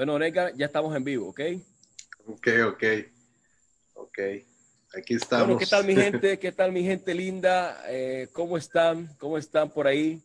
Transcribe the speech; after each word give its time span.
Bueno, 0.00 0.18
Neca, 0.18 0.50
ya 0.56 0.64
estamos 0.64 0.96
en 0.96 1.04
vivo, 1.04 1.28
¿ok? 1.28 1.40
Ok, 2.24 2.48
ok. 2.68 2.84
Ok. 3.96 4.18
Aquí 4.96 5.14
estamos. 5.16 5.46
Bueno, 5.46 5.58
¿qué 5.58 5.66
tal 5.66 5.84
mi 5.84 5.94
gente? 6.04 6.38
¿Qué 6.38 6.52
tal 6.52 6.72
mi 6.72 6.82
gente 6.82 7.12
linda? 7.12 7.84
Eh, 7.86 8.28
¿Cómo 8.32 8.56
están? 8.56 9.14
¿Cómo 9.18 9.36
están 9.36 9.68
por 9.68 9.86
ahí? 9.86 10.22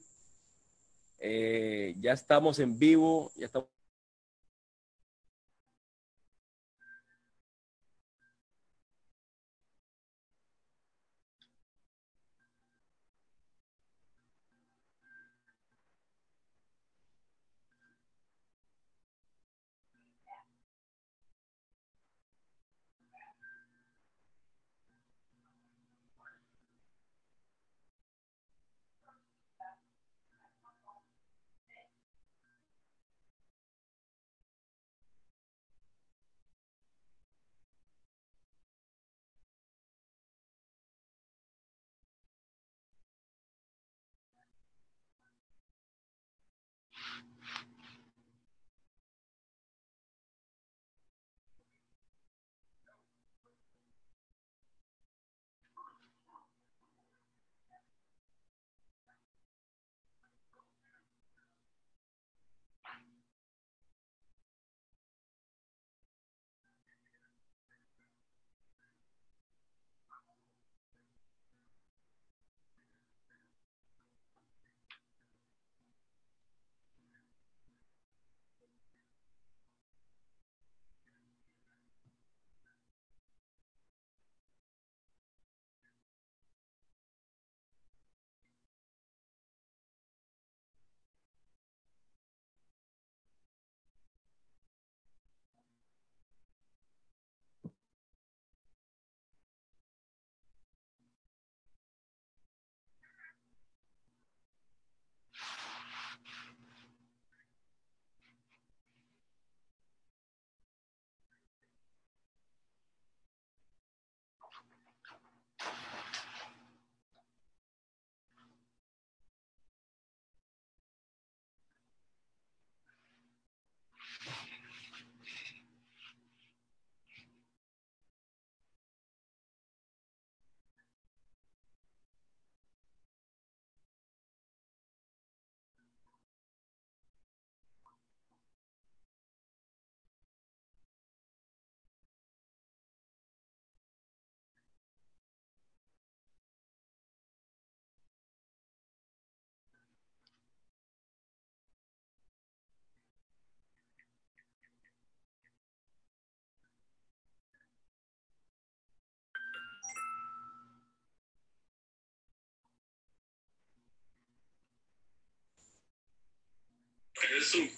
Eh, 1.19 1.93
ya 1.99 2.13
estamos 2.13 2.57
en 2.59 2.79
vivo, 2.79 3.33
ya 3.35 3.47
estamos 3.47 3.67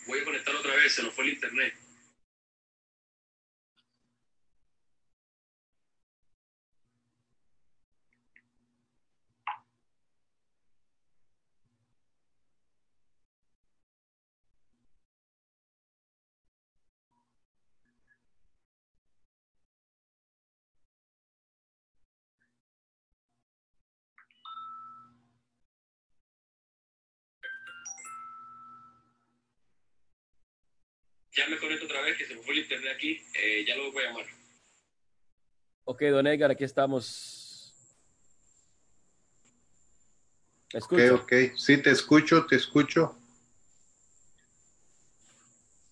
Voy 0.05 0.19
a 0.19 0.25
conectar 0.25 0.55
otra 0.55 0.75
vez, 0.75 0.93
se 0.93 1.03
nos 1.03 1.13
fue 1.13 1.25
el 1.25 1.31
internet. 1.31 1.73
Ya 31.37 31.47
me 31.47 31.57
conecto 31.59 31.85
otra 31.85 32.01
vez, 32.01 32.17
que 32.17 32.25
se 32.25 32.33
me 32.33 32.41
fue 32.41 32.55
el 32.55 32.61
internet 32.61 32.93
aquí. 32.95 33.23
Eh, 33.35 33.63
ya 33.63 33.75
lo 33.75 33.91
voy 33.91 34.03
a 34.03 34.07
llamar. 34.07 34.25
Ok, 35.83 36.01
don 36.01 36.25
Edgar, 36.25 36.49
aquí 36.49 36.63
estamos. 36.63 37.75
¿Me? 40.73 41.11
Ok, 41.11 41.21
ok. 41.21 41.33
Sí, 41.55 41.77
te 41.77 41.91
escucho, 41.91 42.47
te 42.47 42.55
escucho. 42.55 43.15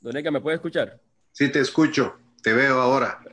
Don 0.02 0.18
Edgar, 0.18 0.34
¿me 0.34 0.42
puede 0.42 0.56
escuchar? 0.56 1.00
Sí, 1.32 1.52
te 1.52 1.60
escucho. 1.60 2.20
Te 2.42 2.52
veo 2.52 2.82
ahora. 2.82 3.24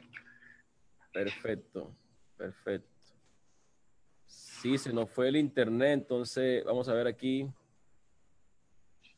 Perfecto, 1.15 1.97
perfecto. 2.37 2.89
Sí, 4.27 4.77
se 4.77 4.93
nos 4.93 5.11
fue 5.11 5.29
el 5.29 5.37
internet, 5.37 5.95
entonces 5.95 6.63
vamos 6.65 6.89
a 6.89 6.95
ver 6.95 7.07
aquí 7.07 7.51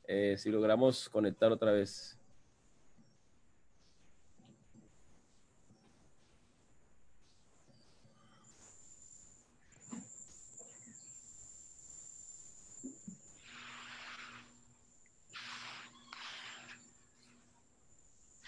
eh, 0.06 0.37
si 0.38 0.50
logramos 0.50 1.09
conectar 1.09 1.50
otra 1.50 1.72
vez. 1.72 2.19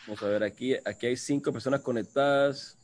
Vamos 0.07 0.23
a 0.23 0.29
ver 0.29 0.45
aquí, 0.45 0.77
aquí 0.85 1.07
hay 1.07 1.17
cinco 1.17 1.53
personas 1.53 1.81
conectadas. 1.81 2.79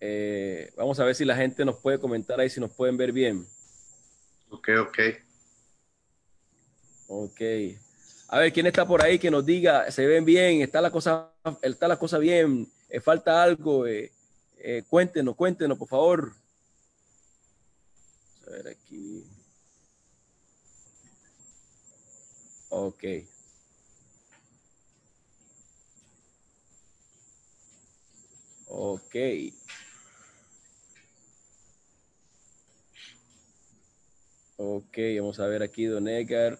Eh, 0.00 0.72
vamos 0.76 0.98
a 0.98 1.04
ver 1.04 1.14
si 1.14 1.26
la 1.26 1.36
gente 1.36 1.62
nos 1.64 1.76
puede 1.76 1.98
comentar 1.98 2.40
ahí, 2.40 2.48
si 2.48 2.58
nos 2.58 2.72
pueden 2.72 2.96
ver 2.96 3.12
bien. 3.12 3.46
Ok, 4.48 4.68
ok. 4.80 4.98
Ok. 7.08 7.40
A 8.28 8.38
ver, 8.38 8.52
¿quién 8.52 8.66
está 8.66 8.86
por 8.86 9.02
ahí 9.02 9.18
que 9.18 9.30
nos 9.30 9.44
diga, 9.44 9.90
se 9.90 10.06
ven 10.06 10.24
bien, 10.24 10.62
está 10.62 10.80
la 10.80 10.90
cosa, 10.90 11.30
está 11.62 11.86
la 11.86 11.98
cosa 11.98 12.18
bien, 12.18 12.66
eh, 12.88 13.00
falta 13.00 13.42
algo? 13.42 13.86
Eh, 13.86 14.10
cuéntenos, 14.88 15.36
cuéntenos, 15.36 15.76
por 15.76 15.88
favor. 15.88 16.32
Vamos 18.40 18.48
a 18.48 18.50
ver 18.50 18.68
aquí. 18.68 19.24
Ok. 22.70 23.04
Ok. 28.78 29.16
Ok, 34.58 34.98
vamos 35.18 35.40
a 35.40 35.46
ver 35.46 35.62
aquí, 35.62 35.86
Don 35.86 36.06
Edgar. 36.06 36.58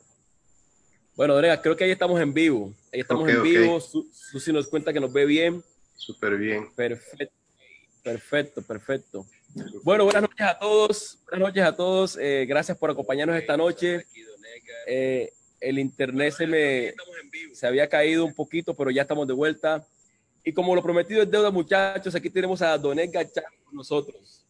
Bueno, 1.14 1.34
Donega, 1.34 1.60
creo 1.60 1.76
que 1.76 1.84
ahí 1.84 1.90
estamos 1.90 2.18
en 2.20 2.32
vivo. 2.32 2.72
Ahí 2.90 3.00
estamos 3.00 3.28
en 3.28 3.42
vivo. 3.42 3.78
Susi 3.80 4.50
nos 4.50 4.66
cuenta 4.66 4.94
que 4.94 5.00
nos 5.00 5.12
ve 5.12 5.26
bien. 5.26 5.62
Súper 5.94 6.38
bien. 6.38 6.72
Perfecto, 6.74 7.34
perfecto, 8.02 8.62
perfecto. 8.62 9.26
Bueno, 9.82 10.04
buenas 10.04 10.22
noches 10.22 10.46
a 10.46 10.58
todos. 10.58 11.18
Buenas 11.24 11.48
noches 11.48 11.64
a 11.64 11.76
todos. 11.76 12.18
Eh, 12.18 12.46
gracias 12.48 12.78
por 12.78 12.90
acompañarnos 12.90 13.36
esta 13.36 13.58
noche. 13.58 14.06
Eh, 14.86 15.32
el 15.60 15.78
internet 15.78 16.32
se 16.32 16.46
me 16.46 16.94
se 17.52 17.66
había 17.66 17.88
caído 17.88 18.24
un 18.24 18.34
poquito, 18.34 18.74
pero 18.74 18.90
ya 18.90 19.02
estamos 19.02 19.26
de 19.26 19.34
vuelta. 19.34 19.86
Y 20.48 20.52
como 20.52 20.76
lo 20.76 20.82
prometido 20.82 21.22
es 21.22 21.28
deuda, 21.28 21.50
muchachos, 21.50 22.14
aquí 22.14 22.30
tenemos 22.30 22.62
a 22.62 22.78
Don 22.78 22.96
Edgar 22.96 23.28
con 23.64 23.74
nosotros. 23.74 24.46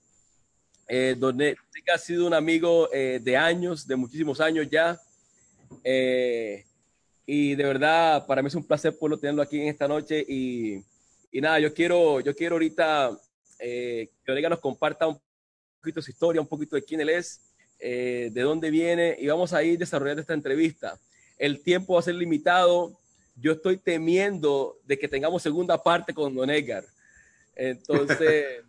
Eh, 0.87 1.17
Don 1.19 1.41
Edgar 1.41 1.57
ha 1.95 1.97
sido 1.97 2.27
un 2.27 2.35
amigo 2.35 2.91
eh, 2.93 3.19
de 3.23 3.35
años, 3.35 3.87
de 3.87 3.97
muchísimos 3.97 4.39
años 4.39 4.69
ya. 4.71 5.01
Eh, 5.83 6.67
y 7.25 7.55
de 7.55 7.65
verdad, 7.65 8.27
para 8.27 8.43
mí 8.43 8.49
es 8.49 8.55
un 8.55 8.67
placer 8.67 8.95
poderlo 8.99 9.19
tenerlo 9.19 9.41
aquí 9.41 9.59
en 9.59 9.69
esta 9.69 9.89
noche. 9.89 10.23
Y, 10.29 10.85
y 11.33 11.41
nada, 11.41 11.59
yo 11.61 11.73
quiero, 11.73 12.21
yo 12.21 12.37
quiero 12.37 12.57
ahorita 12.57 13.19
eh, 13.59 14.11
que 14.23 14.33
Orega 14.33 14.51
nos 14.51 14.61
comparta 14.61 15.07
un 15.07 15.19
poquito 15.81 16.03
su 16.03 16.11
historia, 16.11 16.43
un 16.43 16.47
poquito 16.47 16.77
de 16.77 16.83
quién 16.83 17.01
él 17.01 17.09
es, 17.09 17.41
eh, 17.79 18.29
de 18.35 18.43
dónde 18.43 18.71
viene, 18.71 19.17
y 19.19 19.29
vamos 19.29 19.55
a 19.55 19.63
ir 19.63 19.79
desarrollando 19.79 20.21
esta 20.21 20.35
entrevista. 20.35 21.01
El 21.39 21.63
tiempo 21.63 21.95
va 21.95 22.01
a 22.01 22.03
ser 22.03 22.17
limitado. 22.17 22.99
Yo 23.37 23.53
estoy 23.53 23.77
temiendo 23.77 24.79
de 24.85 24.99
que 24.99 25.09
tengamos 25.09 25.43
segunda 25.43 25.83
parte 25.83 26.15
con 26.15 26.35
Don 26.35 26.51
Edgar. 26.51 26.85
Entonces, 27.55 28.65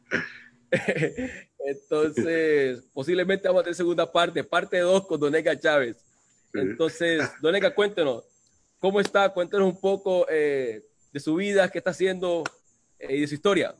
entonces 1.60 2.84
posiblemente 2.94 3.48
vamos 3.48 3.62
a 3.62 3.64
tener 3.64 3.76
segunda 3.76 4.12
parte, 4.12 4.44
parte 4.44 4.80
2 4.80 5.08
con 5.08 5.20
Don 5.20 5.34
Edgar 5.34 5.60
Chávez. 5.60 5.98
Entonces, 6.54 7.30
Don 7.42 7.56
Edgar, 7.56 7.74
cuéntenos, 7.74 8.24
¿cómo 8.80 9.00
está? 9.00 9.30
Cuéntenos 9.30 9.68
un 9.68 9.80
poco 9.80 10.26
eh, 10.30 10.84
de 11.14 11.20
su 11.20 11.36
vida, 11.36 11.70
qué 11.70 11.78
está 11.78 11.92
haciendo 11.92 12.44
eh, 13.00 13.16
y 13.16 13.22
de 13.22 13.28
su 13.28 13.36
historia. 13.36 13.76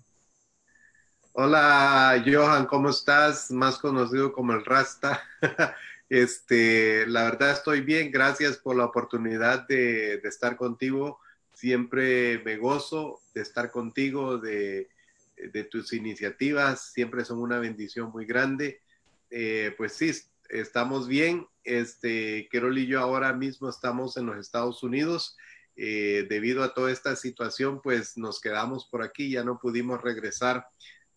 Hola, 1.34 2.24
Johan, 2.26 2.66
¿cómo 2.66 2.90
estás? 2.90 3.52
Más 3.52 3.78
conocido 3.78 4.34
como 4.34 4.54
el 4.54 4.66
Rasta. 4.66 5.22
este, 6.10 7.06
la 7.08 7.26
verdad 7.26 7.52
estoy 7.52 7.82
bien, 7.82 8.12
gracias 8.12 8.58
por 8.58 8.76
la 8.76 8.86
oportunidad 8.86 9.68
de, 9.68 10.16
estar 10.24 10.58
contigo. 10.58 11.20
Siempre 11.54 12.40
me 12.40 12.58
gozo 12.58 13.22
de 13.34 13.42
estar 13.42 13.72
contigo, 13.72 14.38
de, 14.38 14.90
de 15.36 15.64
tus 15.64 15.94
iniciativas, 15.94 16.92
siempre 16.92 17.26
son 17.26 17.40
una 17.40 17.60
bendición 17.60 18.12
muy 18.12 18.26
grande. 18.26 18.82
Eh, 19.30 19.74
pues 19.78 19.94
sí, 19.94 20.12
estamos 20.50 21.08
bien. 21.08 21.48
Este, 21.64 22.48
Kerol 22.50 22.78
y 22.78 22.88
yo 22.88 23.00
ahora 23.00 23.34
mismo 23.34 23.70
estamos 23.70 24.18
en 24.18 24.28
los 24.28 24.38
Estados 24.38 24.84
Unidos. 24.84 25.36
Eh, 25.76 26.26
debido 26.28 26.64
a 26.64 26.74
toda 26.74 26.92
esta 26.92 27.16
situación, 27.16 27.82
pues 27.82 28.18
nos 28.18 28.42
quedamos 28.42 28.86
por 28.86 29.04
aquí, 29.04 29.32
ya 29.32 29.44
no 29.44 29.60
pudimos 29.60 30.02
regresar 30.02 30.66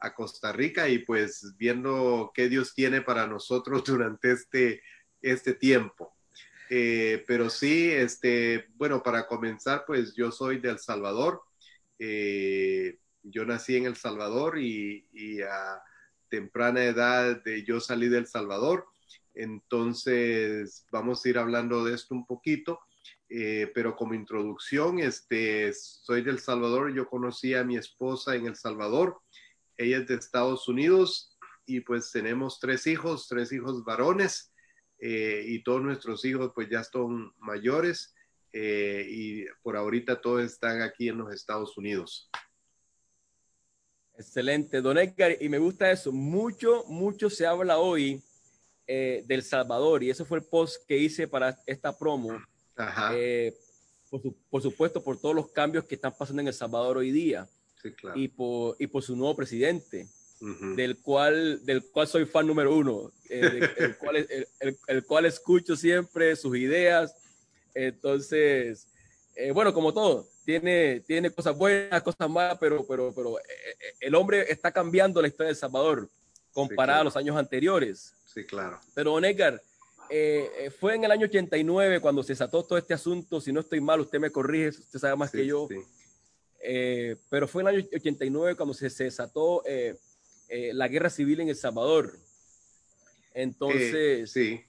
a 0.01 0.15
Costa 0.15 0.53
Rica 0.53 0.89
y 0.89 1.01
pues 1.01 1.55
viendo 1.57 2.33
qué 2.35 2.49
Dios 2.49 2.75
tiene 2.75 3.03
para 3.03 3.27
nosotros 3.27 3.85
durante 3.85 4.33
este, 4.33 4.83
este 5.21 5.55
tiempo. 5.55 6.15
Eh, 6.71 7.25
pero 7.27 7.51
sí, 7.51 7.91
este, 7.91 8.67
bueno, 8.77 9.03
para 9.03 9.27
comenzar, 9.27 9.85
pues 9.87 10.15
yo 10.15 10.31
soy 10.31 10.61
de 10.61 10.71
El 10.71 10.79
Salvador. 10.79 11.43
Eh, 11.99 12.99
yo 13.23 13.45
nací 13.45 13.77
en 13.77 13.87
El 13.87 13.97
Salvador 13.97 14.59
y, 14.59 15.05
a 15.43 15.83
temprana 16.29 16.85
edad 16.85 17.43
de 17.43 17.65
yo 17.65 17.81
salí 17.81 18.09
del 18.09 18.27
Salvador. 18.27 18.87
Entonces, 19.35 20.87
vamos 20.93 21.25
a 21.25 21.29
ir 21.29 21.39
hablando 21.39 21.85
de 21.85 21.95
esto 21.95 22.15
un 22.15 22.25
poquito. 22.25 22.81
Eh, 23.29 23.71
pero 23.75 23.95
como 23.97 24.15
introducción, 24.15 24.99
este, 24.99 25.73
soy 25.73 26.23
del 26.23 26.39
Salvador. 26.39 26.95
Yo 26.95 27.09
conocí 27.09 27.55
a 27.55 27.65
mi 27.65 27.77
esposa 27.77 28.35
en 28.37 28.47
El 28.47 28.57
Salvador 28.57 29.21
ella 29.81 29.99
es 29.99 30.07
de 30.07 30.15
Estados 30.15 30.69
Unidos 30.69 31.39
y 31.65 31.81
pues 31.81 32.13
tenemos 32.13 32.61
tres 32.61 32.87
hijos, 32.87 33.27
tres 33.29 33.51
hijos 33.51 33.83
varones 33.83 34.53
eh, 34.99 35.43
y 35.47 35.63
todos 35.63 35.81
nuestros 35.81 36.23
hijos 36.27 36.53
pues 36.55 36.69
ya 36.69 36.85
son 36.85 37.33
mayores 37.39 38.15
eh, 38.53 39.07
y 39.09 39.45
por 39.63 39.77
ahorita 39.77 40.21
todos 40.21 40.43
están 40.43 40.83
aquí 40.83 41.09
en 41.09 41.19
los 41.19 41.33
Estados 41.33 41.79
Unidos. 41.79 42.31
Excelente, 44.19 44.83
don 44.83 44.99
Edgar, 44.99 45.35
y 45.41 45.49
me 45.49 45.57
gusta 45.57 45.91
eso. 45.91 46.13
Mucho, 46.13 46.85
mucho 46.87 47.31
se 47.31 47.47
habla 47.47 47.79
hoy 47.79 48.23
eh, 48.87 49.25
del 49.27 49.43
Salvador 49.43 50.03
y 50.03 50.11
ese 50.11 50.27
fue 50.27 50.39
el 50.39 50.45
post 50.45 50.87
que 50.87 50.99
hice 50.99 51.27
para 51.27 51.59
esta 51.65 51.97
promo. 51.97 52.39
Ajá. 52.77 53.13
Eh, 53.15 53.57
por, 54.11 54.21
su, 54.21 54.37
por 54.51 54.61
supuesto, 54.61 55.03
por 55.03 55.19
todos 55.19 55.35
los 55.35 55.51
cambios 55.53 55.85
que 55.85 55.95
están 55.95 56.13
pasando 56.19 56.43
en 56.43 56.49
El 56.49 56.55
Salvador 56.55 56.99
hoy 56.99 57.13
día 57.13 57.49
sí, 57.83 57.93
claro. 57.93 58.19
y, 58.19 58.29
por, 58.29 58.77
y 58.79 58.87
por 58.87 59.03
su 59.03 59.17
nuevo 59.17 59.37
presidente, 59.37 60.07
uh 60.41 60.47
-huh. 60.47 60.75
del, 60.75 60.99
cual, 60.99 61.65
del 61.65 61.85
cual 61.91 62.07
soy 62.07 62.27
fan 62.27 62.47
número 62.47 62.75
uno, 62.75 63.13
eh, 63.29 63.41
de, 63.41 63.71
el, 63.85 63.97
cual, 63.97 64.17
el, 64.17 64.49
el, 64.61 64.79
el, 64.87 65.05
cual 65.05 65.27
escucho 65.27 65.77
siempre 65.77 66.35
sus 66.37 66.57
ideas. 66.57 67.15
Entonces, 67.75 68.89
eh, 69.35 69.53
bueno, 69.53 69.73
como 69.73 69.93
todo, 69.93 70.27
tiene, 70.45 71.01
tiene 71.01 71.31
cosas 71.31 71.57
buenas, 71.57 72.03
cosas 72.03 72.29
malas, 72.29 72.59
pero, 72.59 72.85
pero, 72.87 73.13
pero 73.15 73.39
eh, 73.39 73.43
el 74.01 74.15
hombre 74.15 74.51
está 74.51 74.73
cambiando 74.73 75.23
la 75.23 75.29
historia 75.29 75.47
de 75.47 75.53
El 75.53 75.57
Salvador 75.57 76.09
comparada 76.53 76.69
sí, 76.69 76.77
claro. 76.77 77.01
a 77.01 77.05
los 77.05 77.17
años 77.17 77.37
anteriores. 77.37 78.15
Sí, 78.27 78.45
claro. 78.45 78.81
Pero, 78.95 79.13
Don 79.13 79.25
Edgar, 79.25 79.63
eh, 80.11 80.71
fue 80.79 80.97
en 80.97 81.05
el 81.05 81.13
año 81.13 81.27
89 81.27 82.01
cuando 82.01 82.23
se 82.23 82.33
desató 82.33 82.65
todo 82.65 82.77
este 82.77 82.95
asunto. 82.95 83.41
Si 83.41 83.53
no 83.53 83.61
estoy 83.61 83.81
mal, 83.81 84.01
usted 84.01 84.19
me 84.19 84.31
corrige, 84.31 84.71
usted 84.71 84.99
sabe 84.99 85.17
más 85.17 85.31
sí, 85.31 85.39
que 85.39 85.47
yo. 85.47 85.69
Sí. 85.69 85.77
Eh, 86.63 87.17
pero 87.31 87.49
fue 87.49 87.63
en 87.63 87.69
el 87.69 87.75
año 87.77 87.89
89 87.95 88.55
cuando 88.55 88.75
se, 88.75 88.91
se 88.91 89.05
desató 89.05 89.63
eh, 89.67 89.97
eh, 90.49 90.73
la 90.75 90.89
guerra 90.89 91.09
civil 91.09 91.41
en 91.41 91.49
El 91.49 91.57
Salvador. 91.57 92.19
Entonces, 93.33 94.31
sí. 94.31 94.61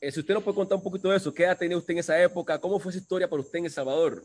si 0.00 0.20
usted 0.20 0.34
nos 0.34 0.42
puede 0.42 0.56
contar 0.56 0.76
un 0.76 0.84
poquito 0.84 1.08
de 1.08 1.16
eso, 1.16 1.32
¿qué 1.32 1.44
edad 1.44 1.56
tenía 1.56 1.76
usted 1.76 1.92
en 1.92 2.00
esa 2.00 2.20
época? 2.22 2.60
¿Cómo 2.60 2.78
fue 2.78 2.90
esa 2.90 3.00
historia 3.00 3.30
para 3.30 3.42
usted 3.42 3.60
en 3.60 3.64
El 3.66 3.70
Salvador? 3.70 4.22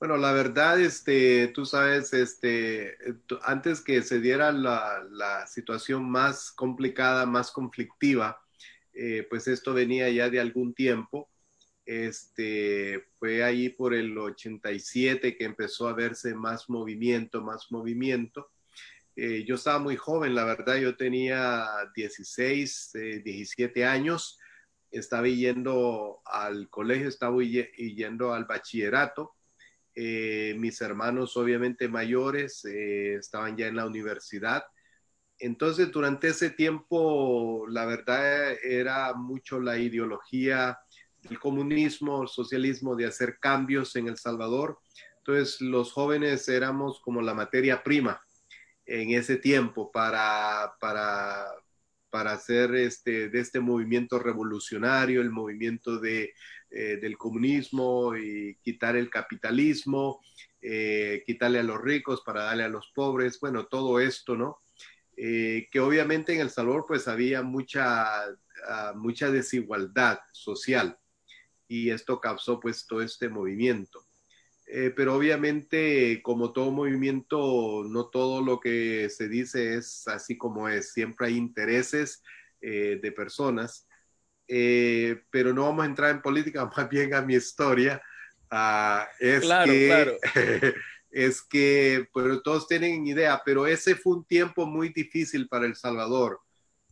Bueno, 0.00 0.16
la 0.16 0.32
verdad, 0.32 0.80
este, 0.80 1.48
tú 1.48 1.64
sabes, 1.64 2.12
este, 2.12 2.96
antes 3.42 3.80
que 3.80 4.02
se 4.02 4.18
diera 4.18 4.50
la, 4.50 5.06
la 5.10 5.46
situación 5.46 6.10
más 6.10 6.50
complicada, 6.50 7.26
más 7.26 7.50
conflictiva, 7.50 8.40
pues 9.28 9.46
esto 9.48 9.74
venía 9.74 10.08
ya 10.10 10.30
de 10.30 10.40
algún 10.40 10.74
tiempo. 10.74 11.28
Este, 11.84 13.04
fue 13.18 13.42
ahí 13.44 13.68
por 13.68 13.94
el 13.94 14.16
87 14.16 15.36
que 15.36 15.44
empezó 15.44 15.88
a 15.88 15.92
verse 15.92 16.34
más 16.34 16.68
movimiento, 16.70 17.42
más 17.42 17.70
movimiento. 17.70 18.50
Eh, 19.16 19.44
yo 19.46 19.56
estaba 19.56 19.78
muy 19.78 19.96
joven, 19.96 20.34
la 20.34 20.44
verdad, 20.44 20.76
yo 20.76 20.96
tenía 20.96 21.66
16, 21.94 22.94
eh, 22.94 23.22
17 23.24 23.84
años, 23.84 24.38
estaba 24.90 25.28
yendo 25.28 26.20
al 26.24 26.68
colegio, 26.68 27.08
estaba 27.08 27.42
yendo 27.42 28.32
al 28.32 28.44
bachillerato. 28.44 29.34
Eh, 29.94 30.56
mis 30.58 30.80
hermanos, 30.80 31.36
obviamente 31.36 31.88
mayores, 31.88 32.64
eh, 32.64 33.14
estaban 33.14 33.56
ya 33.56 33.68
en 33.68 33.76
la 33.76 33.86
universidad. 33.86 34.64
Entonces, 35.38 35.90
durante 35.92 36.28
ese 36.28 36.50
tiempo, 36.50 37.66
la 37.68 37.86
verdad 37.86 38.52
era 38.64 39.14
mucho 39.14 39.60
la 39.60 39.78
ideología 39.78 40.78
el 41.30 41.38
comunismo, 41.38 42.22
el 42.22 42.28
socialismo, 42.28 42.96
de 42.96 43.06
hacer 43.06 43.38
cambios 43.40 43.96
en 43.96 44.08
El 44.08 44.16
Salvador. 44.16 44.78
Entonces, 45.18 45.60
los 45.60 45.92
jóvenes 45.92 46.48
éramos 46.48 47.00
como 47.00 47.22
la 47.22 47.34
materia 47.34 47.82
prima 47.82 48.22
en 48.86 49.12
ese 49.12 49.36
tiempo 49.36 49.90
para, 49.90 50.74
para, 50.78 51.46
para 52.10 52.32
hacer 52.32 52.74
este, 52.74 53.30
de 53.30 53.40
este 53.40 53.60
movimiento 53.60 54.18
revolucionario, 54.18 55.22
el 55.22 55.30
movimiento 55.30 55.98
de, 55.98 56.34
eh, 56.70 56.98
del 57.00 57.16
comunismo 57.16 58.16
y 58.16 58.56
quitar 58.62 58.96
el 58.96 59.08
capitalismo, 59.08 60.20
eh, 60.60 61.22
quitarle 61.24 61.60
a 61.60 61.62
los 61.62 61.80
ricos 61.80 62.20
para 62.20 62.44
darle 62.44 62.64
a 62.64 62.68
los 62.68 62.90
pobres, 62.94 63.40
bueno, 63.40 63.66
todo 63.66 64.00
esto, 64.00 64.36
¿no? 64.36 64.58
Eh, 65.16 65.68
que 65.70 65.80
obviamente 65.80 66.34
en 66.34 66.40
El 66.40 66.50
Salvador 66.50 66.84
pues 66.88 67.06
había 67.06 67.42
mucha, 67.42 68.26
uh, 68.28 68.96
mucha 68.96 69.30
desigualdad 69.30 70.18
social 70.32 70.98
y 71.74 71.90
esto 71.90 72.20
causó 72.20 72.60
pues 72.60 72.86
todo 72.86 73.02
este 73.02 73.28
movimiento. 73.28 74.06
Eh, 74.66 74.92
pero 74.94 75.14
obviamente 75.14 76.22
como 76.22 76.52
todo 76.52 76.70
movimiento, 76.70 77.84
no 77.86 78.06
todo 78.06 78.42
lo 78.42 78.60
que 78.60 79.10
se 79.10 79.28
dice 79.28 79.74
es 79.74 80.06
así 80.08 80.38
como 80.38 80.68
es, 80.68 80.92
siempre 80.92 81.26
hay 81.26 81.36
intereses 81.36 82.22
eh, 82.60 82.98
de 83.02 83.12
personas, 83.12 83.86
eh, 84.46 85.22
pero 85.30 85.52
no 85.52 85.64
vamos 85.64 85.82
a 85.82 85.88
entrar 85.88 86.10
en 86.10 86.22
política, 86.22 86.64
más 86.76 86.88
bien 86.88 87.12
a 87.12 87.22
mi 87.22 87.34
historia. 87.34 88.00
Uh, 88.50 89.04
es 89.18 89.40
claro, 89.40 89.72
que, 89.72 89.86
claro. 89.86 90.18
es 91.10 91.42
que, 91.42 92.08
pero 92.14 92.40
todos 92.40 92.68
tienen 92.68 93.06
idea, 93.06 93.42
pero 93.44 93.66
ese 93.66 93.96
fue 93.96 94.16
un 94.16 94.24
tiempo 94.24 94.64
muy 94.64 94.90
difícil 94.90 95.48
para 95.48 95.66
El 95.66 95.74
Salvador 95.74 96.40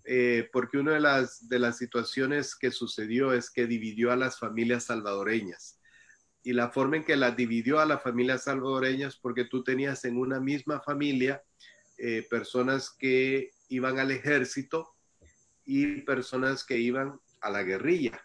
eh, 0.05 0.49
porque 0.53 0.79
una 0.79 0.95
de 0.95 1.01
las, 1.01 1.49
de 1.49 1.59
las 1.59 1.79
situaciones 1.79 2.57
que 2.57 2.71
sucedió 2.71 3.33
es 3.33 3.51
que 3.51 3.67
dividió 3.67 4.11
a 4.11 4.17
las 4.17 4.39
familias 4.39 4.85
salvadoreñas. 4.85 5.79
Y 6.43 6.53
la 6.53 6.71
forma 6.71 6.97
en 6.97 7.05
que 7.05 7.17
las 7.17 7.37
dividió 7.37 7.79
a 7.79 7.87
las 7.87 8.03
familias 8.03 8.45
salvadoreñas, 8.45 9.17
porque 9.17 9.45
tú 9.45 9.63
tenías 9.63 10.05
en 10.05 10.17
una 10.17 10.41
misma 10.41 10.81
familia 10.81 11.43
eh, 11.99 12.27
personas 12.29 12.91
que 12.91 13.53
iban 13.69 13.99
al 13.99 14.11
ejército 14.11 14.97
y 15.65 16.01
personas 16.03 16.65
que 16.65 16.79
iban 16.79 17.21
a 17.41 17.51
la 17.51 17.63
guerrilla. 17.63 18.21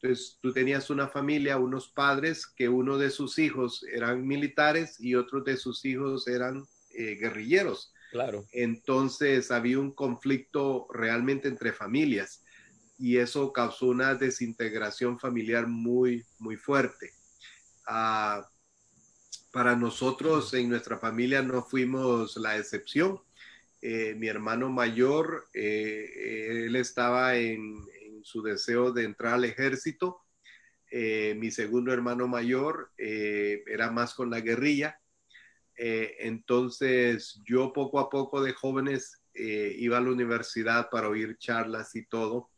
Entonces, 0.00 0.38
tú 0.40 0.52
tenías 0.52 0.90
una 0.90 1.08
familia, 1.08 1.58
unos 1.58 1.88
padres, 1.88 2.46
que 2.46 2.68
uno 2.68 2.98
de 2.98 3.10
sus 3.10 3.38
hijos 3.40 3.84
eran 3.92 4.24
militares 4.24 5.00
y 5.00 5.16
otros 5.16 5.44
de 5.44 5.56
sus 5.56 5.84
hijos 5.84 6.28
eran 6.28 6.64
eh, 6.94 7.16
guerrilleros. 7.16 7.92
Claro. 8.10 8.46
Entonces 8.52 9.50
había 9.50 9.78
un 9.78 9.92
conflicto 9.92 10.86
realmente 10.92 11.48
entre 11.48 11.72
familias 11.72 12.42
y 12.98 13.18
eso 13.18 13.52
causó 13.52 13.86
una 13.86 14.14
desintegración 14.14 15.18
familiar 15.18 15.66
muy, 15.66 16.24
muy 16.38 16.56
fuerte. 16.56 17.12
Ah, 17.86 18.48
para 19.52 19.76
nosotros 19.76 20.52
en 20.54 20.68
nuestra 20.68 20.98
familia 20.98 21.42
no 21.42 21.62
fuimos 21.62 22.36
la 22.36 22.58
excepción. 22.58 23.20
Eh, 23.80 24.14
mi 24.16 24.26
hermano 24.26 24.68
mayor, 24.68 25.48
eh, 25.54 26.66
él 26.66 26.76
estaba 26.76 27.36
en, 27.36 27.86
su 28.22 28.42
deseo 28.42 28.92
de 28.92 29.04
entrar 29.04 29.34
al 29.34 29.44
ejército. 29.44 30.20
Eh, 30.90 31.34
mi 31.38 31.50
segundo 31.50 31.92
hermano 31.92 32.26
mayor 32.26 32.90
era 32.98 33.90
más 33.90 34.12
con 34.12 34.28
la 34.28 34.40
guerrilla 34.40 35.00
eh, 35.80 36.16
entonces 36.18 37.40
yo 37.44 37.72
poco 37.72 38.00
a 38.00 38.10
poco 38.10 38.42
de 38.42 38.52
jóvenes 38.52 39.22
eh, 39.32 39.76
iba 39.78 39.96
a 39.96 40.00
la 40.00 40.10
universidad 40.10 40.90
para 40.90 41.08
oír 41.08 41.38
charlas 41.38 41.94
y 41.94 42.04
todo. 42.04 42.50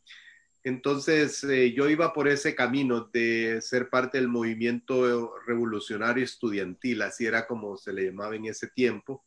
Entonces 0.63 1.43
eh, 1.43 1.71
yo 1.71 1.87
iba 1.87 2.13
por 2.13 2.27
ese 2.27 2.55
camino 2.55 3.09
de 3.13 3.59
ser 3.61 3.89
parte 3.89 4.17
del 4.17 4.27
movimiento 4.27 5.35
revolucionario 5.45 6.23
estudiantil, 6.23 7.03
así 7.03 7.27
era 7.27 7.45
como 7.45 7.77
se 7.77 7.93
le 7.93 8.05
llamaba 8.05 8.35
en 8.35 8.45
ese 8.45 8.67
tiempo. 8.67 9.23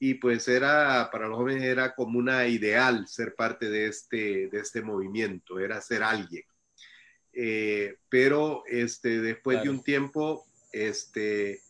Y 0.00 0.14
pues 0.14 0.48
era, 0.48 1.08
para 1.12 1.28
los 1.28 1.36
jóvenes 1.36 1.62
era 1.62 1.94
como 1.94 2.18
una 2.18 2.48
ideal 2.48 3.06
ser 3.06 3.34
parte 3.36 3.70
de 3.70 3.86
este, 3.86 4.48
de 4.48 4.58
este 4.58 4.82
movimiento, 4.82 5.60
era 5.60 5.80
ser 5.80 6.02
alguien. 6.02 6.44
pero 8.08 8.64
este, 8.66 9.20
después 9.20 9.62
de 9.62 9.70
un 9.70 9.84
tiempo, 9.84 10.46
este, 10.72 11.60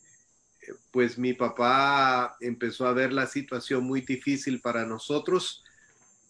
pues 0.91 1.19
mi 1.19 1.33
papá 1.33 2.37
empezó 2.41 2.87
a 2.87 2.93
ver 2.93 3.13
la 3.13 3.27
situación 3.27 3.85
muy 3.85 4.01
difícil 4.01 4.61
para 4.61 4.85
nosotros. 4.85 5.65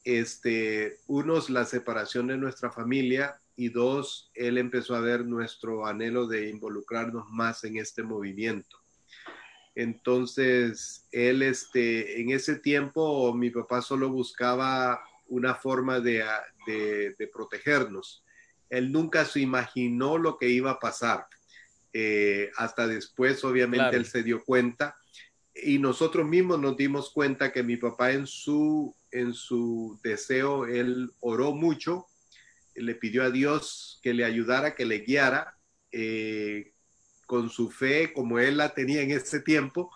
Este, 0.05 0.99
unos, 1.07 1.51
la 1.51 1.65
separación 1.65 2.29
de 2.29 2.37
nuestra 2.37 2.71
familia 2.71 3.41
y 3.57 3.69
dos, 3.69 4.31
él 4.35 4.59
empezó 4.59 4.95
a 4.95 5.01
ver 5.01 5.27
nuestro 5.27 5.87
anhelo 5.87 6.27
de 6.27 6.49
involucrarnos 6.49 7.29
más 7.31 7.65
en 7.65 7.77
este 7.77 8.03
movimiento. 8.03 8.79
Entonces, 9.75 11.07
él, 11.13 11.43
este, 11.43 12.21
en 12.21 12.31
ese 12.31 12.57
tiempo, 12.57 13.33
mi 13.35 13.51
papá 13.51 13.83
solo 13.83 14.09
buscaba 14.09 15.03
una 15.29 15.55
forma 15.55 16.01
de, 16.01 16.25
de 16.67 17.31
protegernos. 17.33 18.25
Él 18.69 18.91
nunca 18.91 19.25
se 19.25 19.41
imaginó 19.41 20.19
lo 20.19 20.39
que 20.39 20.49
iba 20.49 20.73
a 20.73 20.81
pasar 20.81 21.27
eh, 21.93 22.51
hasta 22.57 22.87
después, 22.87 23.45
obviamente, 23.45 23.97
él 23.97 24.07
se 24.07 24.23
dio 24.23 24.43
cuenta 24.45 24.97
y 25.55 25.79
nosotros 25.79 26.27
mismos 26.27 26.61
nos 26.61 26.77
dimos 26.77 27.11
cuenta 27.11 27.53
que 27.53 27.63
mi 27.63 27.77
papá 27.77 28.13
en 28.13 28.27
su, 28.27 28.95
en 29.11 29.35
su 29.35 29.99
deseo, 30.03 30.67
él 30.67 31.13
oró 31.21 31.53
mucho, 31.53 32.07
le 32.75 32.95
pidió 32.95 33.25
a 33.25 33.31
Dios 33.31 33.99
que 34.03 34.15
le 34.15 34.25
ayudara, 34.25 34.75
que 34.75 34.87
le 34.87 35.01
guiara 35.01 35.57
eh, 35.93 36.73
con 37.27 37.51
su 37.51 37.71
fe 37.71 38.13
como 38.13 38.39
él 38.39 38.57
la 38.57 38.75
tenía 38.75 39.03
en 39.03 39.11
ese 39.11 39.41
tiempo. 39.41 39.91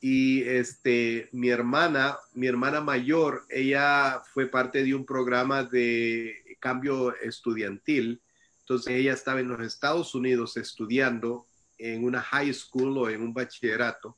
Y 0.00 0.42
este, 0.44 1.28
mi 1.32 1.50
hermana, 1.50 2.16
mi 2.32 2.46
hermana 2.46 2.80
mayor, 2.80 3.44
ella 3.50 4.22
fue 4.32 4.46
parte 4.46 4.82
de 4.82 4.94
un 4.94 5.04
programa 5.04 5.62
de 5.62 6.56
cambio 6.58 7.14
estudiantil 7.16 8.22
entonces 8.70 8.94
ella 8.94 9.14
estaba 9.14 9.40
en 9.40 9.48
los 9.48 9.60
Estados 9.62 10.14
Unidos 10.14 10.56
estudiando 10.56 11.48
en 11.76 12.04
una 12.04 12.22
high 12.22 12.54
school 12.54 12.98
o 12.98 13.10
en 13.10 13.20
un 13.20 13.34
bachillerato 13.34 14.16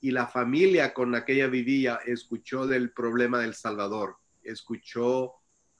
y 0.00 0.12
la 0.12 0.28
familia 0.28 0.94
con 0.94 1.10
la 1.10 1.24
que 1.24 1.32
ella 1.32 1.48
vivía 1.48 1.98
escuchó 2.06 2.68
del 2.68 2.92
problema 2.92 3.40
del 3.40 3.54
Salvador, 3.54 4.18
escuchó 4.44 5.32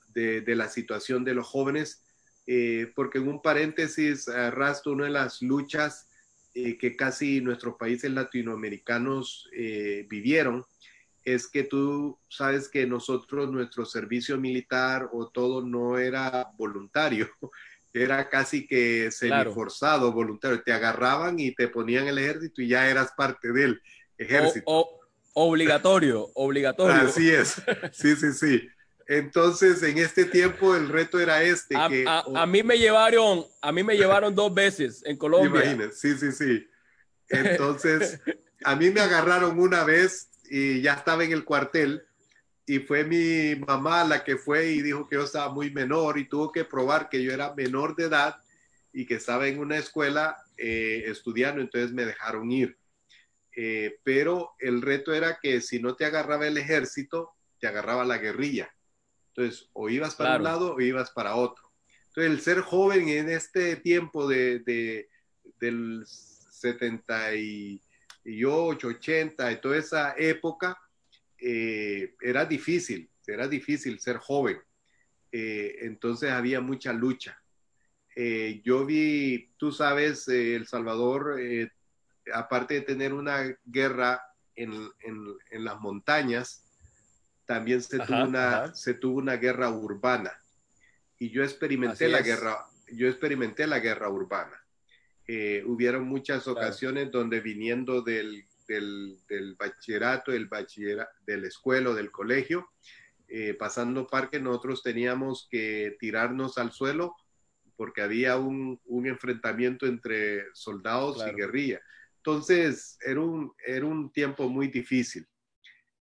de, 0.09 0.43
la 0.45 0.67
situación 0.67 1.23
de 1.23 1.35
los 1.35 1.47
jóvenes, 1.47 2.03
eh, 2.45 2.91
porque 2.97 3.19
en 3.19 3.29
un 3.29 3.41
paréntesis 3.41 4.27
arrastro 4.27 4.91
una 4.91 5.05
de 5.05 5.11
las 5.11 5.41
luchas 5.41 6.09
eh, 6.53 6.77
que 6.77 6.97
casi 6.97 7.39
nuestros 7.39 7.75
países 7.77 8.11
latinoamericanos 8.11 9.49
eh, 9.55 10.05
vivieron, 10.09 10.65
es 11.23 11.47
que 11.47 11.63
tú 11.63 12.19
sabes 12.27 12.67
que 12.67 12.85
nosotros, 12.85 13.49
nuestro 13.51 13.85
servicio 13.85 14.37
militar 14.37 15.09
o 15.13 15.29
todo 15.29 15.65
no 15.65 15.97
era 15.97 16.51
voluntario, 16.57 17.29
era 18.03 18.29
casi 18.29 18.67
que 18.67 19.09
semi-forzado, 19.11 20.11
voluntario. 20.11 20.61
Te 20.61 20.73
agarraban 20.73 21.39
y 21.39 21.53
te 21.53 21.67
ponían 21.67 22.07
el 22.07 22.17
ejército 22.17 22.61
y 22.61 22.67
ya 22.67 22.89
eras 22.89 23.13
parte 23.15 23.51
del 23.51 23.81
ejército. 24.17 24.63
O, 24.67 24.99
obligatorio, 25.33 26.29
obligatorio. 26.35 27.07
Así 27.07 27.29
es, 27.29 27.61
sí, 27.93 28.15
sí, 28.15 28.33
sí. 28.33 28.67
Entonces, 29.07 29.83
en 29.83 29.99
este 29.99 30.25
tiempo 30.25 30.75
el 30.75 30.89
reto 30.89 31.19
era 31.19 31.43
este. 31.43 31.75
A, 31.77 31.87
que, 31.87 32.05
a, 32.07 32.45
mí 32.47 32.63
me 32.63 32.77
llevaron, 32.77 33.45
a 33.61 33.71
mí 33.71 33.83
me 33.83 33.95
llevaron 33.95 34.33
dos 34.33 34.53
veces 34.53 35.03
en 35.05 35.15
Colombia. 35.15 35.63
Imagínate, 35.63 35.93
sí, 35.93 36.17
sí, 36.17 36.31
sí. 36.31 36.67
Entonces, 37.29 38.19
a 38.63 38.75
mí 38.75 38.89
me 38.89 39.01
agarraron 39.01 39.59
una 39.59 39.83
vez 39.83 40.29
y 40.49 40.81
ya 40.81 40.93
estaba 40.93 41.23
en 41.23 41.31
el 41.31 41.45
cuartel 41.45 42.03
y 42.65 42.79
fue 42.79 43.03
mi 43.03 43.55
mamá 43.55 44.03
la 44.03 44.23
que 44.23 44.37
fue 44.37 44.71
y 44.71 44.81
dijo 44.81 45.07
que 45.07 45.15
yo 45.15 45.23
estaba 45.23 45.53
muy 45.53 45.69
menor 45.69 46.17
y 46.17 46.27
tuvo 46.27 46.51
que 46.51 46.65
probar 46.65 47.09
que 47.09 47.23
yo 47.23 47.31
era 47.31 47.53
menor 47.53 47.95
de 47.95 48.05
edad 48.05 48.37
y 48.91 49.05
que 49.05 49.15
estaba 49.15 49.47
en 49.47 49.59
una 49.59 49.77
escuela 49.77 50.37
eh, 50.57 51.03
estudiando, 51.07 51.61
entonces 51.61 51.91
me 51.91 52.05
dejaron 52.05 52.51
ir. 52.51 52.77
Eh, 53.55 53.99
pero 54.03 54.55
el 54.59 54.81
reto 54.81 55.13
era 55.13 55.39
que 55.41 55.61
si 55.61 55.79
no 55.79 55.95
te 55.95 56.05
agarraba 56.05 56.47
el 56.47 56.57
ejército, 56.57 57.35
te 57.59 57.67
agarraba 57.67 58.03
la 58.03 58.17
guerrilla. 58.17 58.73
Entonces, 59.27 59.69
o 59.73 59.89
ibas 59.89 60.15
para 60.15 60.37
un 60.37 60.43
lado 60.43 60.75
o 60.75 60.81
ibas 60.81 61.11
para 61.11 61.35
otro. 61.35 61.71
Entonces, 62.07 62.31
el 62.31 62.41
ser 62.41 62.61
joven 62.61 63.09
en 63.09 63.29
este 63.29 63.75
tiempo 63.75 64.27
de, 64.27 64.59
de 64.59 65.09
del 65.59 66.03
78, 66.05 68.87
80, 68.87 69.51
y 69.51 69.61
toda 69.61 69.77
esa 69.77 70.15
época, 70.17 70.79
eh, 71.37 72.15
era 72.21 72.45
difícil, 72.45 73.09
era 73.27 73.47
difícil 73.47 73.99
ser 73.99 74.17
joven. 74.17 74.57
Eh, 75.31 75.77
entonces 75.81 76.31
había 76.31 76.61
mucha 76.61 76.93
lucha. 76.93 77.41
Eh, 78.15 78.61
yo 78.63 78.85
vi, 78.85 79.53
tú 79.57 79.71
sabes, 79.71 80.27
El 80.27 80.65
Salvador, 80.67 81.37
aparte 82.33 82.75
de 82.75 82.81
tener 82.81 83.13
una 83.13 83.55
guerra 83.65 84.21
en, 84.55 84.71
las 85.51 85.79
montañas, 85.79 86.63
también 87.45 87.81
se, 87.81 87.99
tuvo 87.99 88.23
una, 88.23 88.73
se 88.73 88.93
tuvo 88.93 89.17
una 89.17 89.35
guerra 89.35 89.69
urbana. 89.69 90.31
Y 91.19 91.29
yo 91.29 91.43
experimenté 91.43 92.07
la 92.07 92.21
guerra, 92.21 92.65
yo 92.91 93.07
experimenté 93.07 93.67
la 93.67 93.79
guerra 93.79 94.09
urbana. 94.09 94.65
hubieron 95.65 96.07
muchas 96.07 96.47
ocasiones 96.47 97.11
donde 97.11 97.41
viniendo 97.41 98.01
del 98.01 98.45
del, 98.67 99.55
bachillerato, 99.57 100.31
del 100.31 100.47
bachillerato, 100.47 101.11
de 101.25 101.37
la 101.37 101.47
escuela 101.47 101.91
o 101.91 101.93
del 101.93 102.11
colegio, 102.11 102.69
eh, 103.27 103.55
pasando 103.55 104.07
parque, 104.07 104.39
nosotros 104.39 104.83
teníamos 104.83 105.47
que 105.49 105.97
tirarnos 105.99 106.57
al 106.57 106.71
suelo 106.71 107.15
porque 107.75 108.01
había 108.01 108.37
un, 108.37 108.79
enfrentamiento 109.05 109.85
entre 109.85 110.45
soldados 110.53 111.23
y 111.27 111.35
guerrilla. 111.35 111.81
Entonces, 112.17 112.97
era 113.01 113.19
un, 113.19 113.53
era 113.65 113.85
un 113.85 114.11
tiempo 114.11 114.47
muy 114.49 114.67
difícil. 114.67 115.27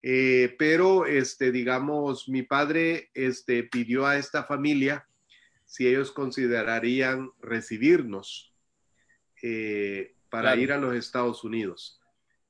Eh, 0.02 0.56
pero, 0.60 1.06
este, 1.06 1.52
digamos, 1.52 2.28
mi 2.28 2.44
padre 2.44 3.10
este, 3.14 3.64
pidió 3.64 4.06
a 4.06 4.18
esta 4.18 4.44
familia 4.44 5.08
si 5.66 5.88
ellos 5.88 6.12
considerarían 6.12 7.32
recibirnos 7.40 8.54
eh, 9.42 10.16
para 10.30 10.56
ir 10.56 10.72
a 10.72 10.78
los 10.78 10.96
Estados 10.96 11.44
Unidos 11.44 12.03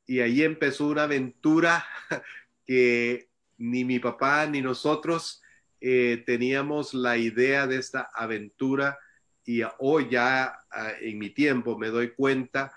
y 0.05 0.19
ahí 0.19 0.43
empezó 0.43 0.88
una 0.88 1.03
aventura 1.03 1.86
que 2.65 3.29
ni 3.57 3.86
mi 3.86 4.00
papá 4.00 4.45
ni 4.45 4.62
nosotros 4.62 5.41
eh, 5.79 6.24
teníamos 6.25 6.93
la 6.93 7.17
idea 7.17 7.67
de 7.67 7.77
esta 7.77 8.10
aventura 8.13 8.98
y 9.45 9.62
hoy 9.79 10.10
ya 10.10 10.57
en 11.01 11.19
mi 11.19 11.29
tiempo 11.29 11.77
me 11.77 11.89
doy 11.89 12.12
cuenta 12.13 12.74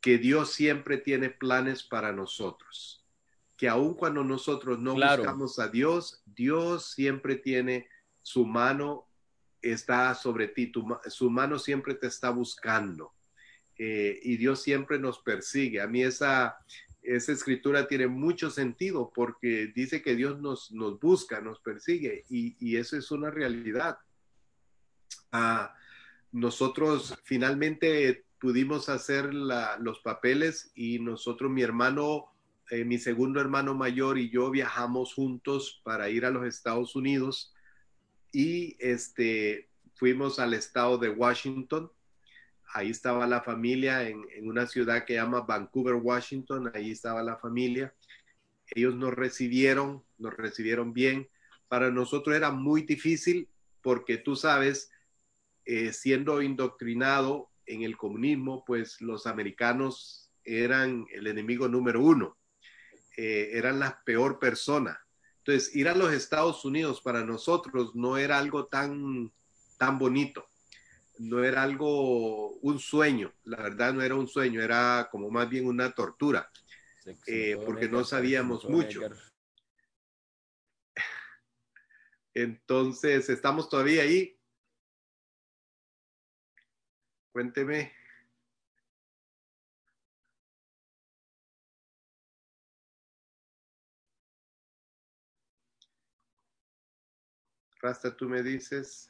que 0.00 0.18
Dios 0.18 0.52
siempre 0.52 0.96
tiene 0.98 1.30
planes 1.30 1.82
para 1.82 2.12
nosotros. 2.12 3.04
que 3.56 3.68
aun 3.68 3.92
cuando 3.92 4.24
nosotros 4.24 4.78
no 4.78 4.94
buscamos 4.94 5.58
a 5.58 5.68
Dios, 5.68 6.22
Dios 6.24 6.92
siempre 6.92 7.36
tiene 7.36 7.90
su 8.22 8.46
mano, 8.46 9.06
está 9.60 10.14
sobre 10.14 10.48
ti, 10.48 10.72
su 11.08 11.28
mano 11.28 11.58
siempre 11.58 11.94
te 11.94 12.06
está 12.06 12.30
buscando. 12.30 13.12
Eh, 13.82 14.20
y 14.22 14.36
Dios 14.36 14.62
siempre 14.62 14.98
nos 14.98 15.20
persigue. 15.20 15.80
A 15.80 15.86
mí 15.86 16.02
esa, 16.02 16.58
esa 17.00 17.32
escritura 17.32 17.88
tiene 17.88 18.08
mucho 18.08 18.50
sentido 18.50 19.10
porque 19.14 19.72
dice 19.74 20.02
que 20.02 20.14
Dios 20.14 20.38
nos, 20.38 20.70
nos 20.70 21.00
busca, 21.00 21.40
nos 21.40 21.60
persigue 21.60 22.26
y, 22.28 22.56
y 22.60 22.76
eso 22.76 22.98
es 22.98 23.10
una 23.10 23.30
realidad. 23.30 23.96
Ah, 25.32 25.74
nosotros 26.30 27.18
finalmente 27.24 28.26
pudimos 28.38 28.90
hacer 28.90 29.32
los 29.32 30.00
papeles 30.00 30.72
y 30.74 30.98
nosotros, 30.98 31.50
mi 31.50 31.62
hermano, 31.62 32.26
eh, 32.70 32.84
mi 32.84 32.98
segundo 32.98 33.40
hermano 33.40 33.74
mayor 33.74 34.18
y 34.18 34.28
yo 34.28 34.50
viajamos 34.50 35.14
juntos 35.14 35.80
para 35.84 36.10
ir 36.10 36.26
a 36.26 36.30
los 36.30 36.44
Estados 36.44 36.96
Unidos 36.96 37.54
y 38.30 38.76
este, 38.78 39.70
fuimos 39.94 40.38
al 40.38 40.52
estado 40.52 40.98
de 40.98 41.08
Washington. 41.08 41.90
Ahí 42.72 42.90
estaba 42.90 43.26
la 43.26 43.42
familia 43.42 44.08
en, 44.08 44.24
en 44.34 44.48
una 44.48 44.66
ciudad 44.66 45.04
que 45.04 45.14
llama 45.14 45.40
Vancouver, 45.40 45.94
Washington. 45.94 46.70
Ahí 46.74 46.92
estaba 46.92 47.22
la 47.22 47.36
familia. 47.36 47.94
Ellos 48.74 48.94
nos 48.94 49.12
recibieron, 49.14 50.04
nos 50.18 50.34
recibieron 50.34 50.92
bien. 50.92 51.28
Para 51.68 51.90
nosotros 51.90 52.36
era 52.36 52.50
muy 52.50 52.82
difícil 52.82 53.48
porque 53.82 54.18
tú 54.18 54.36
sabes, 54.36 54.90
eh, 55.64 55.92
siendo 55.92 56.42
indoctrinado 56.42 57.50
en 57.66 57.82
el 57.82 57.96
comunismo, 57.96 58.64
pues 58.64 59.00
los 59.00 59.26
americanos 59.26 60.30
eran 60.44 61.06
el 61.12 61.26
enemigo 61.26 61.68
número 61.68 62.00
uno, 62.02 62.36
eh, 63.16 63.50
eran 63.52 63.78
la 63.78 64.02
peor 64.04 64.38
persona. 64.38 65.00
Entonces, 65.38 65.74
ir 65.74 65.88
a 65.88 65.94
los 65.94 66.12
Estados 66.12 66.64
Unidos 66.64 67.00
para 67.00 67.24
nosotros 67.24 67.94
no 67.94 68.16
era 68.18 68.38
algo 68.38 68.66
tan, 68.66 69.32
tan 69.78 69.98
bonito, 69.98 70.48
no 71.20 71.44
era 71.44 71.62
algo, 71.62 72.52
un 72.60 72.78
sueño, 72.78 73.32
la 73.44 73.58
verdad 73.58 73.92
no 73.92 74.02
era 74.02 74.14
un 74.14 74.26
sueño, 74.26 74.62
era 74.62 75.08
como 75.10 75.30
más 75.30 75.48
bien 75.48 75.66
una 75.66 75.94
tortura, 75.94 76.50
eh, 77.26 77.58
porque 77.64 77.88
no 77.88 78.04
sabíamos 78.04 78.66
mucho. 78.68 79.02
Entonces, 82.34 83.28
estamos 83.28 83.68
todavía 83.68 84.02
ahí. 84.02 84.36
Cuénteme. 87.32 87.92
Rasta, 97.82 98.16
tú 98.16 98.28
me 98.28 98.42
dices. 98.42 99.09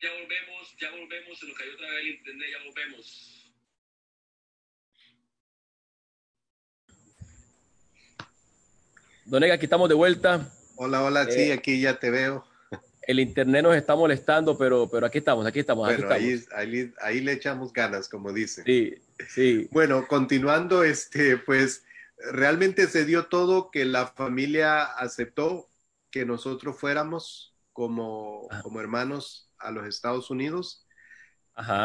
Ya 0.00 0.10
volvemos, 0.12 0.76
ya 0.80 0.90
volvemos, 0.92 1.38
se 1.40 1.46
nos 1.46 1.58
cayó 1.58 1.74
otra 1.74 1.88
vez 1.88 1.98
el 2.02 2.08
internet, 2.10 2.48
ya 2.52 2.64
volvemos. 2.64 3.52
Donega, 9.24 9.54
aquí 9.54 9.64
estamos 9.64 9.88
de 9.88 9.96
vuelta. 9.96 10.52
Hola, 10.76 11.02
hola, 11.02 11.24
sí, 11.28 11.40
eh, 11.40 11.52
aquí 11.52 11.80
ya 11.80 11.98
te 11.98 12.10
veo. 12.10 12.46
El 13.02 13.18
internet 13.18 13.64
nos 13.64 13.74
está 13.74 13.96
molestando, 13.96 14.56
pero, 14.56 14.88
pero 14.88 15.04
aquí 15.04 15.18
estamos, 15.18 15.44
aquí 15.44 15.58
estamos. 15.58 15.88
Bueno, 15.88 16.08
Ahí, 16.12 16.44
ahí, 16.54 16.92
ahí, 17.00 17.20
le 17.20 17.32
echamos 17.32 17.72
ganas, 17.72 18.08
como 18.08 18.32
dice. 18.32 18.62
Sí, 18.64 18.94
sí. 19.28 19.68
Bueno, 19.72 20.06
continuando, 20.06 20.84
este, 20.84 21.38
pues 21.38 21.84
realmente 22.30 22.86
se 22.86 23.04
dio 23.04 23.26
todo 23.26 23.72
que 23.72 23.84
la 23.84 24.06
familia 24.06 24.84
aceptó 24.84 25.68
que 26.12 26.24
nosotros 26.24 26.78
fuéramos 26.78 27.56
como, 27.72 28.46
ah. 28.52 28.62
como 28.62 28.80
hermanos 28.80 29.47
a 29.58 29.70
los 29.70 29.86
Estados 29.86 30.30
Unidos. 30.30 30.86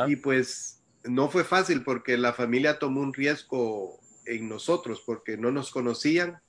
Y 0.07 0.17
pues 0.17 0.83
no 1.03 1.29
fue 1.29 1.43
fácil 1.43 1.83
porque 1.83 2.17
la 2.17 2.33
familia 2.33 2.79
tomó 2.79 3.01
un 3.01 3.13
riesgo 3.13 3.99
en 4.25 4.47
nosotros 4.47 5.03
porque 5.05 5.37
no 5.37 5.51
nos 5.51 5.71
conocían, 5.71 6.41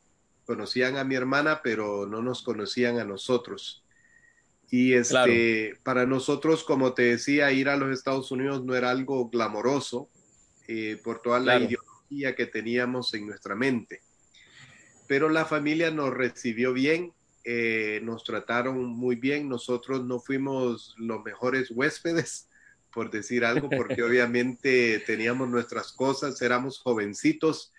conocían 0.45 0.97
a 0.97 1.05
mi 1.05 1.15
hermana, 1.15 1.61
pero 1.63 2.07
no 2.07 2.23
nos 2.23 2.43
conocían 2.43 2.99
a 2.99 3.05
nosotros. 3.05 3.85
Y 4.71 4.95
este, 4.95 5.79
para 5.83 6.07
nosotros, 6.07 6.65
como 6.65 6.95
te 6.95 7.03
decía, 7.03 7.53
ir 7.53 7.69
a 7.69 7.77
los 7.77 7.93
Estados 7.97 8.31
Unidos 8.31 8.65
no 8.65 8.75
era 8.75 8.91
algo 8.91 9.29
glamoroso 9.29 10.11
eh, 10.67 11.01
por 11.05 11.21
toda 11.21 11.39
la 11.41 11.59
ideología 11.59 12.35
que 12.35 12.47
teníamos 12.47 13.15
en 13.15 13.27
nuestra 13.27 13.55
mente. 13.55 14.01
Pero 15.07 15.29
la 15.29 15.45
familia 15.45 15.91
nos 15.91 16.13
recibió 16.13 16.73
bien, 16.73 17.13
eh, 17.45 18.01
nos 18.03 18.25
trataron 18.25 18.87
muy 18.87 19.17
bien, 19.17 19.49
nosotros 19.49 20.05
no 20.05 20.19
fuimos 20.19 20.95
los 20.99 21.23
mejores 21.23 21.71
huéspedes 21.71 22.49
por 22.93 23.11
decir 23.11 23.45
algo, 23.45 23.69
porque 23.69 24.03
obviamente 24.03 25.01
teníamos 25.01 25.49
nuestras 25.49 25.93
cosas, 25.93 26.41
éramos 26.41 26.79
jovencitos. 26.79 27.73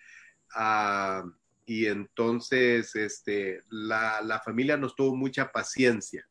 Ah, 0.54 1.24
y 1.66 1.88
entonces 1.88 2.96
este, 2.96 3.64
la, 3.70 4.22
la, 4.22 4.40
familia 4.40 4.78
nos 4.78 4.96
tuvo 4.96 5.16
mucha 5.16 5.52
paciencia. 5.52 6.28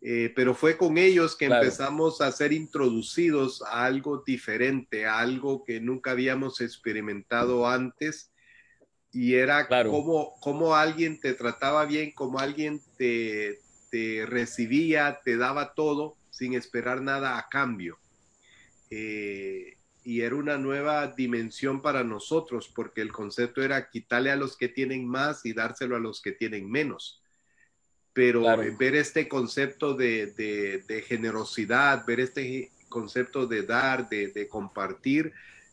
Eh, 0.00 0.32
pero 0.34 0.54
fue 0.54 0.76
con 0.76 0.96
ellos 0.96 1.36
que 1.36 1.46
empezamos 1.46 2.20
a 2.20 2.30
ser 2.30 2.52
introducidos 2.52 3.62
a 3.62 3.84
algo 3.84 4.22
diferente, 4.24 5.06
a 5.06 5.18
algo 5.18 5.64
que 5.64 5.80
nunca 5.80 6.12
habíamos 6.12 6.60
experimentado 6.60 7.68
antes. 7.68 8.27
Y 9.20 9.34
era 9.34 9.66
como, 9.66 10.38
como 10.38 10.76
alguien 10.76 11.18
te 11.18 11.34
trataba 11.34 11.84
bien, 11.86 12.12
como 12.12 12.38
alguien 12.38 12.80
te, 12.96 13.58
te 13.90 14.24
recibía, 14.26 15.18
te 15.24 15.36
daba 15.36 15.74
todo 15.74 16.16
sin 16.30 16.54
esperar 16.54 17.02
nada 17.02 17.36
a 17.36 17.48
cambio. 17.48 17.98
Eh, 18.90 19.76
y 20.04 20.20
era 20.20 20.36
una 20.36 20.56
nueva 20.56 21.08
dimensión 21.08 21.82
para 21.82 22.04
nosotros, 22.04 22.70
porque 22.72 23.00
el 23.00 23.10
concepto 23.10 23.60
era 23.60 23.90
quitarle 23.90 24.30
a 24.30 24.36
los 24.36 24.56
que 24.56 24.68
tienen 24.68 25.04
más 25.04 25.44
y 25.44 25.52
dárselo 25.52 25.96
a 25.96 26.00
los 26.00 26.22
que 26.22 26.30
tienen 26.30 26.70
menos. 26.70 27.20
Pero 28.12 28.44
ver 28.78 28.94
este 28.94 29.26
concepto 29.26 29.94
de, 29.94 31.02
generosidad, 31.08 32.06
ver 32.06 32.20
este 32.20 32.70
concepto 32.88 33.48
de 33.48 33.64
dar, 33.64 34.08
de, 34.08 34.46
compartir, 34.48 35.32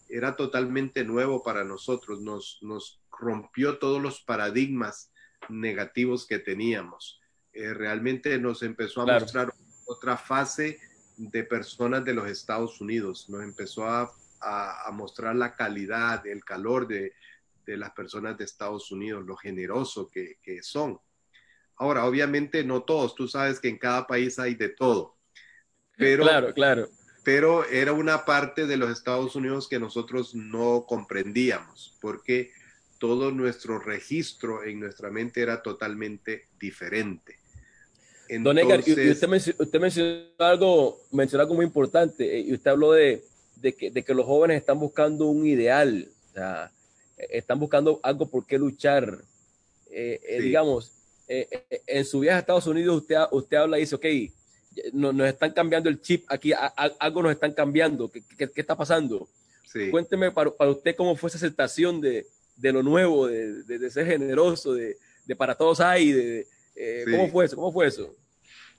era 0.09 0.35
totalmente 0.35 1.03
nuevo 1.03 1.43
para 1.43 1.63
nosotros. 1.63 2.21
Nos, 2.21 2.57
nos 2.63 3.04
rompió 3.19 3.77
todos 3.77 4.01
los 4.01 4.21
paradigmas 4.21 5.11
negativos 5.49 6.25
que 6.25 6.39
teníamos. 6.39 7.19
Eh, 7.53 7.73
realmente 7.73 8.37
nos 8.37 8.63
empezó 8.63 9.01
a 9.01 9.19
mostrar 9.19 9.53
otra 9.85 10.17
fase 10.17 10.79
de 11.17 11.43
personas 11.43 12.03
de 12.03 12.13
los 12.13 12.27
Estados 12.27 12.81
Unidos. 12.81 13.29
Nos 13.29 13.43
empezó 13.43 13.87
a, 13.87 14.11
mostrar 14.91 15.35
la 15.35 15.55
calidad, 15.55 16.25
el 16.27 16.43
calor 16.43 16.87
de, 16.87 17.13
las 17.65 17.91
personas 17.91 18.37
de 18.37 18.43
Estados 18.43 18.91
Unidos, 18.91 19.25
lo 19.25 19.35
generoso 19.35 20.09
que, 20.11 20.37
son. 20.61 20.99
Ahora, 21.77 22.05
obviamente 22.05 22.63
no 22.63 22.83
todos, 22.83 23.15
tú 23.15 23.27
sabes 23.27 23.59
que 23.59 23.69
en 23.69 23.79
cada 23.79 24.05
país 24.05 24.37
hay 24.37 24.53
de 24.55 24.69
todo. 24.69 25.17
Pero, 25.97 26.23
claro, 26.23 26.53
claro. 26.53 26.89
Pero 27.23 27.65
era 27.65 27.91
una 27.91 28.23
parte 28.23 28.67
de 28.67 28.77
los 28.77 28.91
Estados 28.91 29.35
Unidos 29.35 29.67
que 29.67 29.79
nosotros 29.79 30.35
no 30.35 30.85
comprendíamos, 30.87 31.97
porque 31.99 32.51
todo 32.97 33.31
nuestro 33.31 33.79
registro 33.79 34.63
en 34.63 34.79
nuestra 34.79 35.09
mente 35.09 35.41
era 35.41 35.61
totalmente 35.61 36.47
diferente. 36.59 37.37
Don 38.39 38.57
Edgar, 38.57 38.79
usted, 38.79 39.79
mencionó, 39.79 40.25
algo, 40.39 40.99
mencionó 41.11 41.43
algo 41.43 41.55
muy 41.55 41.65
importante, 41.65 42.37
eh, 42.37 42.39
y 42.39 42.53
usted 42.53 42.71
habló 42.71 42.91
de, 42.91 43.23
que, 43.77 43.91
de, 43.91 44.03
que, 44.03 44.13
los 44.13 44.25
jóvenes 44.25 44.57
están 44.57 44.79
buscando 44.79 45.27
un 45.27 45.45
ideal, 45.45 46.07
o 46.29 46.33
sea, 46.33 46.71
eh, 47.17 47.27
están 47.31 47.59
buscando 47.59 47.99
algo 48.01 48.27
por 48.27 48.45
qué 48.45 48.57
luchar. 48.57 49.23
Eh, 49.91 50.39
digamos, 50.41 50.91
en 51.27 52.03
su 52.03 52.19
viaje 52.19 52.35
a 52.35 52.39
Estados 52.39 52.67
Unidos 52.67 52.97
usted, 52.97 53.15
usted 53.31 53.57
habla 53.57 53.77
y 53.77 53.81
dice, 53.81 53.95
ok, 53.95 54.05
nos, 54.91 55.29
están 55.29 55.51
cambiando 55.51 55.87
el 55.87 56.01
chip 56.01 56.25
aquí, 56.27 56.51
algo 56.99 57.23
nos 57.23 57.31
están 57.31 57.53
cambiando, 57.53 58.09
¿qué, 58.09 58.21
qué, 58.37 58.61
está 58.61 58.75
pasando? 58.75 59.29
Cuénteme 59.91 60.31
para, 60.31 60.51
para, 60.51 60.71
usted 60.71 60.95
cómo 60.95 61.15
fue 61.15 61.29
esa 61.29 61.37
aceptación 61.37 62.01
de, 62.01 62.25
de 62.55 62.71
lo 62.71 62.83
nuevo, 62.83 63.27
de, 63.27 63.63
de, 63.63 63.91
ser 63.91 64.07
generoso, 64.07 64.73
de, 64.73 64.97
para 65.37 65.55
todos 65.55 65.79
hay, 65.79 66.11
de, 66.11 66.47
¿Cómo 67.09 67.29
fue 67.29 67.45
eso? 67.45 67.55
¿Cómo 67.55 67.71
fue 67.71 67.87
eso? 67.87 68.15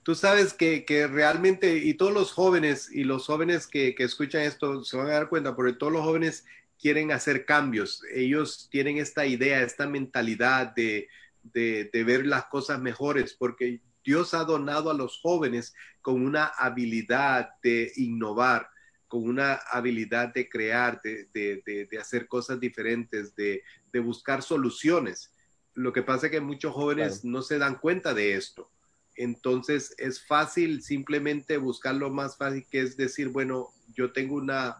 Tú 0.03 0.15
sabes 0.15 0.53
que, 0.53 0.85
que 0.85 1.07
realmente, 1.07 1.77
y 1.77 1.95
todos 1.95 2.13
los 2.13 2.31
jóvenes, 2.31 2.89
y 2.91 3.03
los 3.03 3.25
jóvenes 3.25 3.67
que, 3.67 3.93
que, 3.95 4.03
escuchan 4.03 4.43
esto 4.43 4.83
se 4.83 4.95
van 4.95 5.07
a 5.07 5.13
dar 5.13 5.29
cuenta, 5.29 5.55
porque 5.55 5.73
todos 5.73 5.91
los 5.91 6.03
jóvenes 6.03 6.45
quieren 6.79 7.11
hacer 7.11 7.45
cambios. 7.45 8.01
Ellos 8.13 8.69
tienen 8.71 8.97
esta 8.97 9.25
idea, 9.25 9.61
esta 9.61 9.87
mentalidad 9.87 10.73
de, 10.75 11.07
de, 11.43 11.89
de 11.91 12.03
ver 12.03 12.25
las 12.25 12.45
cosas 12.45 12.79
mejores, 12.79 13.33
porque 13.33 13.81
Dios 14.03 14.33
ha 14.33 14.45
donado 14.45 14.89
a 14.89 14.93
los 14.93 15.19
jóvenes 15.19 15.73
con 16.01 16.25
una 16.25 16.45
habilidad 16.45 17.49
de 17.61 17.91
innovar, 17.97 18.69
con 19.07 19.27
una 19.27 19.53
habilidad 19.53 20.33
de 20.33 20.49
crear, 20.49 21.01
de, 21.01 21.27
de, 21.33 21.87
de 21.89 21.99
hacer 21.99 22.27
cosas 22.27 22.59
diferentes, 22.59 23.35
de, 23.35 23.63
buscar 24.03 24.43
soluciones. 24.43 25.31
Lo 25.73 25.91
que 25.91 26.03
pasa 26.03 26.27
es 26.27 26.31
que 26.31 26.39
muchos 26.39 26.71
jóvenes 26.71 27.25
no 27.25 27.41
se 27.41 27.57
dan 27.57 27.79
cuenta 27.79 28.13
de 28.13 28.35
esto. 28.35 28.69
Entonces 29.15 29.95
es 29.97 30.23
fácil 30.23 30.83
simplemente 30.83 31.57
buscar 31.57 31.95
lo 31.95 32.11
más 32.11 32.37
fácil 32.37 32.67
que 32.69 32.81
es 32.81 32.95
decir, 32.95 33.29
bueno, 33.29 33.73
yo 33.95 34.11
tengo 34.13 34.35
una, 34.35 34.77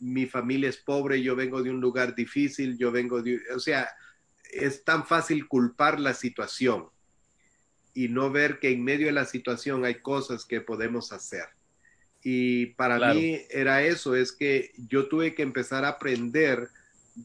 mi 0.00 0.26
familia 0.26 0.68
es 0.68 0.76
pobre, 0.76 1.22
yo 1.22 1.34
vengo 1.34 1.62
de 1.62 1.70
un 1.70 1.80
lugar 1.80 2.14
difícil, 2.14 2.76
yo 2.76 2.92
vengo 2.92 3.22
de, 3.22 3.40
o 3.54 3.58
sea, 3.58 3.88
es 4.52 4.84
tan 4.84 5.06
fácil 5.06 5.48
culpar 5.48 5.98
la 5.98 6.12
situación 6.12 6.90
y 7.94 8.08
no 8.08 8.30
ver 8.30 8.58
que 8.58 8.70
en 8.70 8.84
medio 8.84 9.06
de 9.06 9.12
la 9.12 9.24
situación 9.24 9.86
hay 9.86 10.02
cosas 10.02 10.44
que 10.44 10.60
podemos 10.60 11.10
hacer. 11.10 11.46
Y 12.22 12.66
para 12.66 13.14
mí 13.14 13.40
era 13.50 13.82
eso, 13.82 14.14
es 14.14 14.32
que 14.32 14.72
yo 14.88 15.08
tuve 15.08 15.34
que 15.34 15.42
empezar 15.42 15.84
a 15.84 15.90
aprender 15.90 16.68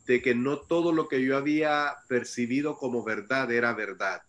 de 0.05 0.21
que 0.21 0.35
no 0.35 0.59
todo 0.59 0.91
lo 0.91 1.07
que 1.07 1.23
yo 1.23 1.37
había 1.37 1.95
percibido 2.07 2.77
como 2.77 3.03
verdad 3.03 3.51
era 3.51 3.73
verdad. 3.73 4.21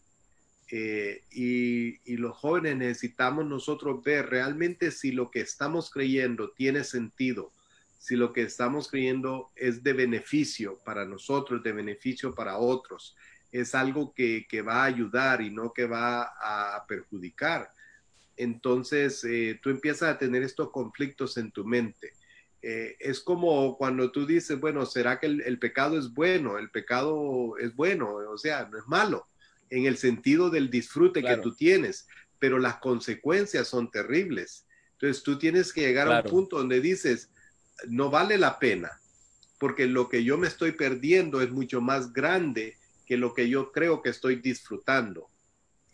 Eh, 0.71 1.23
y, 1.31 2.17
los 2.17 2.37
jóvenes 2.37 2.77
necesitamos 2.77 3.47
nosotros 3.47 4.03
ver 4.03 4.31
realmente 4.31 4.91
si 4.91 5.13
lo 5.13 5.31
que 5.31 5.41
estamos 5.41 5.91
creyendo 5.91 6.51
tiene 6.51 6.85
sentido, 6.85 7.53
si 7.99 8.17
lo 8.17 8.33
que 8.33 8.43
estamos 8.43 8.89
creyendo 8.89 9.51
es 9.57 9.83
de 9.83 9.93
beneficio 9.93 10.79
para 10.85 11.05
nosotros, 11.05 11.63
de 11.63 11.73
beneficio 11.73 12.35
para 12.35 12.57
otros, 12.57 13.15
es 13.53 13.75
algo 13.75 14.15
que, 14.15 14.47
va 14.67 14.83
a 14.83 14.85
ayudar 14.85 15.43
y 15.43 15.51
no 15.51 15.73
que 15.73 15.87
va 15.87 16.23
a 16.23 16.85
perjudicar. 16.87 17.71
Entonces 18.37 19.25
eh, 19.25 19.59
tú 19.63 19.71
empiezas 19.71 20.11
a 20.11 20.19
tener 20.19 20.43
estos 20.43 20.71
conflictos 20.71 21.37
en 21.37 21.51
tu 21.51 21.65
mente 21.65 22.13
eh, 22.67 22.97
es 22.99 23.21
como 23.21 23.77
cuando 23.77 24.11
tú 24.11 24.25
dices, 24.25 24.59
bueno, 24.59 24.87
¿será 24.87 25.21
que 25.21 25.27
el, 25.27 25.59
pecado 25.59 25.99
es 25.99 26.15
bueno? 26.15 26.57
El 26.57 26.71
pecado 26.71 27.59
es 27.59 27.77
bueno, 27.77 28.15
o 28.15 28.39
sea, 28.39 28.67
no 28.73 28.79
es 28.79 28.87
malo, 28.87 29.29
en 29.69 29.85
el 29.85 29.99
sentido 29.99 30.49
del 30.49 30.71
disfrute 30.71 31.23
que 31.23 31.37
tú 31.37 31.55
tienes, 31.55 32.09
pero 32.39 32.59
las 32.59 32.77
consecuencias 32.77 33.69
son 33.69 33.91
terribles. 33.91 34.65
Entonces 34.93 35.23
tú 35.23 35.37
tienes 35.37 35.75
que 35.75 35.83
llegar 35.83 36.11
a 36.11 36.23
un 36.23 36.31
punto 36.31 36.57
donde 36.57 36.81
dices, 36.81 37.29
no 37.87 38.09
vale 38.09 38.39
la 38.39 38.59
pena, 38.59 38.93
porque 39.59 39.85
lo 39.87 40.09
que 40.09 40.25
yo 40.25 40.39
me 40.39 40.49
estoy 40.49 40.73
perdiendo 40.73 41.43
es 41.43 41.51
mucho 41.51 41.83
más 41.83 42.15
grande 42.15 42.79
que 43.05 43.19
lo 43.19 43.35
que 43.35 43.51
yo 43.51 43.73
creo 43.73 44.01
que 44.01 44.09
estoy 44.09 44.37
disfrutando. 44.37 45.29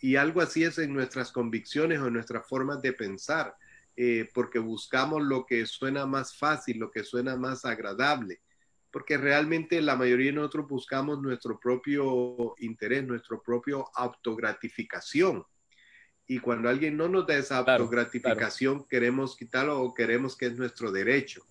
Y 0.01 0.15
algo 0.15 0.41
así 0.41 0.63
es 0.63 0.77
en 0.79 0.93
nuestras 0.93 1.31
convicciones 1.31 1.99
o 1.99 2.07
en 2.07 2.13
nuestras 2.13 2.47
formas 2.47 2.81
de 2.81 2.93
pensar. 2.93 3.55
Eh, 3.97 4.29
porque 4.33 4.57
buscamos 4.57 5.21
lo 5.21 5.45
que 5.45 5.65
suena 5.65 6.05
más 6.05 6.35
fácil, 6.35 6.79
lo 6.79 6.89
que 6.89 7.03
suena 7.03 7.35
más 7.35 7.65
agradable, 7.65 8.41
porque 8.89 9.17
realmente 9.17 9.81
la 9.81 9.97
mayoría 9.97 10.27
de 10.27 10.37
nosotros 10.37 10.67
buscamos 10.67 11.21
nuestro 11.21 11.59
propio 11.59 12.55
interés, 12.59 13.05
nuestro 13.05 13.41
propio 13.43 13.89
autogratificación. 13.93 15.45
Y 16.25 16.39
cuando 16.39 16.69
alguien 16.69 16.95
no 16.95 17.09
nos 17.09 17.27
da 17.27 17.35
esa 17.35 17.57
autogratificación, 17.57 18.87
queremos 18.87 19.35
quitarlo 19.35 19.81
o 19.81 19.93
queremos 19.93 20.37
que 20.37 20.45
es 20.45 20.57
nuestro 20.57 20.91
derecho. 20.91 21.45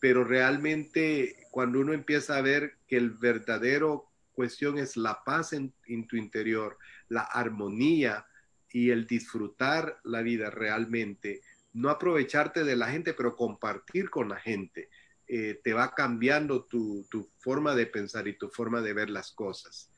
Pero 0.00 0.24
realmente 0.24 1.46
cuando 1.52 1.78
uno 1.78 1.92
empieza 1.92 2.36
a 2.36 2.42
ver 2.42 2.78
que 2.88 2.96
el 2.96 3.10
verdadero 3.10 4.12
cuestión 4.34 4.78
es 4.78 4.96
la 4.96 5.22
paz 5.24 5.54
en 5.54 5.72
tu 6.06 6.16
interior, 6.16 6.76
la 7.08 7.22
armonía, 7.22 8.26
y 8.74 8.90
el 8.90 9.06
disfrutar 9.06 10.00
la 10.02 10.20
vida 10.20 10.50
realmente, 10.50 11.42
no 11.74 11.90
aprovecharte 11.90 12.64
de 12.64 12.74
la 12.74 12.88
gente, 12.88 13.14
pero 13.14 13.36
compartir 13.36 14.10
con 14.10 14.28
la 14.28 14.36
gente, 14.36 14.90
eh, 15.28 15.60
te 15.62 15.72
va 15.72 15.94
cambiando 15.94 16.64
tu, 16.64 17.06
forma 17.38 17.76
de 17.76 17.86
pensar 17.86 18.26
y 18.26 18.36
tu 18.36 18.48
forma 18.48 18.82
de 18.82 18.92
ver 18.92 19.10
las 19.10 19.30
cosas. 19.30 19.90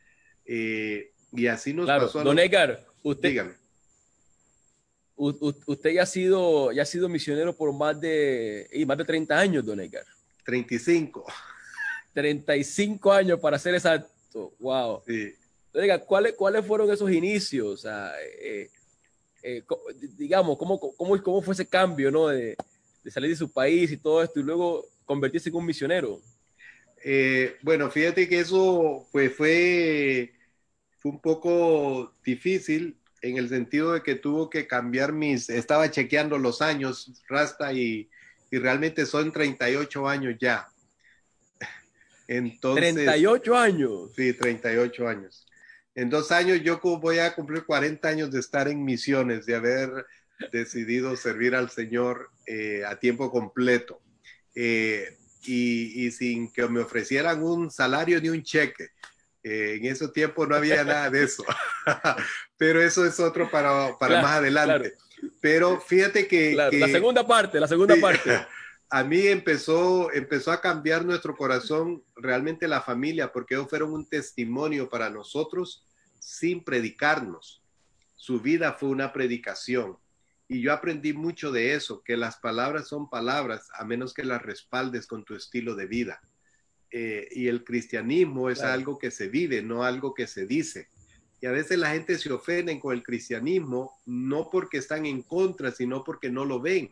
Eh, 0.44 1.10
y 1.32 1.46
así 1.46 1.72
nos 1.72 1.86
pasó. 1.86 2.22
Don 2.22 2.38
Edgar, 2.38 2.86
usted, 3.02 3.30
dígame. 3.30 3.54
usted 5.16 5.92
ya 5.92 6.02
ha, 6.02 6.06
sido, 6.06 6.70
ya 6.70 6.82
ha 6.82 6.86
sido 6.86 7.08
misionero 7.08 7.56
por 7.56 7.72
más 7.72 7.98
de, 7.98 8.68
y 8.74 8.84
más 8.84 8.98
de 8.98 9.06
30 9.06 9.38
años, 9.38 9.64
don 9.64 9.80
Edgar. 9.80 10.04
35. 10.44 11.24
35 12.12 13.10
años 13.10 13.40
para 13.40 13.58
ser 13.58 13.74
exacto. 13.74 14.10
Wow. 14.58 15.02
Sí. 15.06 15.34
¿cuáles, 16.06 16.34
¿cuáles 16.34 16.64
fueron 16.66 16.90
esos 16.90 17.10
inicios? 17.10 17.86
Eh, 18.40 18.70
eh, 19.42 19.62
digamos, 20.16 20.56
¿cómo, 20.58 20.78
cómo, 20.78 21.22
¿cómo 21.22 21.42
fue 21.42 21.54
ese 21.54 21.66
cambio, 21.66 22.10
¿no? 22.10 22.28
De, 22.28 22.56
salir 23.08 23.30
de 23.30 23.36
su 23.36 23.52
país 23.52 23.92
y 23.92 23.96
todo 23.96 24.22
esto 24.22 24.40
y 24.40 24.42
luego 24.42 24.84
convertirse 25.04 25.48
en 25.48 25.54
un 25.54 25.66
misionero. 25.66 26.20
Eh, 27.04 27.56
bueno, 27.62 27.88
fíjate 27.88 28.28
que 28.28 28.40
eso 28.40 29.06
pues 29.12 29.32
fue, 29.32 30.32
fue 30.98 31.12
un 31.12 31.20
poco 31.20 32.12
difícil 32.24 32.96
en 33.22 33.36
el 33.36 33.48
sentido 33.48 33.92
de 33.92 34.02
que 34.02 34.16
tuvo 34.16 34.50
que 34.50 34.66
cambiar 34.66 35.12
mis, 35.12 35.48
estaba 35.48 35.88
chequeando 35.90 36.36
los 36.38 36.60
años, 36.60 37.22
Rasta, 37.28 37.72
y, 37.72 38.10
y 38.50 38.58
realmente 38.58 39.06
son 39.06 39.30
38 39.30 40.08
años 40.08 40.34
ya. 40.40 40.66
Entonces, 42.28 42.94
38 42.94 43.56
años. 43.56 44.12
Sí, 44.14 44.32
38 44.32 45.08
años. 45.08 45.46
En 45.94 46.10
dos 46.10 46.30
años 46.30 46.60
yo 46.62 46.78
voy 46.82 47.18
a 47.18 47.34
cumplir 47.34 47.64
40 47.64 48.06
años 48.06 48.30
de 48.30 48.40
estar 48.40 48.68
en 48.68 48.84
misiones, 48.84 49.46
de 49.46 49.54
haber 49.54 50.06
decidido 50.52 51.16
servir 51.16 51.54
al 51.54 51.70
Señor 51.70 52.30
eh, 52.46 52.82
a 52.86 52.98
tiempo 52.98 53.30
completo. 53.30 54.00
Eh, 54.54 55.16
y, 55.48 56.10
sin 56.10 56.52
que 56.52 56.66
me 56.68 56.80
ofrecieran 56.80 57.42
un 57.42 57.70
salario 57.70 58.20
ni 58.20 58.28
un 58.28 58.42
cheque. 58.42 58.88
Eh, 59.42 59.78
en 59.78 59.86
ese 59.86 60.08
tiempo 60.08 60.46
no 60.46 60.56
había 60.56 60.82
nada 60.84 61.08
de 61.08 61.24
eso. 61.24 61.44
Pero 62.56 62.82
eso 62.82 63.06
es 63.06 63.20
otro 63.20 63.50
para, 63.50 63.96
para 63.98 64.20
más 64.20 64.32
adelante. 64.38 64.94
Pero 65.40 65.80
fíjate 65.80 66.26
que, 66.26 66.54
La 66.54 66.88
segunda 66.88 67.26
parte, 67.26 67.60
la 67.60 67.68
segunda 67.68 67.96
parte. 67.96 68.30
A 68.88 69.02
mí 69.02 69.26
empezó, 69.26 70.12
empezó 70.12 70.52
a 70.52 70.60
cambiar 70.60 71.04
nuestro 71.04 71.36
corazón 71.36 72.04
realmente 72.14 72.68
la 72.68 72.80
familia, 72.80 73.32
porque 73.32 73.54
ellos 73.54 73.68
fueron 73.68 73.92
un 73.92 74.08
testimonio 74.08 74.88
para 74.88 75.10
nosotros 75.10 75.84
sin 76.20 76.62
predicarnos. 76.62 77.62
Su 78.14 78.40
vida 78.40 78.72
fue 78.74 78.88
una 78.88 79.12
predicación. 79.12 79.98
Y 80.48 80.60
yo 80.60 80.72
aprendí 80.72 81.12
mucho 81.12 81.50
de 81.50 81.74
eso, 81.74 82.02
que 82.04 82.16
las 82.16 82.36
palabras 82.36 82.86
son 82.86 83.10
palabras 83.10 83.68
a 83.76 83.84
menos 83.84 84.14
que 84.14 84.24
las 84.24 84.42
respaldes 84.42 85.06
con 85.06 85.24
tu 85.24 85.34
estilo 85.34 85.74
de 85.74 85.86
vida. 85.86 86.20
Eh, 86.92 87.28
y 87.32 87.48
el 87.48 87.64
cristianismo 87.64 88.48
es 88.48 88.62
algo 88.62 88.98
que 88.98 89.10
se 89.10 89.28
vive, 89.28 89.62
no 89.62 89.82
algo 89.82 90.14
que 90.14 90.28
se 90.28 90.46
dice. 90.46 90.88
Y 91.40 91.46
a 91.46 91.50
veces 91.50 91.78
la 91.78 91.90
gente 91.90 92.16
se 92.16 92.32
ofende 92.32 92.78
con 92.78 92.94
el 92.94 93.02
cristianismo, 93.02 94.00
no 94.06 94.48
porque 94.50 94.78
están 94.78 95.04
en 95.04 95.22
contra, 95.22 95.72
sino 95.72 96.04
porque 96.04 96.30
no 96.30 96.44
lo 96.44 96.60
ven. 96.60 96.90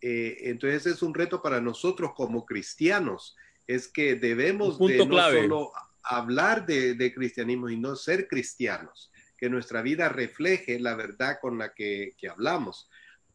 Eh, 0.00 0.38
entonces 0.42 0.86
es 0.86 1.02
un 1.02 1.14
reto 1.14 1.42
para 1.42 1.60
nosotros 1.60 2.12
como 2.16 2.46
cristianos, 2.46 3.36
es 3.66 3.88
que 3.88 4.14
debemos 4.14 4.78
de 4.78 5.04
no 5.04 5.30
solo 5.30 5.72
hablar 6.02 6.64
de, 6.64 6.94
de 6.94 7.12
cristianismo 7.12 7.68
y 7.68 7.76
no 7.76 7.96
ser 7.96 8.28
cristianos 8.28 9.10
que 9.38 9.48
nuestra 9.48 9.80
vida 9.80 10.08
refleje 10.08 10.78
la 10.80 10.96
verdad 10.96 11.38
con 11.40 11.56
la 11.56 11.72
que, 11.72 12.14
hablamos. 12.28 12.90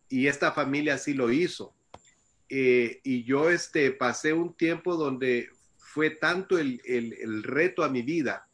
Y 0.10 0.28
esta 0.28 0.52
familia 0.52 0.98
sí 0.98 1.14
lo 1.14 1.32
hizo. 1.32 1.74
Eh, 2.50 3.00
y 3.04 3.24
yo 3.24 3.50
este, 3.50 3.92
pasé 3.92 4.34
un 4.34 4.54
tiempo 4.54 4.98
donde 4.98 5.50
fue 5.78 6.12
tanto 6.12 6.60
el, 6.60 6.82
reto 7.44 7.84
a 7.84 7.90
mi 7.90 8.02
vida 8.02 8.48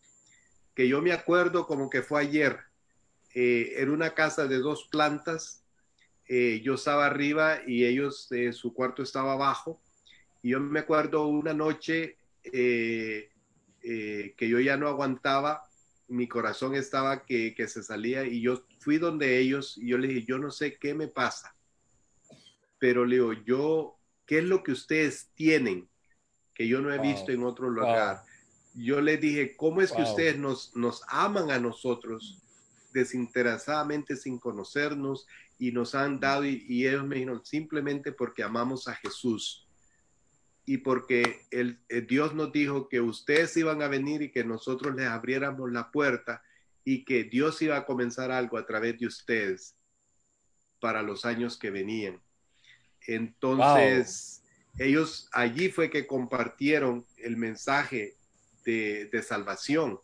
que 0.75 0.87
yo 0.87 1.01
me 1.01 1.11
acuerdo 1.11 1.65
como 1.65 1.89
que 1.89 2.03
fue 2.03 2.21
ayer. 2.21 2.59
Eh, 3.33 3.73
era 3.77 3.91
una 3.91 4.13
casa 4.13 4.47
de 4.47 4.59
dos 4.59 4.87
plantas. 4.91 5.58
Eh, 6.29 6.61
yo 6.63 6.75
estaba 6.75 7.05
arriba 7.05 7.59
y 7.67 7.83
ellos, 7.83 8.29
su 8.53 8.73
cuarto 8.73 9.03
estaba 9.03 9.33
abajo. 9.33 9.81
Y 10.41 10.51
yo 10.51 10.61
me 10.61 10.79
acuerdo 10.79 11.27
una 11.27 11.53
noche 11.53 12.15
que 12.41 13.29
yo 14.39 14.59
ya 14.59 14.77
no 14.77 14.87
aguantaba 14.87 15.69
mi 16.09 16.27
corazón 16.27 16.75
estaba 16.75 17.23
que, 17.23 17.53
se 17.67 17.83
salía 17.83 18.25
y 18.25 18.41
yo 18.41 18.63
fui 18.79 18.97
donde 18.97 19.37
ellos 19.37 19.77
y 19.77 19.89
yo 19.89 19.97
le 19.97 20.07
dije, 20.07 20.25
yo 20.27 20.39
no 20.39 20.51
sé 20.51 20.77
qué 20.77 20.93
me 20.93 21.07
pasa, 21.07 21.55
pero 22.79 23.05
le 23.05 23.17
digo, 23.17 23.33
yo, 23.33 23.97
¿qué 24.25 24.39
es 24.39 24.43
lo 24.43 24.63
que 24.63 24.71
ustedes 24.71 25.29
tienen 25.35 25.87
que 26.53 26.67
yo 26.67 26.81
no 26.81 26.91
he 26.91 26.99
visto 26.99 27.31
en 27.31 27.43
otro 27.43 27.69
lugar? 27.69 28.23
Yo 28.73 29.01
le 29.01 29.17
dije, 29.17 29.55
¿cómo 29.55 29.81
es 29.81 29.91
que 29.91 30.01
ustedes 30.01 30.37
nos, 30.37 30.75
nos 30.75 31.03
aman 31.07 31.51
a 31.51 31.59
nosotros 31.59 32.41
desinteresadamente 32.91 34.15
sin 34.15 34.39
conocernos 34.39 35.27
y 35.59 35.71
nos 35.71 35.93
han 35.93 36.19
dado 36.19 36.45
y, 36.45 36.65
y 36.67 36.87
ellos 36.87 37.05
me 37.05 37.15
dijeron 37.17 37.45
simplemente 37.45 38.11
porque 38.11 38.41
amamos 38.41 38.87
a 38.87 38.95
Jesús? 38.95 39.69
y 40.69 40.77
porque 40.77 41.47
el, 41.49 41.79
eh, 41.89 42.01
Dios 42.01 42.35
nos 42.35 42.51
dijo 42.51 42.89
que 42.89 43.01
ustedes 43.01 43.57
iban 43.57 43.81
a 43.81 43.87
venir 43.87 44.21
y 44.21 44.31
que 44.31 44.43
nosotros 44.43 44.93
les 44.95 45.07
abriéramos 45.07 45.71
la 45.71 45.89
puerta 45.89 46.43
y 46.85 47.05
que 47.05 47.23
Dios 47.23 47.59
iba 47.63 47.75
a 47.75 47.87
comenzar 47.87 48.29
algo 48.29 48.55
a 48.55 48.67
través 48.67 48.99
de 48.99 49.07
ustedes 49.07 49.75
para 50.79 51.01
los 51.01 51.25
años 51.25 51.57
que 51.57 51.71
venían. 51.71 52.21
Entonces, 53.07 54.43
ellos 54.77 55.27
allí 55.31 55.69
fue 55.69 55.89
que 55.89 56.05
compartieron 56.05 57.03
el 57.17 57.35
mensaje 57.35 58.15
de, 58.63 59.23
salvación, 59.27 59.99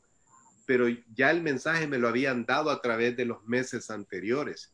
pero 0.65 0.88
ya 1.13 1.30
el 1.30 1.44
mensaje 1.44 1.86
me 1.86 2.00
lo 2.00 2.08
habían 2.08 2.44
dado 2.44 2.72
a 2.72 2.82
través 2.82 3.15
de 3.15 3.26
los 3.26 3.44
meses 3.44 3.91
anteriores. 3.91 4.74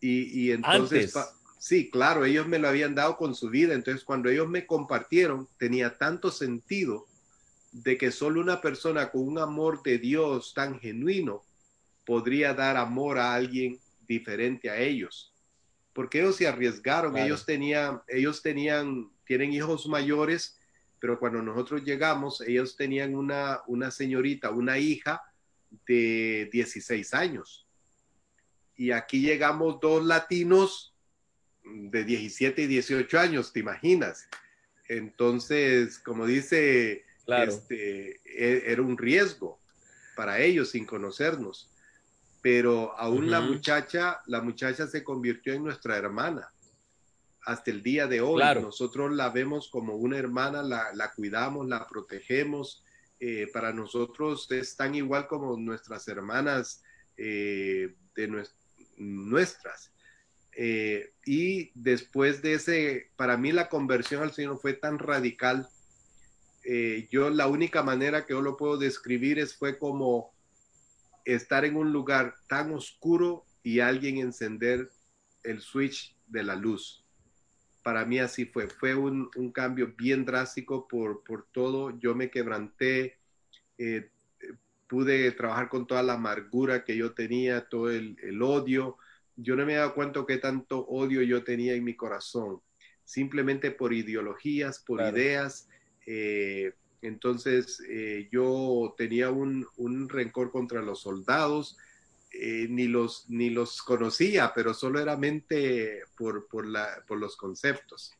Y, 0.00 0.50
entonces... 0.52 1.14
Sí, 1.58 1.90
claro, 1.90 2.24
ellos 2.24 2.46
me 2.46 2.60
lo 2.60 2.68
habían 2.68 2.94
dado 2.94 3.16
con 3.16 3.34
su 3.34 3.50
vida, 3.50 3.74
entonces 3.74 4.04
cuando 4.04 4.30
ellos 4.30 4.48
me 4.48 4.64
compartieron, 4.64 5.48
tenía 5.58 5.98
tanto 5.98 6.30
sentido 6.30 7.08
de 7.72 7.98
que 7.98 8.12
solo 8.12 8.40
una 8.40 8.60
persona 8.60 9.10
con 9.10 9.26
un 9.26 9.38
amor 9.38 9.82
de 9.82 9.98
Dios 9.98 10.54
tan 10.54 10.78
genuino 10.78 11.42
podría 12.06 12.54
dar 12.54 12.76
amor 12.76 13.18
a 13.18 13.34
alguien 13.34 13.78
diferente 14.06 14.70
a 14.70 14.78
ellos. 14.78 15.34
Porque 15.92 16.20
ellos 16.20 16.36
se 16.36 16.46
arriesgaron, 16.46 17.16
ellos 17.16 17.44
tenían, 17.44 18.00
ellos 18.08 18.40
tenían, 18.40 19.10
tienen 19.26 19.52
hijos 19.52 19.86
mayores, 19.88 20.56
pero 21.00 21.18
cuando 21.18 21.42
nosotros 21.42 21.82
llegamos, 21.84 22.40
ellos 22.40 22.76
tenían 22.76 23.14
una, 23.14 23.60
una 23.66 23.90
señorita, 23.90 24.50
una 24.50 24.78
hija 24.78 25.20
de 25.86 26.48
16 26.52 27.14
años. 27.14 27.67
Y 28.78 28.92
aquí 28.92 29.20
llegamos 29.20 29.80
dos 29.80 30.04
latinos 30.04 30.94
de 31.64 32.04
17 32.04 32.62
y 32.62 32.66
18 32.68 33.18
años, 33.18 33.52
¿te 33.52 33.58
imaginas? 33.58 34.28
Entonces, 34.88 35.98
como 35.98 36.24
dice, 36.26 37.04
este, 37.26 38.20
e, 38.24 38.62
era 38.70 38.80
un 38.80 38.96
riesgo 38.96 39.58
para 40.14 40.38
ellos 40.38 40.70
sin 40.70 40.86
conocernos. 40.86 41.68
Pero 42.40 42.96
aún 42.96 43.32
la 43.32 43.40
muchacha, 43.40 44.20
la 44.26 44.40
muchacha 44.40 44.86
se 44.86 45.02
convirtió 45.02 45.54
en 45.54 45.64
nuestra 45.64 45.96
hermana. 45.96 46.48
Hasta 47.42 47.72
el 47.72 47.82
día 47.82 48.06
de 48.06 48.20
hoy, 48.20 48.40
nosotros 48.62 49.12
la 49.12 49.30
vemos 49.30 49.68
como 49.70 49.96
una 49.96 50.18
hermana, 50.18 50.62
la, 50.62 51.12
cuidamos, 51.16 51.66
la 51.66 51.84
protegemos. 51.88 52.84
Eh, 53.18 53.48
para 53.52 53.72
nosotros 53.72 54.48
es 54.52 54.76
tan 54.76 54.94
igual 54.94 55.26
como 55.26 55.56
nuestras 55.56 56.06
hermanas 56.06 56.84
eh, 57.16 57.96
de 58.14 58.28
nuestras. 58.98 59.92
Eh, 60.52 61.12
y 61.24 61.70
después 61.74 62.42
de 62.42 62.54
ese, 62.54 63.10
para 63.16 63.36
mí 63.36 63.52
la 63.52 63.68
conversión 63.68 64.22
al 64.22 64.32
Señor 64.32 64.58
fue 64.60 64.74
tan 64.74 64.98
radical. 64.98 65.68
Eh, 66.64 67.06
yo 67.10 67.30
la 67.30 67.46
única 67.46 67.82
manera 67.82 68.26
que 68.26 68.34
yo 68.34 68.42
lo 68.42 68.56
puedo 68.56 68.76
describir 68.76 69.38
es 69.38 69.54
fue 69.54 69.78
como 69.78 70.32
estar 71.24 71.64
en 71.64 71.76
un 71.76 71.92
lugar 71.92 72.34
tan 72.48 72.72
oscuro 72.72 73.44
y 73.62 73.80
alguien 73.80 74.18
encender 74.18 74.90
el 75.44 75.60
switch 75.60 76.16
de 76.26 76.42
la 76.42 76.56
luz. 76.56 77.04
Para 77.82 78.04
mí 78.04 78.18
así 78.18 78.44
fue. 78.44 78.68
Fue 78.68 78.94
un, 78.94 79.30
cambio 79.52 79.94
bien 79.96 80.24
drástico 80.24 80.88
por, 80.88 81.22
por, 81.22 81.46
todo. 81.52 81.98
Yo 82.00 82.14
me 82.14 82.30
quebranté. 82.30 83.18
Eh, 83.78 84.10
pude 84.88 85.30
trabajar 85.32 85.68
con 85.68 85.86
toda 85.86 86.02
la 86.02 86.14
amargura 86.14 86.84
que 86.84 86.96
yo 86.96 87.12
tenía, 87.12 87.68
todo 87.68 87.90
el, 87.90 88.16
el 88.22 88.42
odio 88.42 88.96
yo 89.38 89.54
no 89.54 89.64
me 89.64 89.74
he 89.74 89.76
dado 89.76 89.94
cuenta 89.94 90.24
qué 90.26 90.38
tanto 90.38 90.80
odio 90.86 91.22
yo 91.22 91.44
tenía 91.44 91.74
en 91.74 91.84
mi 91.84 91.94
corazón, 91.94 92.60
simplemente 93.04 93.70
por 93.70 93.92
ideologías, 93.92 94.80
por 94.80 95.00
ideas. 95.00 95.68
Eh, 96.06 96.72
entonces 97.02 97.80
eh, 97.88 98.28
yo 98.32 98.94
tenía 98.98 99.30
un, 99.30 100.08
rencor 100.08 100.50
contra 100.50 100.82
los 100.82 101.02
soldados, 101.02 101.78
eh, 102.32 102.66
ni, 102.68 102.88
los, 102.88 103.30
ni 103.30 103.50
los 103.50 103.80
conocía, 103.80 104.52
pero 104.54 104.74
solo 104.74 105.00
era 105.00 105.16
mente 105.16 106.02
por, 106.16 106.48
por, 106.48 106.66
la, 106.66 107.04
por 107.06 107.18
los 107.18 107.36
conceptos. 107.36 108.12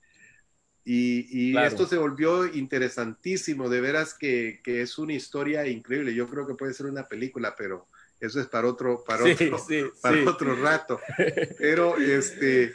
Y, 0.90 1.54
esto 1.58 1.86
se 1.86 1.98
volvió 1.98 2.46
interesantísimo, 2.46 3.68
de 3.68 3.82
veras 3.82 4.14
que, 4.14 4.60
que, 4.64 4.80
es 4.80 4.96
una 4.96 5.12
historia 5.12 5.66
increíble. 5.66 6.14
Yo 6.14 6.26
creo 6.26 6.46
que 6.46 6.54
puede 6.54 6.72
ser 6.72 6.86
una 6.86 7.06
película, 7.06 7.54
pero 7.58 7.86
eso 8.20 8.40
es 8.40 8.46
para 8.46 8.68
otro, 8.68 9.04
para 9.04 9.24
otro, 9.24 9.58
para 10.02 10.30
otro 10.30 10.56
rato. 10.56 10.98
Pero 11.58 11.98
este, 11.98 12.74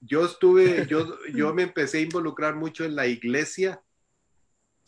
yo 0.00 0.24
estuve, 0.24 0.86
yo, 0.86 1.18
yo 1.34 1.52
me 1.52 1.64
empecé 1.64 1.98
a 1.98 2.00
involucrar 2.00 2.56
mucho 2.56 2.86
en 2.86 2.96
la 2.96 3.06
iglesia 3.06 3.82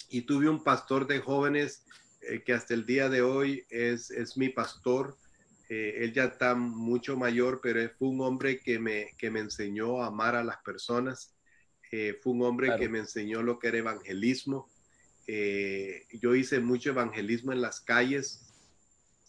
y 0.08 0.22
tuve 0.22 0.48
un 0.48 0.64
pastor 0.64 1.06
de 1.06 1.20
jóvenes 1.20 1.84
eh, 2.22 2.42
que 2.42 2.54
hasta 2.54 2.72
el 2.72 2.86
día 2.86 3.10
de 3.10 3.20
hoy 3.20 3.66
es, 3.68 4.10
es 4.10 4.38
mi 4.38 4.48
pastor. 4.48 5.18
Eh, 5.68 6.04
él 6.04 6.14
ya 6.14 6.24
está 6.24 6.54
mucho 6.54 7.18
mayor, 7.18 7.60
pero 7.62 7.86
fue 7.98 8.08
un 8.08 8.22
hombre 8.22 8.60
que 8.60 8.78
me, 8.78 9.10
que 9.18 9.30
me 9.30 9.40
enseñó 9.40 10.02
a 10.02 10.06
amar 10.06 10.36
a 10.36 10.42
las 10.42 10.56
personas. 10.62 11.34
Eh, 11.94 12.18
fue 12.22 12.32
un 12.32 12.42
hombre 12.42 12.74
que 12.78 12.88
me 12.88 13.00
enseñó 13.00 13.42
lo 13.42 13.58
que 13.58 13.68
era 13.68 13.76
evangelismo. 13.76 14.70
yo 15.26 16.34
hice 16.34 16.58
mucho 16.58 16.88
evangelismo 16.90 17.52
en 17.52 17.60
las 17.60 17.82
calles, 17.82 18.50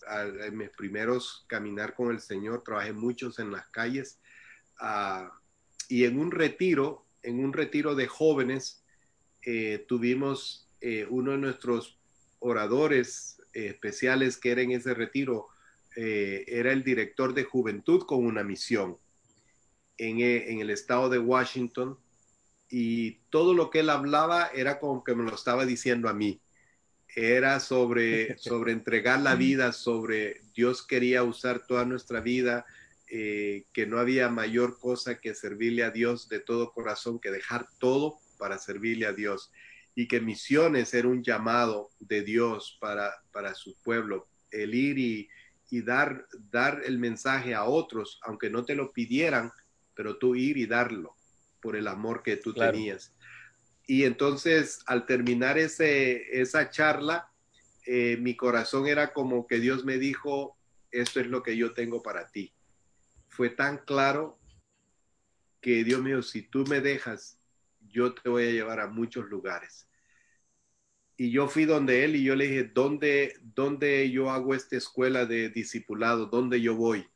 en 0.10 0.58
mis 0.58 0.69
primeros 0.69 1.43
caminar 1.47 1.93
con 1.93 2.12
el 2.12 2.21
Señor, 2.21 2.63
trabajé 2.63 2.93
muchos 2.93 3.39
en 3.39 3.52
las 3.52 3.67
calles. 3.67 4.17
Ah, 4.80 5.38
y 5.89 6.06
en 6.06 6.17
un 6.17 6.32
retiro, 6.32 7.06
en 7.21 7.43
un 7.43 7.52
retiro 7.52 7.95
de 7.95 8.08
jóvenes, 8.08 8.82
tuvimos 9.88 10.69
uno 11.10 11.32
de 11.34 11.38
nuestros 11.39 11.99
oradores 12.39 13.41
especiales 13.52 14.38
que 14.38 14.52
era 14.52 14.62
en 14.62 14.71
ese 14.71 14.93
retiro, 14.93 15.49
era 15.97 16.71
el 16.71 16.86
director 16.86 17.34
de 17.34 17.43
juventud 17.43 18.04
con 18.06 18.26
una 18.26 18.41
misión 18.41 18.97
en, 19.97 20.21
en 20.21 20.60
el 20.62 20.69
estado 20.69 21.10
de 21.10 21.19
Washington 21.19 21.97
y 22.75 23.19
todo 23.29 23.53
lo 23.53 23.69
que 23.69 23.81
él 23.81 23.91
hablaba 23.91 24.47
era 24.47 24.79
como 24.79 25.03
que 25.03 25.13
me 25.13 25.21
lo 25.23 25.36
estaba 25.36 25.63
diciendo 25.63 26.09
a 26.09 26.13
mí. 26.15 26.41
Era 27.15 27.59
sobre, 27.59 28.36
sobre 28.39 28.71
entregar 28.71 29.19
la 29.19 29.36
vida, 29.36 29.71
sobre 29.73 30.41
Dios 30.55 30.81
quería 30.81 31.21
usar 31.21 31.67
toda 31.67 31.86
nuestra 31.86 32.19
vida, 32.19 32.65
eh, 33.12 33.65
que 33.73 33.86
no 33.86 33.99
había 33.99 34.27
mayor 34.29 34.79
cosa 34.79 35.19
que 35.19 35.36
servirle 35.36 35.83
a 35.83 35.91
Dios 35.91 36.27
de 36.29 36.39
todo 36.39 36.71
corazón, 36.71 37.19
que 37.19 37.29
dejar 37.29 37.67
todo 37.77 38.17
para 38.39 38.57
servirle 38.57 39.05
a 39.05 39.13
Dios. 39.13 39.51
Y 39.93 40.07
que 40.07 40.19
misiones 40.19 40.95
era 40.95 41.07
un 41.07 41.21
llamado 41.21 41.91
de 41.99 42.23
Dios 42.23 42.79
para, 42.81 43.13
para 43.31 43.53
su 43.53 43.75
pueblo, 43.83 44.29
el 44.49 44.73
ir 44.73 44.97
y, 44.97 45.29
y 45.69 45.83
dar, 45.83 46.25
dar 46.49 46.81
el 46.83 46.97
mensaje 46.97 47.53
a 47.53 47.65
otros, 47.65 48.19
aunque 48.23 48.49
no 48.49 48.65
te 48.65 48.73
lo 48.73 48.91
pidieran, 48.91 49.51
pero 49.93 50.17
tú 50.17 50.33
ir 50.33 50.57
y 50.57 50.65
darlo 50.65 51.15
por 51.63 51.78
el 51.78 51.88
amor 51.88 52.21
que 52.21 52.36
tú 52.36 52.54
tenías. 52.54 53.15
Y 53.88 54.04
entonces, 54.04 54.82
al 54.86 55.06
terminar 55.06 55.58
ese, 55.58 56.41
esa 56.41 56.69
charla, 56.69 57.32
eh, 57.86 58.17
mi 58.19 58.36
corazón 58.36 58.86
era 58.86 59.13
como 59.13 59.47
que 59.47 59.60
Dios 59.60 59.86
me 59.86 59.97
dijo, 59.97 60.58
esto 60.91 61.21
es 61.21 61.28
lo 61.28 61.41
que 61.41 61.56
yo 61.56 61.73
tengo 61.73 62.04
para 62.04 62.30
ti. 62.30 62.54
Fue 63.30 63.49
tan 63.49 63.78
claro 63.78 64.38
que 65.62 65.86
Dios 65.86 66.02
mío, 66.02 66.21
si 66.21 66.41
tú 66.41 66.65
me 66.65 66.82
dejas, 66.82 67.39
yo 67.80 68.13
te 68.13 68.30
voy 68.30 68.43
a 68.43 68.52
llevar 68.52 68.82
a 68.82 68.88
muchos 68.88 69.30
lugares. 69.30 69.88
Y 71.15 71.32
yo 71.32 71.47
fui 71.47 71.63
donde 71.63 72.04
él 72.04 72.17
y 72.17 72.23
yo 72.23 72.36
le 72.36 72.47
dije, 72.47 72.63
¿dónde, 72.65 73.38
dónde 73.41 74.12
yo 74.12 74.30
hago 74.32 74.54
esta 74.54 74.76
escuela 74.76 75.26
de 75.26 75.49
discipulado? 75.49 76.26
¿Dónde 76.26 76.60
yo 76.60 76.76
voy? 76.76 77.08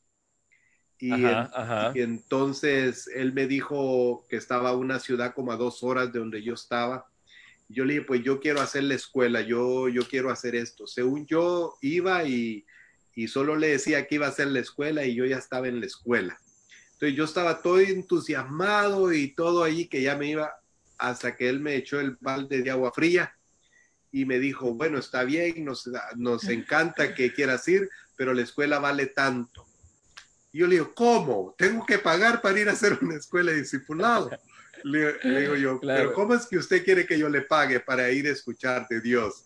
Y, 0.99 1.11
entonces 1.99 3.07
él 3.13 3.33
me 3.33 3.45
dijo 3.45 4.25
que 4.29 4.37
estaba 4.37 4.75
una 4.75 4.99
ciudad 4.99 5.33
como 5.35 5.51
a 5.51 5.57
dos 5.57 5.83
horas 5.83 6.11
de 6.11 6.19
donde 6.19 6.41
yo 6.41 6.53
estaba. 6.53 7.07
Yo 7.69 7.85
le 7.85 7.93
dije, 7.93 8.05
pues 8.05 8.23
yo 8.23 8.39
quiero 8.39 8.61
hacer 8.61 8.83
la 8.83 8.95
escuela, 8.95 9.41
yo, 9.41 9.89
yo 9.89 10.07
quiero 10.07 10.31
hacer 10.31 10.55
esto. 10.55 10.87
Según 10.87 11.25
yo 11.27 11.75
iba 11.81 12.23
y, 12.23 12.65
y 13.13 13.27
solo 13.27 13.55
le 13.55 13.69
decía 13.69 14.07
que 14.07 14.15
iba 14.15 14.25
a 14.25 14.29
hacer 14.29 14.47
la 14.47 14.59
escuela 14.59 15.05
y 15.05 15.13
yo 15.13 15.25
ya 15.25 15.37
estaba 15.37 15.67
en 15.67 15.79
la 15.79 15.85
escuela. 15.85 16.39
Entonces 16.93 17.15
yo 17.15 17.25
estaba 17.25 17.61
todo 17.61 17.79
entusiasmado 17.79 19.13
y 19.13 19.35
todo 19.35 19.63
allí 19.63 19.87
que 19.87 20.01
ya 20.01 20.15
me 20.15 20.29
iba 20.29 20.51
hasta 20.97 21.35
que 21.35 21.47
él 21.47 21.59
me 21.59 21.75
echó 21.75 21.99
el 21.99 22.17
balde 22.19 22.63
de 22.63 22.71
agua 22.71 22.91
fría 22.91 23.37
y 24.11 24.25
me 24.25 24.39
dijo, 24.39 24.73
bueno, 24.73 24.97
está 24.97 25.23
bien, 25.23 25.63
nos, 25.63 25.87
nos 26.15 26.45
encanta 26.45 27.13
que 27.13 27.33
quieras 27.33 27.67
ir, 27.67 27.87
pero 28.15 28.33
la 28.33 28.41
escuela 28.41 28.79
vale 28.79 29.07
tanto. 29.07 29.66
Y 30.51 30.59
yo 30.59 30.67
le 30.67 30.75
digo, 30.75 30.93
¿cómo? 30.93 31.55
¿Tengo 31.57 31.85
que 31.85 31.99
pagar 31.99 32.41
para 32.41 32.59
ir 32.59 32.69
a 32.69 32.73
hacer 32.73 32.97
una 33.01 33.15
escuela 33.15 33.51
de 33.51 33.59
discipulado? 33.59 34.29
Le, 34.83 35.13
digo 35.39 35.55
yo, 35.55 35.79
pero 35.81 36.13
¿cómo 36.13 36.35
es 36.35 36.45
que 36.45 36.57
usted 36.57 36.83
quiere 36.83 37.05
que 37.05 37.17
yo 37.17 37.29
le 37.29 37.41
pague 37.41 37.79
para 37.79 38.09
ir 38.11 38.27
a 38.27 38.31
escuchar 38.31 38.87
de 38.87 39.01
Dios? 39.01 39.45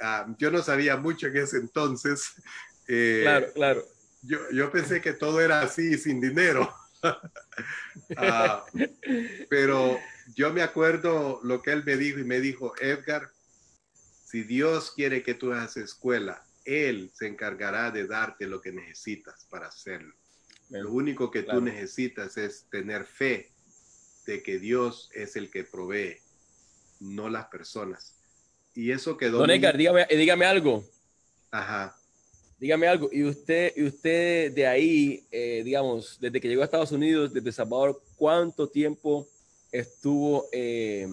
Ah, 0.00 0.26
yo 0.38 0.50
no 0.50 0.62
sabía 0.62 0.96
mucho 0.96 1.26
en 1.26 1.36
ese 1.36 1.58
entonces. 1.58 2.32
Eh, 2.88 3.20
claro, 3.22 3.52
claro. 3.54 3.84
Yo, 4.22 4.38
yo, 4.52 4.70
pensé 4.70 5.00
que 5.00 5.12
todo 5.12 5.40
era 5.40 5.60
así, 5.60 5.96
sin 5.96 6.20
dinero. 6.20 6.72
Ah, 8.16 8.64
pero 9.48 9.98
yo 10.34 10.52
me 10.52 10.60
acuerdo 10.60 11.40
lo 11.42 11.62
que 11.62 11.72
él 11.72 11.82
me 11.84 11.96
dijo 11.96 12.18
y 12.18 12.24
me 12.24 12.40
dijo, 12.40 12.74
Edgar, 12.78 13.30
si 14.30 14.44
Dios 14.44 14.92
quiere 14.92 15.22
que 15.22 15.34
tú 15.34 15.52
hagas 15.52 15.76
escuela, 15.76 16.44
Él 16.64 17.10
se 17.12 17.26
encargará 17.26 17.90
de 17.90 18.06
darte 18.06 18.46
lo 18.46 18.60
que 18.60 18.70
necesitas 18.70 19.46
para 19.50 19.66
hacerlo. 19.66 20.14
Lo 20.70 20.92
único 20.92 21.30
que 21.30 21.42
tú 21.42 21.60
necesitas 21.60 22.36
es 22.36 22.66
tener 22.70 23.04
fe 23.04 23.50
de 24.26 24.42
que 24.42 24.58
Dios 24.58 25.10
es 25.14 25.34
el 25.34 25.50
que 25.50 25.64
provee, 25.64 26.18
no 27.00 27.28
las 27.28 27.46
personas. 27.46 28.14
Y 28.74 28.92
eso 28.92 29.16
quedó. 29.16 29.38
Don 29.38 29.50
Edgar, 29.50 29.76
dígame, 29.76 30.06
dígame 30.08 30.44
algo. 30.44 30.84
Ajá. 31.50 31.96
Dígame 32.58 32.86
algo. 32.86 33.08
Y 33.10 33.24
usted, 33.24 33.72
y 33.74 33.84
usted 33.84 34.52
de 34.52 34.66
ahí, 34.66 35.26
eh, 35.32 35.62
digamos, 35.64 36.18
desde 36.20 36.40
que 36.40 36.48
llegó 36.48 36.62
a 36.62 36.66
Estados 36.66 36.92
Unidos, 36.92 37.32
desde 37.32 37.50
Salvador, 37.50 38.00
¿cuánto 38.16 38.68
tiempo 38.68 39.26
estuvo 39.72 40.46
eh, 40.52 41.08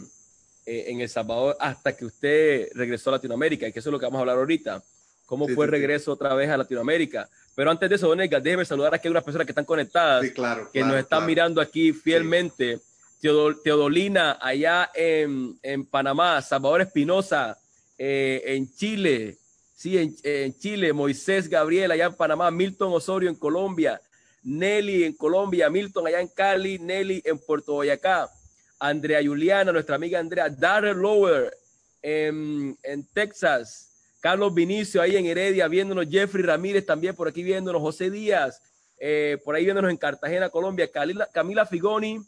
eh, 0.65 0.86
en 0.88 1.02
El 1.02 1.10
Salvador 1.10 1.58
hasta 1.60 1.96
que 1.96 2.06
usted 2.06 2.70
regresó 2.76 3.10
a 3.10 3.13
Latinoamérica? 3.13 3.72
Que 3.72 3.80
eso 3.80 3.89
es 3.89 3.91
lo 3.91 4.00
que 4.00 4.06
vamos 4.06 4.20
a 4.20 4.22
hablar 4.22 4.38
ahorita. 4.38 4.84
¿Cómo 5.26 5.48
fue 5.48 5.65
el 5.65 5.72
regreso 5.72 6.13
otra 6.13 6.36
vez 6.36 6.50
a 6.50 6.58
Latinoamérica? 6.58 7.30
Pero 7.58 7.72
antes 7.72 7.89
de 7.89 7.96
eso, 7.96 8.08
Don 8.08 8.22
Edgar, 8.22 8.39
déjeme 8.39 8.65
saludar 8.65 8.93
aquí 8.93 9.08
a 9.08 9.12
unas 9.12 9.24
personas 9.24 9.48
que 9.48 9.52
están 9.52 9.65
conectadas, 9.65 10.24
que 10.72 10.84
nos 10.84 10.96
están 10.96 11.26
mirando 11.26 11.60
aquí 11.60 11.91
fielmente. 11.91 12.80
Teodolina, 13.20 14.38
allá 14.39 14.91
en, 14.93 15.58
Panamá, 15.89 16.39
Salvador 16.43 16.82
Espinosa, 16.82 17.58
eh, 17.98 18.43
en 18.46 18.72
Chile, 18.76 19.39
sí, 19.74 19.98
en, 19.98 20.54
Chile, 20.60 20.93
Moisés 20.93 21.50
Gabriel, 21.50 21.89
allá 21.89 22.06
en 22.06 22.13
Panamá, 22.13 22.52
Milton 22.52 22.93
Osorio 22.93 23.28
en 23.28 23.36
Colombia, 23.36 24.00
Nelly 24.43 25.06
en 25.06 25.13
Colombia, 25.13 25.67
Milton 25.72 26.06
allá 26.06 26.22
en 26.22 26.28
Cali, 26.28 26.78
Nelly 26.78 27.24
en 27.26 27.39
Puerto 27.39 27.74
Boyacá, 27.74 28.30
Andrea 28.78 29.20
Juliana, 29.26 29.72
nuestra 29.72 29.96
amiga 29.96 30.20
Andrea, 30.20 30.48
Darrell 30.48 30.98
Lower 30.98 31.58
en, 32.04 32.78
en 32.84 33.04
Texas, 33.08 33.87
Carlos 34.19 34.53
Vinicio 34.53 35.01
ahí 35.01 35.15
en 35.15 35.25
Heredia 35.25 35.67
viéndonos, 35.67 36.08
Jeffrey 36.10 36.43
Ramírez 36.43 36.86
también 36.86 37.15
por 37.15 37.27
aquí 37.27 37.43
viéndonos, 37.43 37.82
José 37.82 38.10
Díaz, 38.10 38.62
eh, 38.99 39.38
por 39.43 39.56
ahí 39.56 39.63
viéndonos 39.63 39.91
en 39.91 39.97
Cartagena, 39.97 40.49
Colombia, 40.49 40.89
Camila, 40.91 41.65
Figoni 41.65 42.19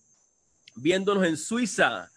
viéndonos 0.75 1.25
en 1.25 1.35
Suiza, 1.35 2.11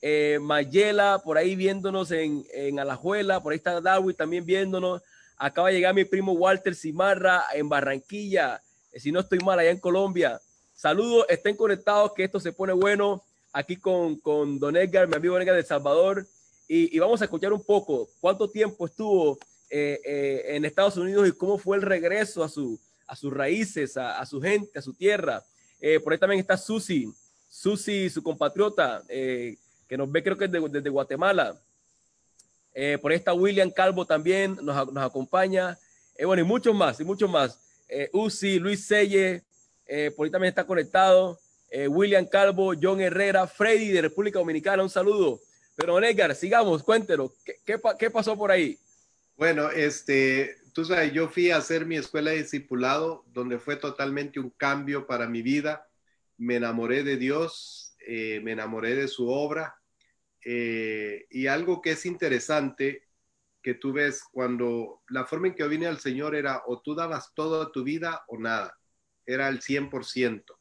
eh, 0.00 0.38
Mayela 0.40 1.20
por 1.24 1.38
ahí 1.38 1.56
viéndonos 1.56 2.10
en, 2.12 2.44
en 2.52 2.78
Alajuela, 2.78 3.42
por 3.42 3.52
ahí 3.52 3.56
está 3.56 3.80
Darwin 3.80 4.14
también 4.14 4.46
viéndonos, 4.46 5.02
acaba 5.36 5.68
de 5.68 5.74
llegar 5.74 5.94
mi 5.94 6.04
primo 6.04 6.32
Walter 6.32 6.74
Cimarra 6.74 7.44
en 7.52 7.68
Barranquilla, 7.68 8.62
eh, 8.92 9.00
si 9.00 9.10
no 9.10 9.20
estoy 9.20 9.40
mal, 9.40 9.58
allá 9.58 9.70
en 9.70 9.80
Colombia. 9.80 10.40
Saludos, 10.74 11.26
estén 11.28 11.56
conectados, 11.56 12.12
que 12.14 12.24
esto 12.24 12.38
se 12.38 12.52
pone 12.52 12.72
bueno 12.72 13.24
aquí 13.52 13.76
con, 13.76 14.16
con 14.20 14.58
Don 14.58 14.76
Edgar, 14.76 15.08
mi 15.08 15.16
amigo 15.16 15.38
Edgar 15.38 15.56
de 15.56 15.62
Salvador. 15.62 16.26
Y, 16.68 16.98
vamos 16.98 17.20
a 17.20 17.24
escuchar 17.24 17.52
un 17.52 17.62
poco 17.62 18.08
cuánto 18.20 18.50
tiempo 18.50 18.86
estuvo 18.86 19.38
eh, 19.70 20.00
eh, 20.04 20.44
en 20.56 20.64
Estados 20.64 20.96
Unidos 20.96 21.28
y 21.28 21.32
cómo 21.32 21.58
fue 21.58 21.76
el 21.76 21.82
regreso 21.82 22.42
a, 22.42 22.48
su, 22.48 22.78
a 23.06 23.14
sus 23.14 23.32
raíces, 23.32 23.96
a, 23.96 24.24
su 24.26 24.40
gente, 24.40 24.76
a 24.76 24.82
su 24.82 24.92
tierra. 24.92 25.44
Eh, 25.80 26.00
por 26.00 26.12
ahí 26.12 26.18
también 26.18 26.40
está 26.40 26.56
Susi, 26.56 27.12
Susi, 27.48 28.10
su 28.10 28.22
compatriota, 28.22 29.02
que 29.08 29.96
nos 29.96 30.10
ve 30.10 30.22
creo 30.24 30.36
que 30.36 30.48
desde, 30.48 30.90
Guatemala. 30.90 31.56
por 33.00 33.12
ahí 33.12 33.16
está 33.16 33.32
William 33.32 33.70
Calvo 33.70 34.04
también, 34.04 34.56
nos, 34.60 34.92
nos 34.92 35.04
acompaña. 35.04 35.78
bueno, 36.24 36.42
y 36.42 36.44
muchos 36.44 36.74
más, 36.74 36.98
y 36.98 37.04
muchos 37.04 37.30
más. 37.30 37.60
Uzi, 38.12 38.58
Luis 38.58 38.84
Selle, 38.84 39.44
por 40.16 40.26
ahí 40.26 40.32
también 40.32 40.48
está 40.48 40.66
conectado. 40.66 41.38
William 41.88 42.26
Calvo, 42.26 42.72
John 42.80 43.00
Herrera, 43.00 43.46
Freddy 43.46 43.88
de 43.88 44.02
República 44.02 44.40
Dominicana, 44.40 44.82
un 44.82 44.90
saludo. 44.90 45.40
Pero 45.76 46.02
Edgar, 46.02 46.34
sigamos, 46.34 46.82
cuéntenos, 46.82 47.32
¿qué, 47.44 47.78
qué, 47.98 48.10
pasó 48.10 48.34
por 48.36 48.50
ahí? 48.50 48.78
Bueno, 49.36 49.70
este, 49.70 50.56
tú 50.72 50.86
sabes, 50.86 51.12
yo 51.12 51.28
fui 51.28 51.50
a 51.50 51.58
hacer 51.58 51.84
mi 51.84 51.96
escuela 51.96 52.30
de 52.30 52.38
discipulado, 52.38 53.24
donde 53.26 53.58
fue 53.58 53.76
totalmente 53.76 54.40
un 54.40 54.48
cambio 54.48 55.06
para 55.06 55.28
mi 55.28 55.42
vida. 55.42 55.86
Me 56.38 56.56
enamoré 56.56 57.02
de 57.02 57.18
Dios, 57.18 57.94
eh, 58.06 58.40
me 58.42 58.52
enamoré 58.52 58.94
de 58.94 59.06
su 59.06 59.28
obra. 59.28 59.76
Eh, 60.42 61.26
y 61.28 61.46
algo 61.46 61.82
que 61.82 61.90
es 61.90 62.06
interesante, 62.06 63.02
que 63.62 63.74
tú 63.74 63.92
ves 63.92 64.22
cuando 64.32 65.02
la 65.08 65.26
forma 65.26 65.48
en 65.48 65.54
que 65.54 65.62
yo 65.62 65.68
vine 65.68 65.86
al 65.86 65.98
Señor 65.98 66.34
era 66.34 66.62
o 66.66 66.80
tú 66.80 66.94
dabas 66.94 67.34
toda 67.34 67.70
tu 67.70 67.84
vida 67.84 68.24
o 68.28 68.38
nada, 68.38 68.78
era 69.26 69.48
el 69.48 69.60
100%, 69.60 70.58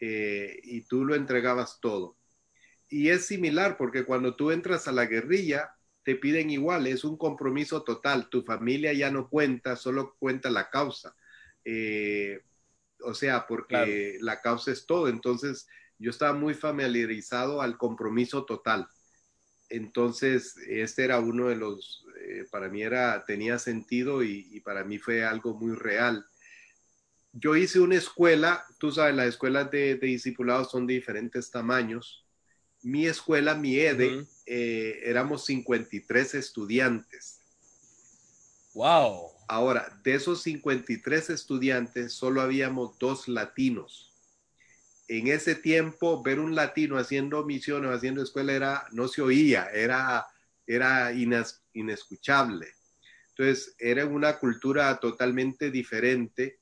eh, 0.00 0.58
y 0.62 0.82
tú 0.82 1.04
lo 1.04 1.16
entregabas 1.16 1.80
todo 1.80 2.16
y 2.92 3.08
es 3.08 3.24
similar 3.24 3.78
porque 3.78 4.04
cuando 4.04 4.36
tú 4.36 4.50
entras 4.50 4.86
a 4.86 4.92
la 4.92 5.06
guerrilla, 5.06 5.74
te 6.02 6.14
piden 6.14 6.50
igual, 6.50 6.86
es 6.86 7.04
un 7.04 7.16
compromiso 7.16 7.82
total, 7.84 8.28
tu 8.28 8.42
familia 8.42 8.92
ya 8.92 9.10
no 9.10 9.30
cuenta, 9.30 9.76
solo 9.76 10.14
cuenta 10.18 10.50
la 10.50 10.68
causa. 10.68 11.16
Eh, 11.64 12.42
o 13.00 13.14
sea, 13.14 13.46
porque 13.46 14.18
la 14.20 14.42
causa 14.42 14.72
es 14.72 14.84
todo. 14.84 15.08
Entonces, 15.08 15.66
yo 15.98 16.10
estaba 16.10 16.34
muy 16.34 16.52
familiarizado 16.52 17.62
al 17.62 17.78
compromiso 17.78 18.44
total. 18.44 18.86
Entonces, 19.70 20.58
este 20.68 21.04
era 21.04 21.18
uno 21.18 21.48
de 21.48 21.56
los, 21.56 22.04
eh, 22.20 22.44
para 22.50 22.68
mí 22.68 22.82
era, 22.82 23.24
tenía 23.24 23.58
sentido 23.58 24.22
y, 24.22 24.60
para 24.60 24.84
mí 24.84 24.98
fue 24.98 25.24
algo 25.24 25.54
muy 25.54 25.74
real. 25.74 26.26
Yo 27.32 27.56
hice 27.56 27.80
una 27.80 27.94
escuela, 27.96 28.66
tú 28.78 28.92
sabes, 28.92 29.14
las 29.14 29.28
escuelas 29.28 29.70
de, 29.70 29.94
de 29.94 30.06
discipulados 30.06 30.70
son 30.70 30.86
de 30.86 30.92
diferentes 30.92 31.50
tamaños 31.50 32.21
mi 32.82 33.06
escuela, 33.06 33.54
mi 33.54 33.78
EDE, 33.78 34.26
eh, 34.46 35.00
éramos 35.04 35.44
53 35.44 36.34
estudiantes. 36.34 37.40
Wow. 38.74 39.30
Ahora, 39.48 40.00
de 40.02 40.14
esos 40.14 40.42
53 40.42 41.30
estudiantes, 41.30 42.12
solo 42.12 42.40
habíamos 42.40 42.98
dos 42.98 43.28
latinos. 43.28 44.12
En 45.08 45.28
ese 45.28 45.54
tiempo, 45.54 46.22
ver 46.22 46.40
un 46.40 46.54
latino 46.54 46.96
haciendo 46.96 47.44
misiones, 47.44 47.90
haciendo 47.90 48.22
escuela, 48.22 48.52
era, 48.52 48.86
no 48.92 49.08
se 49.08 49.20
oía, 49.20 49.68
era, 49.72 50.26
era 50.66 51.12
inescuchable. 51.74 52.68
Entonces, 53.30 53.74
era 53.78 54.06
una 54.06 54.38
cultura 54.38 54.98
totalmente 55.00 55.70
diferente 55.70 56.60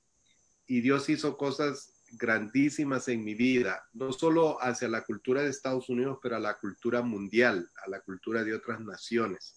y 0.67 0.81
Dios 0.81 1.09
hizo 1.09 1.37
cosas 1.37 2.00
grandísimas 2.13 3.09
en 3.09 3.25
mi 3.25 3.35
vida, 3.35 3.87
no 3.93 4.13
solo 4.13 4.63
hacia 4.63 4.89
la 4.89 5.03
cultura 5.03 5.43
de 5.43 5.51
Estados 5.51 5.89
Unidos, 5.89 6.19
pero 6.23 6.37
a 6.37 6.41
la 6.41 6.59
cultura 6.59 7.03
mundial, 7.03 7.71
a 7.85 7.91
la 7.91 8.01
cultura 8.01 8.43
de 8.45 8.55
otras 8.55 8.81
naciones. 8.81 9.57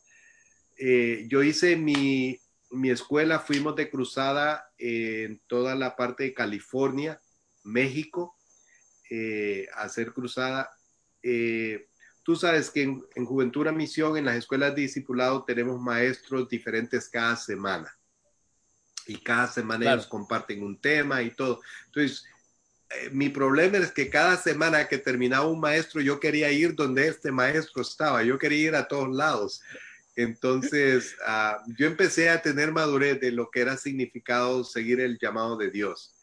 Eh, 0.77 1.25
yo 1.29 1.43
hice 1.43 1.75
mi, 1.75 2.39
mi, 2.71 2.89
escuela, 2.89 3.39
fuimos 3.39 3.75
de 3.75 3.89
cruzada 3.89 4.71
en 4.77 5.41
toda 5.47 5.75
la 5.75 5.95
parte 5.95 6.23
de 6.23 6.33
California, 6.33 7.19
México, 7.63 8.35
eh, 9.09 9.67
a 9.75 9.83
hacer 9.83 10.13
cruzada. 10.13 10.69
Eh, 11.21 11.87
tú 12.23 12.35
sabes 12.35 12.69
que 12.69 12.83
en, 12.83 13.03
en 13.15 13.25
Juventud 13.25 13.67
a 13.67 13.71
Misión, 13.71 14.17
en 14.17 14.25
las 14.25 14.37
escuelas 14.37 14.75
de 14.75 14.81
discipulado, 14.81 15.43
tenemos 15.43 15.79
maestros 15.79 16.49
diferentes 16.49 17.09
cada 17.09 17.35
semana. 17.35 17.95
Y 19.05 19.17
cada 19.17 19.47
semana 19.47 19.91
ellos 19.91 20.07
comparten 20.07 20.63
un 20.63 20.79
tema 20.79 21.21
y 21.21 21.31
todo. 21.31 21.61
Entonces, 21.87 22.25
eh, 22.95 23.09
mi 23.11 23.29
problema 23.29 23.77
es 23.77 23.91
que 23.91 24.09
cada 24.09 24.37
semana 24.37 24.87
que 24.87 24.97
terminaba 24.97 25.47
un 25.47 25.59
maestro, 25.59 26.01
yo 26.01 26.19
quería 26.19 26.51
ir 26.51 26.75
donde 26.75 27.07
este 27.07 27.31
maestro 27.31 27.81
estaba, 27.81 28.23
yo 28.23 28.37
quería 28.37 28.67
ir 28.69 28.75
a 28.75 28.87
todos 28.87 29.09
lados. 29.09 29.61
Entonces, 30.15 31.15
ah, 31.25 31.63
yo 31.77 31.87
empecé 31.87 32.29
a 32.29 32.41
tener 32.41 32.71
madurez 32.71 33.19
de 33.19 33.31
lo 33.31 33.49
que 33.49 33.61
era 33.61 33.77
significado 33.77 34.63
seguir 34.63 34.99
el 34.99 35.17
llamado 35.19 35.57
de 35.57 35.71
Dios. 35.71 36.15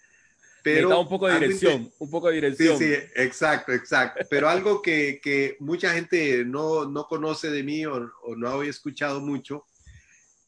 Pero 0.63 1.01
un 1.01 1.09
poco 1.09 1.27
de 1.27 1.41
dirección, 1.41 1.91
un 1.99 2.11
poco 2.11 2.29
de 2.29 2.35
dirección. 2.35 2.79
Sí, 2.79 2.85
sí, 2.85 2.95
exacto, 3.17 3.73
exacto. 3.73 4.27
Pero 4.29 4.49
algo 4.49 4.83
que, 4.83 5.21
que 5.23 5.57
mucha 5.59 5.95
gente 5.95 6.45
no, 6.45 6.85
no, 6.85 7.07
conoce 7.07 7.51
de 7.51 7.63
mí 7.63 7.87
o, 7.87 8.11
no 8.37 8.49
había 8.49 8.71
escuchado 8.71 9.21
mucho, 9.21 9.65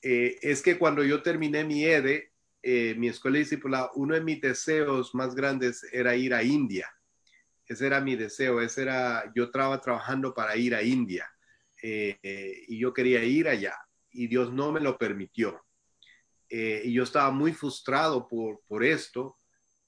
eh, 0.02 0.38
es 0.42 0.60
que 0.60 0.76
cuando 0.76 1.02
yo 1.02 1.22
terminé 1.22 1.64
mi 1.64 1.84
EDE, 1.84 2.31
eh, 2.62 2.94
mi 2.96 3.08
escuela 3.08 3.38
discipulada, 3.38 3.90
uno 3.96 4.14
de 4.14 4.20
mis 4.20 4.40
deseos 4.40 5.14
más 5.14 5.34
grandes 5.34 5.84
era 5.92 6.14
ir 6.14 6.32
a 6.32 6.44
India. 6.44 6.88
Ese 7.66 7.86
era 7.86 8.00
mi 8.00 8.14
deseo, 8.14 8.60
ese 8.60 8.82
era, 8.82 9.32
yo 9.34 9.44
estaba 9.44 9.80
trabajando 9.80 10.32
para 10.32 10.56
ir 10.56 10.74
a 10.74 10.82
India 10.82 11.28
eh, 11.82 12.18
eh, 12.22 12.64
y 12.68 12.78
yo 12.78 12.92
quería 12.92 13.24
ir 13.24 13.48
allá 13.48 13.74
y 14.10 14.28
Dios 14.28 14.52
no 14.52 14.72
me 14.72 14.80
lo 14.80 14.96
permitió. 14.98 15.64
y 16.48 16.92
yo 16.92 17.02
estaba 17.02 17.30
muy 17.30 17.52
frustrado 17.52 18.28
por, 18.28 18.60
por 18.68 18.84
esto. 18.84 19.38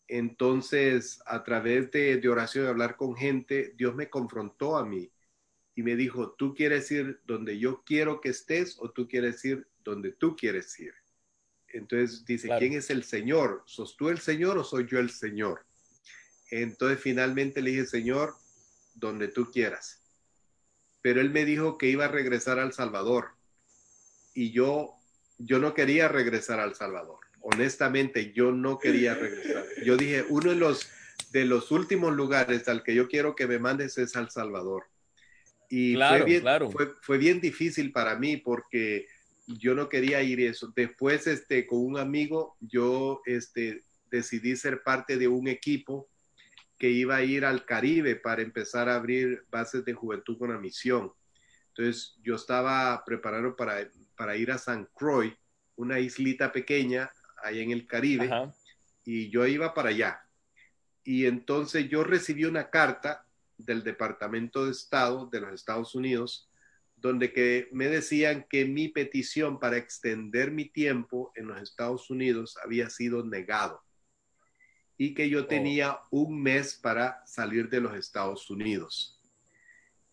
Entonces, 0.09 1.21
a 1.27 1.45
través 1.45 1.91
de, 1.91 2.17
de 2.19 2.29
oración, 2.29 2.65
de 2.65 2.71
hablar 2.71 2.97
con 2.97 3.15
gente, 3.17 3.75
Dios 3.77 3.95
me 3.95 4.09
confrontó 4.09 4.77
a 4.77 4.85
mí 4.85 5.13
y 5.75 5.83
me 5.83 5.95
dijo, 5.97 6.33
¿tú 6.33 6.55
quieres 6.55 6.91
ir 6.91 7.21
donde 7.25 7.59
yo 7.59 7.83
quiero 7.85 8.21
que 8.21 8.31
estés 8.31 8.77
o 8.81 8.91
tú 8.91 9.07
quieres 9.09 9.45
ir 9.45 9.69
donde 9.85 10.13
tú 10.13 10.37
quieres 10.37 10.79
ir? 10.81 10.95
Entonces 11.75 12.25
dice, 12.25 12.49
¿quién 12.59 12.75
es 12.75 12.89
el 12.91 13.03
Señor? 13.03 13.65
¿Sos 13.67 13.97
tú 13.97 14.09
el 14.09 14.21
Señor 14.21 14.57
o 14.57 14.65
soy 14.65 14.87
yo 14.87 15.01
el 15.01 15.11
Señor? 15.11 15.67
Entonces 16.51 17.01
finalmente 17.01 17.61
le 17.61 17.71
dije, 17.71 17.87
Señor, 17.87 18.35
donde 18.95 19.27
tú 19.27 19.51
quieras. 19.51 20.01
Pero 21.03 21.21
él 21.21 21.31
me 21.31 21.45
dijo 21.45 21.77
que 21.77 21.89
iba 21.89 22.05
a 22.05 22.09
regresar 22.09 22.61
al 22.61 22.73
Salvador. 22.73 23.33
Y 24.35 24.53
yo, 24.53 24.95
yo 25.39 25.59
no 25.59 25.75
quería 25.75 26.07
regresar 26.07 26.61
al 26.61 26.77
Salvador. 26.77 27.19
Honestamente, 27.41 28.33
yo 28.33 28.53
no 28.53 28.79
quería 28.79 29.15
regresar. 29.15 29.65
Yo 29.85 29.97
dije, 29.97 30.25
uno 30.29 30.51
de 30.51 30.57
los, 30.57 30.89
de 31.33 31.45
los 31.45 31.73
últimos 31.73 32.15
lugares 32.15 32.69
al 32.69 32.85
que 32.85 32.95
yo 32.95 33.09
quiero 33.09 33.35
que 33.35 33.49
me 33.49 33.59
mandes 33.59 33.99
es 33.99 34.15
al 34.15 34.31
Salvador. 34.31 34.85
Y 35.69 35.97
fue, 35.97 36.41
fue, 36.71 36.95
fue 37.01 37.19
bien 37.19 37.41
difícil 37.41 37.91
para 37.91 38.17
mí 38.17 38.37
porque 38.37 39.09
yo 39.47 39.75
no 39.75 39.89
quería 39.89 40.23
ir 40.23 40.41
eso. 40.41 40.73
Después, 40.75 41.27
este, 41.27 41.67
con 41.67 41.85
un 41.85 41.99
amigo, 41.99 42.57
yo 42.61 43.21
este, 43.27 43.85
decidí 44.11 44.57
ser 44.57 44.83
parte 44.83 45.19
de 45.19 45.29
un 45.29 45.49
equipo 45.49 46.09
que 46.79 46.91
iba 46.91 47.17
a 47.17 47.23
ir 47.23 47.45
al 47.45 47.65
Caribe 47.65 48.17
para 48.17 48.43
empezar 48.43 48.89
a 48.89 48.97
abrir 48.97 49.45
bases 49.51 49.85
de 49.85 49.95
juventud 49.95 50.39
con 50.39 50.53
la 50.53 50.59
misión. 50.59 51.13
Entonces, 51.69 52.17
yo 52.23 52.37
estaba 52.37 53.03
preparado 53.05 53.57
para, 53.57 53.89
para 54.17 54.37
ir 54.37 54.51
a 54.51 54.59
San 54.59 54.89
Croix, 54.95 55.35
una 55.77 55.99
islita 55.99 56.53
pequeña 56.53 57.11
ahí 57.43 57.61
en 57.61 57.71
el 57.71 57.87
Caribe, 57.87 58.31
y 59.05 59.29
yo 59.31 59.47
iba 59.47 59.75
para 59.75 59.91
allá. 59.91 60.21
Y 61.03 61.27
entonces 61.27 61.89
yo 61.89 62.03
recibí 62.05 62.45
una 62.45 62.71
carta 62.71 63.27
del 63.59 63.85
Departamento 63.85 64.65
de 64.65 64.73
Estado 64.73 65.27
de 65.27 65.41
los 65.41 65.53
Estados 65.53 65.95
Unidos 65.95 66.49
donde 67.05 67.35
que 67.35 67.69
me 67.71 67.89
decían 67.89 68.47
que 68.49 68.65
mi 68.65 68.89
petición 68.89 69.61
para 69.61 69.77
extender 69.77 70.51
mi 70.51 70.71
tiempo 70.71 71.33
en 71.35 71.49
los 71.49 71.61
Estados 71.61 72.09
Unidos 72.09 72.57
había 72.65 72.89
sido 72.89 73.23
negado 73.23 73.83
y 74.97 75.13
que 75.13 75.29
yo 75.29 75.43
oh. 75.43 75.47
tenía 75.47 75.99
un 76.11 76.43
mes 76.43 76.81
para 76.83 77.23
salir 77.27 77.69
de 77.69 77.83
los 77.83 77.95
Estados 77.95 78.49
Unidos. 78.49 79.21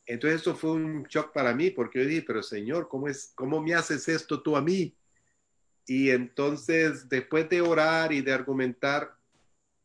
Entonces 0.06 0.40
esto 0.40 0.54
fue 0.54 0.72
un 0.72 1.04
shock 1.04 1.32
para 1.32 1.54
mí 1.54 1.70
porque 1.70 2.00
yo 2.00 2.06
dije, 2.06 2.26
pero 2.28 2.44
Señor, 2.44 2.90
¿cómo, 2.90 3.08
es, 3.08 3.32
cómo 3.36 3.62
me 3.62 3.74
haces 3.74 4.10
esto 4.10 4.44
tú 4.44 4.58
a 4.58 4.62
mí? 4.62 4.94
Y 5.88 6.10
entonces, 6.10 7.08
después 7.08 7.48
de 7.48 7.62
orar 7.62 8.12
y 8.12 8.20
de 8.20 8.34
argumentar, 8.34 9.16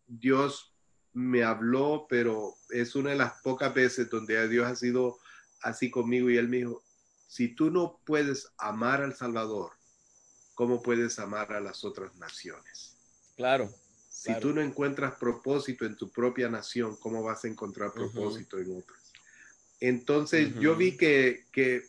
Dios 0.09 0.74
me 1.12 1.44
habló, 1.44 2.07
pero 2.09 2.57
es 2.70 2.96
una 2.96 3.11
de 3.11 3.16
las 3.16 3.40
pocas 3.42 3.72
veces 3.72 4.11
donde 4.11 4.48
Dios 4.48 4.66
ha 4.66 4.74
sido 4.74 5.18
así 5.62 5.88
conmigo 5.88 6.30
y 6.30 6.36
él 6.36 6.48
me 6.48 6.59
dijo, 6.59 6.82
si 7.26 7.48
tú 7.48 7.70
no 7.70 8.00
puedes 8.04 8.52
amar 8.58 9.02
al 9.02 9.14
Salvador, 9.14 9.72
¿cómo 10.54 10.82
puedes 10.82 11.18
amar 11.18 11.52
a 11.52 11.60
las 11.60 11.84
otras 11.84 12.14
naciones? 12.16 12.96
Claro. 13.36 13.72
Si 14.08 14.32
tú 14.40 14.54
no 14.54 14.62
encuentras 14.62 15.14
propósito 15.16 15.84
en 15.84 15.96
tu 15.96 16.10
propia 16.10 16.48
nación, 16.48 16.96
¿cómo 16.96 17.22
vas 17.22 17.44
a 17.44 17.48
encontrar 17.48 17.92
propósito 17.92 18.58
en 18.58 18.78
otras? 18.78 19.12
Entonces 19.78 20.54
yo 20.58 20.74
vi 20.74 20.96
que, 20.96 21.44
que, 21.52 21.82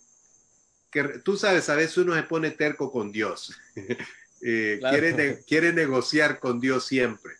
tú 1.23 1.37
sabes, 1.37 1.69
a 1.69 1.75
veces 1.75 1.97
uno 1.97 2.13
se 2.15 2.23
pone 2.23 2.51
terco 2.51 2.91
con 2.91 3.11
Dios. 3.11 3.57
Eh, 4.39 4.79
quiere, 4.79 5.43
quiere 5.47 5.73
negociar 5.73 6.39
con 6.39 6.59
Dios 6.59 6.85
siempre. 6.85 7.33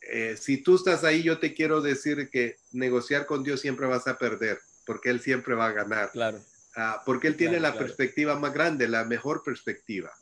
Eh, 0.00 0.36
si 0.40 0.58
tú 0.58 0.76
estás 0.76 1.02
ahí, 1.02 1.24
yo 1.24 1.40
te 1.40 1.52
quiero 1.54 1.80
decir 1.80 2.30
que 2.30 2.58
negociar 2.70 3.26
con 3.26 3.42
Dios 3.42 3.60
siempre 3.60 3.88
vas 3.88 4.06
a 4.06 4.16
perder, 4.16 4.60
porque 4.84 5.10
Él 5.10 5.18
siempre 5.18 5.56
va 5.56 5.66
a 5.66 5.72
ganar. 5.72 6.12
Claro. 6.12 6.40
Ah, 6.78 7.02
porque 7.06 7.26
él 7.26 7.36
tiene 7.36 7.58
la 7.58 7.78
perspectiva 7.78 8.38
más 8.38 8.52
grande, 8.52 8.86
la 8.86 9.04
mejor 9.04 9.42
perspectiva. 9.42 10.12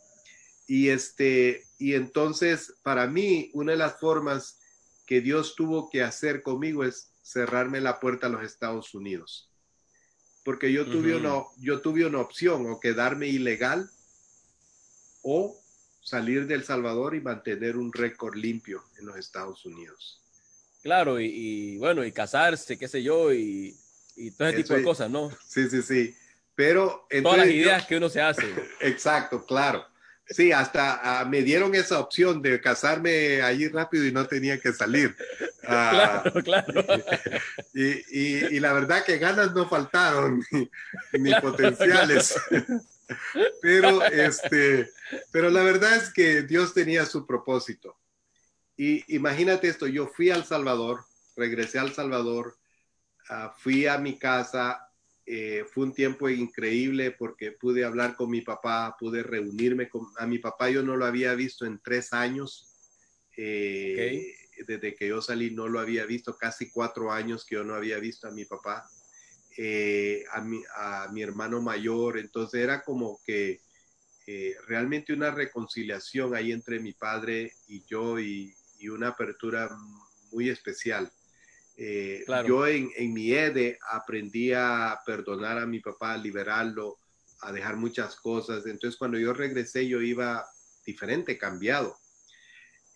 Y, 0.69 0.89
este, 0.89 1.65
y 1.79 1.95
entonces, 1.95 2.75
para 2.85 3.09
mí, 3.09 3.51
una 3.55 3.73
de 3.73 3.79
las 3.79 3.99
formas 3.99 4.61
que 5.05 5.21
Dios 5.21 5.57
tuvo 5.57 5.91
que 5.91 6.03
hacer 6.03 6.43
conmigo 6.43 6.85
es 6.85 7.11
cerrarme 7.23 7.81
la 7.81 7.99
puerta 7.99 8.29
a 8.29 8.31
los 8.31 8.45
Estados 8.45 8.95
Unidos. 8.95 9.51
Porque 10.45 10.73
yo 10.73 10.87
tuve, 10.87 11.17
una, 11.17 11.43
yo 11.59 11.81
tuve 11.81 12.07
una 12.07 12.21
opción, 12.21 12.71
o 12.71 12.79
quedarme 12.79 13.27
ilegal, 13.27 13.91
o 15.23 15.61
salir 16.03 16.47
de 16.47 16.55
El 16.55 16.63
Salvador 16.63 17.17
y 17.17 17.21
mantener 17.21 17.77
un 17.77 17.93
récord 17.93 18.37
limpio 18.37 18.85
en 18.97 19.07
los 19.07 19.17
Estados 19.17 19.65
Unidos. 19.65 20.23
Claro, 20.83 21.19
y, 21.19 21.79
bueno, 21.79 22.05
y 22.05 22.13
casarse, 22.13 22.79
qué 22.79 22.87
sé 22.87 23.03
yo, 23.03 23.33
y, 23.33 23.77
y 24.15 24.31
todo 24.31 24.49
ese 24.49 24.63
tipo 24.63 24.75
de 24.75 24.85
cosas, 24.85 25.11
¿no? 25.11 25.31
Sí, 25.49 25.69
sí, 25.69 25.83
sí. 25.83 26.15
Pero 26.55 27.07
todas 27.23 27.39
las 27.39 27.49
ideas 27.49 27.87
que 27.87 27.97
uno 27.97 28.09
se 28.09 28.21
hace. 28.21 28.47
Exacto, 28.81 29.45
claro. 29.45 29.85
Sí, 30.27 30.53
hasta 30.53 31.21
ah, 31.21 31.25
me 31.27 31.43
dieron 31.43 31.75
esa 31.75 32.01
opción 32.01 32.41
de 32.41 32.59
casarme 32.59 33.43
allí 33.43 33.69
rápido 33.69 34.07
y 34.07 34.13
no 34.13 34.27
tenía 34.27 34.59
que 34.59 34.73
salir. 34.73 35.15
Ah, 35.67 36.23
claro, 36.45 36.75
claro. 36.85 37.05
Y, 37.73 38.61
la 38.61 38.75
verdad 38.75 39.03
que 39.03 39.17
ganas 39.17 39.55
no 39.55 39.67
faltaron, 39.67 40.45
ni, 41.13 41.35
potenciales. 41.37 42.39
pero, 43.63 44.05
este, 44.05 44.91
pero 45.33 45.49
la 45.49 45.63
verdad 45.63 45.97
es 45.97 46.13
que 46.13 46.43
Dios 46.43 46.75
tenía 46.75 47.07
su 47.07 47.27
propósito. 47.27 47.97
Y 48.77 49.17
imagínate 49.17 49.69
esto, 49.69 49.87
yo 49.87 50.07
fui 50.07 50.29
al 50.29 50.45
Salvador, 50.45 51.07
regresé 51.35 51.79
al 51.79 51.95
Salvador, 51.95 52.55
ah, 53.31 53.55
fui 53.57 53.87
a 53.87 53.97
mi 53.97 54.19
casa, 54.19 54.84
eh, 55.27 55.65
fue 55.73 55.85
un 55.85 55.95
tiempo 55.95 56.29
increíble 56.29 57.11
porque 57.11 57.53
pude 57.53 57.85
hablar 57.85 58.15
con 58.15 58.31
mi 58.31 58.43
papá, 58.43 58.95
pude 58.99 59.23
reunirme 59.23 59.89
con 59.89 60.07
a 60.19 60.27
mi 60.27 60.39
papá, 60.39 60.69
yo 60.69 60.83
no 60.83 60.97
lo 60.97 61.07
había 61.07 61.35
visto 61.35 61.65
en 61.65 61.81
tres 61.83 62.13
años. 62.13 62.71
Eh, 63.37 64.35
desde 64.67 64.95
que 64.95 65.09
yo 65.09 65.21
salí 65.23 65.51
no 65.51 65.67
lo 65.67 65.81
había 65.81 66.05
visto, 66.07 66.37
casi 66.37 66.71
cuatro 66.71 67.11
años 67.11 67.45
que 67.45 67.57
yo 67.57 67.65
no 67.65 67.75
había 67.75 67.99
visto 67.99 68.29
a 68.29 68.33
mi 68.33 68.45
papá. 68.45 68.89
eh, 69.57 70.25
a, 70.33 70.41
mi, 70.41 70.63
a, 70.77 71.09
mi, 71.13 71.23
hermano 71.23 71.63
mayor. 71.63 72.19
Entonces 72.19 72.61
era 72.61 72.83
como 72.83 73.21
que 73.25 73.61
realmente 74.67 75.13
una 75.13 75.31
reconciliación 75.31 76.35
ahí 76.35 76.51
entre 76.51 76.81
mi 76.81 76.93
padre 76.93 77.53
y 77.69 77.85
yo 77.85 78.19
y, 78.19 78.55
y 78.79 78.89
una 78.89 79.09
apertura 79.09 79.71
muy 80.33 80.49
especial. 80.49 81.11
Eh, 81.77 82.25
yo 82.47 82.67
en, 82.67 82.91
en, 82.97 83.13
mi 83.13 83.33
EDE 83.33 83.79
aprendí 83.91 84.53
a 84.53 85.01
perdonar 85.05 85.59
a 85.59 85.67
mi 85.67 85.81
papá, 85.81 86.15
a 86.15 86.19
liberarlo, 86.19 86.99
a 87.41 87.53
dejar 87.53 87.77
muchas 87.77 88.17
cosas. 88.17 88.67
Entonces 88.67 88.99
cuando 88.99 89.19
yo 89.19 89.33
regresé 89.33 89.89
yo 89.89 90.01
iba 90.01 90.47
diferente, 90.85 91.39
cambiado. 91.39 91.99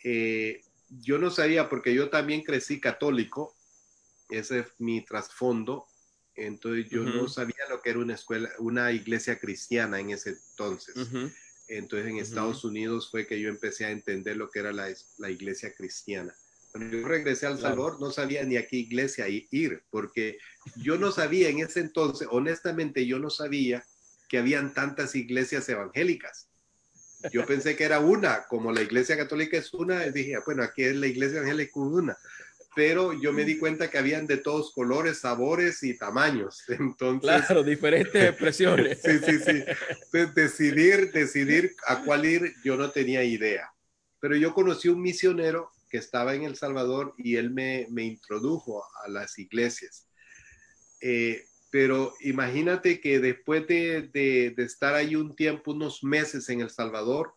Eh, 0.05 0.63
yo 0.89 1.19
no 1.19 1.31
sabía 1.31 1.69
porque 1.69 1.95
yo 1.95 2.09
también 2.09 2.43
crecí 2.43 2.81
católico, 2.81 3.57
ese 4.31 4.61
es 4.61 4.67
mi 4.79 5.05
trasfondo, 5.05 5.87
entonces 6.35 6.89
yo 6.89 7.03
no 7.03 7.29
sabía 7.29 7.69
lo 7.69 7.83
que 7.83 7.91
era 7.91 7.99
una 7.99 8.15
escuela, 8.15 8.49
una 8.59 8.93
iglesia 8.93 9.39
cristiana 9.39 9.99
en 9.99 10.11
ese 10.11 10.31
entonces. 10.51 10.95
Entonces 11.67 12.09
en 12.09 12.19
Estados 12.19 12.65
Unidos 12.65 13.11
fue 13.11 13.27
que 13.27 13.41
yo 13.41 13.49
empecé 13.49 13.87
a 13.87 13.91
entender 13.91 14.37
lo 14.37 14.51
que 14.51 14.61
era 14.61 14.73
la, 14.73 14.89
la 15.19 15.31
iglesia 15.31 15.75
cristiana. 15.75 16.35
Cuando 16.71 16.97
yo 16.97 17.09
regresé 17.09 17.47
al 17.47 17.59
Salvador 17.59 18.01
no 18.01 18.11
sabía 18.11 18.45
ni 18.45 18.57
a 18.57 18.67
qué 18.67 18.77
iglesia 18.77 19.27
ir, 19.29 19.83
porque 19.91 20.39
yo 20.77 20.99
no 20.99 21.11
sabía 21.13 21.49
en 21.49 21.61
ese 21.61 21.81
entonces, 21.81 22.29
honestamente 22.31 23.07
yo 23.07 23.19
no 23.19 23.31
sabía 23.31 23.85
que 24.29 24.39
habían 24.39 24.75
tantas 24.75 25.15
iglesias 25.15 25.69
evangélicas. 25.69 26.49
Yo 27.33 27.45
pensé 27.47 27.75
que 27.75 27.85
era 27.85 27.99
una, 27.99 28.45
como 28.47 28.71
la 28.71 28.83
iglesia 28.83 29.17
católica 29.17 29.57
es 29.57 29.75
una, 29.75 30.03
dije, 30.11 30.37
ah, 30.37 30.43
bueno, 30.45 30.63
aquí 30.63 30.85
es 30.85 30.95
la 30.95 31.09
iglesia 31.09 31.39
evangélica 31.39 31.81
una, 31.81 32.17
pero 32.77 33.13
yo 33.13 33.33
me 33.33 33.45
di 33.45 33.59
cuenta 33.59 33.91
que 33.91 33.99
habían 33.99 34.27
de 34.27 34.37
todos 34.37 34.73
colores, 34.73 35.19
sabores 35.19 35.83
y 35.83 35.99
tamaños. 35.99 36.63
Entonces, 36.69 37.45
claro, 37.45 37.65
diferentes 37.65 38.23
expresiones. 38.29 39.01
sí, 39.03 39.19
sí, 39.19 39.39
sí. 39.39 39.65
Entonces, 40.13 40.35
decidir, 40.35 41.11
decidir 41.11 41.75
a 41.87 42.05
cuál 42.05 42.25
ir, 42.25 42.55
yo 42.63 42.77
no 42.77 42.91
tenía 42.91 43.25
idea. 43.25 43.69
Pero 44.21 44.37
yo 44.37 44.55
conocí 44.55 44.89
un 44.89 45.01
misionero 45.01 45.73
que 45.89 45.99
estaba 45.99 46.35
en 46.35 46.43
El 46.43 46.57
Salvador 46.57 47.15
y 47.19 47.37
él 47.37 47.51
me, 47.51 47.87
me 47.91 48.05
introdujo 48.05 48.85
a 49.05 49.09
las 49.09 49.39
iglesias. 49.39 50.09
Eh, 51.01 51.45
pero 51.71 52.15
imagínate 52.21 53.01
que 53.01 53.21
después 53.21 53.67
de, 53.67 54.09
de, 54.13 54.55
estar 54.59 54.95
ahí 54.95 55.17
un 55.17 55.37
tiempo, 55.37 55.73
unos 55.73 56.03
meses 56.03 56.49
en 56.49 56.61
El 56.61 56.71
Salvador, 56.71 57.35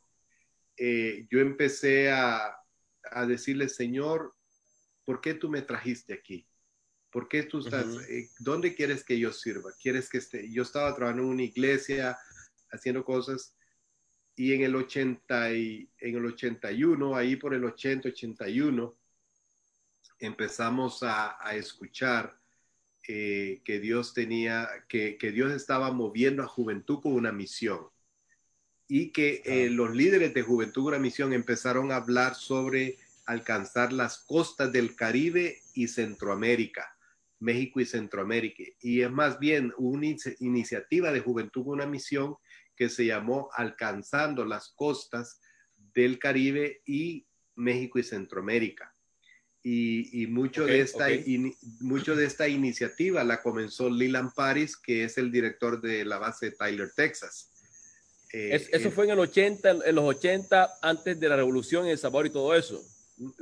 eh, 0.78 1.28
yo 1.30 1.39
empecé 1.39 2.12
a, 2.12 2.56
a, 3.12 3.26
decirle, 3.26 3.68
Señor, 3.68 4.34
¿por 5.04 5.20
qué 5.22 5.34
tú 5.34 5.49
me 5.49 5.62
trajiste 5.62 6.14
aquí? 6.14 6.47
¿Por 7.12 7.28
qué 7.28 7.43
tú 7.43 7.60
estás? 7.60 7.86
Eh, 8.10 8.30
¿Dónde 8.39 8.74
quieres 8.74 9.04
que 9.04 9.20
yo 9.20 9.34
sirva? 9.34 9.72
¿Quieres 9.82 10.10
que 10.10 10.20
esté? 10.20 10.49
Yo 10.49 10.64
estaba 10.64 10.95
trabajando 10.95 11.24
en 11.24 11.30
una 11.30 11.43
iglesia, 11.43 12.18
haciendo 12.72 13.04
cosas, 13.04 13.54
y 14.36 14.53
en 14.53 14.61
el 14.61 14.75
80 14.75 15.53
y, 15.53 15.89
en 15.99 16.15
el 16.15 16.25
81, 16.25 17.15
ahí 17.15 17.36
por 17.36 17.53
el 17.53 17.63
80, 17.63 18.09
81, 18.09 18.95
empezamos 20.19 21.03
a, 21.03 21.38
a 21.45 21.55
escuchar 21.55 22.39
eh, 23.07 23.61
que 23.65 23.79
Dios 23.79 24.13
tenía, 24.13 24.69
que, 24.88 25.17
que, 25.17 25.32
Dios 25.32 25.51
estaba 25.51 25.91
moviendo 25.91 26.43
a 26.43 26.47
juventud 26.47 27.01
con 27.01 27.13
una 27.13 27.32
misión 27.32 27.88
y 28.88 29.09
que 29.11 29.41
eh, 29.45 29.69
los 29.69 29.95
líderes 29.95 30.34
de 30.34 30.43
juventud 30.43 30.84
con 30.84 30.93
una 30.93 31.01
misión 31.01 31.34
empezaron 31.34 31.91
a 31.91 31.95
hablar 31.95 32.36
sobre 32.36 32.97
alcanzar 33.25 33.91
las 33.91 34.19
costas 34.19 34.71
del 34.71 34.95
Caribe 34.95 35.61
y 35.73 35.88
Centroamérica, 35.88 36.95
México 37.39 37.79
y 37.79 37.86
Centroamérica. 37.86 38.63
Y 38.82 39.01
es 39.01 39.11
más 39.11 39.39
bien 39.39 39.73
una 39.77 40.07
iniciativa 40.39 41.11
de 41.11 41.21
juventud 41.21 41.63
con 41.63 41.73
una 41.73 41.88
misión 41.88 42.36
que 42.82 42.89
se 42.89 43.05
llamó 43.05 43.47
Alcanzando 43.53 44.43
las 44.43 44.69
costas 44.69 45.39
del 45.93 46.17
Caribe 46.17 46.82
y 46.84 47.27
México 47.53 47.99
y 47.99 48.03
Centroamérica 48.03 48.91
y, 49.61 50.25
mucho, 50.32 50.65
de 50.65 50.82
esta, 50.82 51.05
mucho 51.82 52.15
de 52.15 52.25
esta 52.25 52.47
iniciativa 52.47 53.23
la 53.23 53.39
comenzó 53.43 53.88
Leland 53.88 54.34
Paris, 54.34 54.75
que 54.75 55.03
es 55.03 55.19
el 55.19 55.32
director 55.32 55.79
de 55.79 56.03
la 56.05 56.17
base 56.17 56.47
de 56.47 56.51
Tyler, 56.53 56.89
Texas. 56.95 57.51
Eh, 58.34 58.67
eso 58.71 58.89
fue 58.89 59.05
en 59.05 59.11
el 59.11 59.19
80, 59.19 59.69
en 59.86 59.93
los 59.93 60.05
80, 60.05 60.79
antes 60.82 61.19
de 61.19 61.29
la 61.29 61.36
revolución 61.36 61.86
en 61.86 61.91
El 61.91 61.99
Sabor 61.99 62.25
y 62.25 62.32
todo 62.32 62.55
eso. 62.55 62.84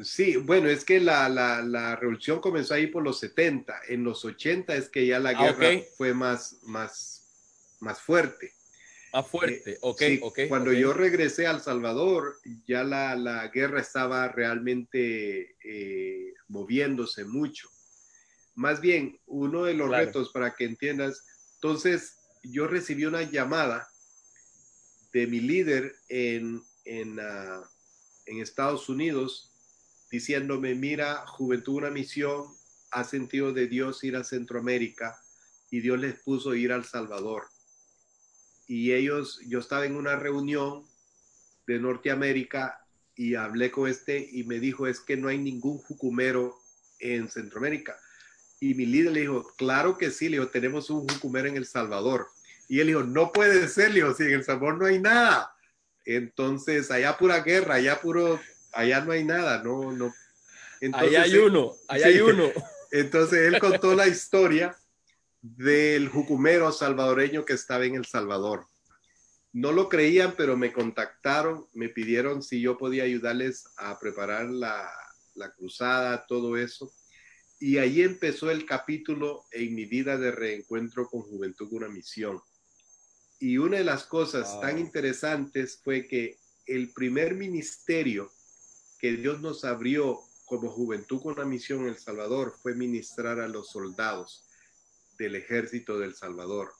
Sí, 0.04 0.36
bueno, 0.36 0.68
es 0.68 0.84
que 0.84 1.00
la, 1.00 1.30
la, 1.30 1.62
la, 1.62 1.96
revolución 1.96 2.42
comenzó 2.42 2.74
ahí 2.74 2.88
por 2.88 3.04
los 3.04 3.22
70. 3.22 3.84
En 3.88 4.04
los 4.04 4.26
80 4.26 4.76
es 4.76 4.90
que 4.90 5.08
ya 5.08 5.20
la 5.20 5.30
ah, 5.30 5.42
guerra 5.42 5.82
fue 5.96 6.14
más, 6.14 6.58
más, 6.64 7.24
más 7.80 8.02
fuerte. 8.02 8.59
Más 9.12 9.28
fuerte, 9.28 9.78
ok, 9.82 10.02
ok. 10.22 10.40
Cuando 10.48 10.72
yo 10.72 10.94
regresé 10.94 11.48
a 11.48 11.52
El 11.52 11.62
Salvador, 11.62 12.40
ya 12.68 12.84
la, 12.84 13.16
la 13.16 13.48
guerra 13.48 13.82
estaba 13.82 14.28
realmente 14.28 15.56
eh, 15.64 16.34
moviéndose 16.48 17.26
mucho. 17.26 17.70
Más 18.56 18.82
bien, 18.82 19.20
uno 19.26 19.64
de 19.64 19.74
los 19.74 19.90
retos 19.90 20.32
para 20.32 20.54
que 20.56 20.66
entiendas, 20.66 21.26
entonces 21.56 22.18
yo 22.44 22.68
recibí 22.68 23.06
una 23.06 23.24
llamada 23.24 23.88
de 25.12 25.28
mi 25.28 25.40
líder 25.40 25.96
en, 26.10 26.62
en, 26.86 27.20
uh, 27.20 27.64
en 28.26 28.40
Estados 28.40 28.90
Unidos 28.90 29.52
diciéndome, 30.12 30.76
mira, 30.76 31.26
Juventud 31.26 31.76
una 31.76 31.90
misión, 31.90 32.46
ha 32.92 33.04
sentido 33.04 33.54
de 33.54 33.68
Dios 33.68 34.04
ir 34.04 34.16
a 34.16 34.24
Centroamérica 34.24 35.20
y 35.72 35.80
Dios 35.80 36.00
les 36.00 36.16
puso 36.20 36.54
ir 36.54 36.72
al 36.72 36.86
Salvador 36.86 37.48
y 38.70 38.94
ellos, 38.94 39.42
yo 39.48 39.58
estaba 39.58 39.88
en 39.88 39.96
una 39.96 40.16
reunión 40.16 40.86
de 41.66 41.80
Norteamérica 41.80 42.86
y 43.16 43.34
hablé 43.34 43.72
con 43.72 43.90
este 43.90 44.30
y 44.32 44.44
me 44.44 44.60
dijo, 44.60 44.86
es 44.86 45.00
que 45.00 45.18
no 45.18 45.28
hay 45.28 45.40
ningún 45.40 45.80
jucumero 45.80 46.56
en 47.00 47.30
Centroamérica. 47.30 48.00
Y 48.60 48.76
mi 48.76 48.86
líder 48.86 49.14
le 49.14 49.22
dijo, 49.22 49.56
claro 49.58 49.98
que 49.98 50.12
sí, 50.12 50.30
le 50.30 50.38
dijo, 50.38 50.52
tenemos 50.52 50.92
un 50.92 51.10
jucumero 51.10 51.48
en 51.48 51.58
El 51.58 51.66
Salvador. 51.66 52.28
Y 52.68 52.80
él 52.80 52.88
dijo, 52.88 53.02
no 53.02 53.32
puede 53.32 53.68
ser, 53.68 53.90
le 53.90 54.02
dijo, 54.02 54.14
si 54.14 54.24
en 54.26 54.34
El 54.34 54.44
Salvador 54.44 54.78
no 54.78 54.86
hay 54.86 55.00
nada. 55.00 55.52
Entonces, 56.06 56.92
allá 56.92 57.18
pura 57.18 57.40
guerra, 57.40 57.76
allá 57.76 58.00
puro, 58.00 58.40
allá 58.72 59.02
no 59.02 59.14
hay 59.14 59.24
nada, 59.24 59.64
no, 59.64 59.92
no. 59.92 60.14
Entonces, 60.80 61.10
allá 61.10 61.24
hay 61.24 61.38
uno, 61.38 61.74
allá 61.88 62.06
hay 62.06 62.22
uno. 62.22 62.52
Entonces 62.92 63.52
él 63.52 63.60
contó 63.60 63.96
la 63.96 64.08
historia 64.08 64.78
del 65.42 66.10
jucumero 66.10 66.72
salvadoreño 66.72 67.46
que 67.46 67.54
estaba 67.54 67.86
en 67.86 67.96
El 67.96 68.06
Salvador. 68.06 68.68
No 69.52 69.72
lo 69.72 69.90
creían, 69.90 70.36
pero 70.38 70.58
me 70.58 70.74
contactaron, 70.74 71.66
me 71.74 71.90
pidieron 71.90 72.44
si 72.44 72.62
yo 72.62 72.78
podía 72.78 73.04
ayudarles 73.04 73.66
a 73.78 73.98
preparar 74.00 74.50
la, 74.50 74.92
cruzada, 75.58 76.26
todo 76.28 76.58
eso. 76.58 76.94
Y 77.60 77.78
ahí 77.78 78.02
empezó 78.02 78.52
el 78.52 78.66
capítulo 78.66 79.46
en 79.52 79.74
mi 79.74 79.86
vida 79.86 80.18
de 80.18 80.32
reencuentro 80.32 81.08
con 81.08 81.22
Juventud 81.22 81.72
una 81.72 81.88
misión. 81.88 82.40
Y 83.40 83.58
una 83.58 83.78
de 83.78 83.86
las 83.86 84.04
cosas 84.04 84.60
tan 84.60 84.78
interesantes 84.78 85.80
fue 85.82 86.08
que 86.08 86.38
el 86.66 86.92
primer 86.92 87.36
ministerio 87.36 88.32
que 89.00 89.14
Dios 89.14 89.40
nos 89.40 89.64
abrió 89.64 90.20
como 90.46 90.70
Juventud 90.70 91.22
con 91.22 91.34
una 91.34 91.46
misión 91.46 91.82
en 91.84 91.90
El 91.90 91.98
Salvador 91.98 92.54
fue 92.62 92.76
ministrar 92.76 93.40
a 93.40 93.48
los 93.48 93.72
soldados 93.72 94.49
del 95.20 95.36
ejército 95.36 96.00
del 96.00 96.16
Salvador. 96.16 96.72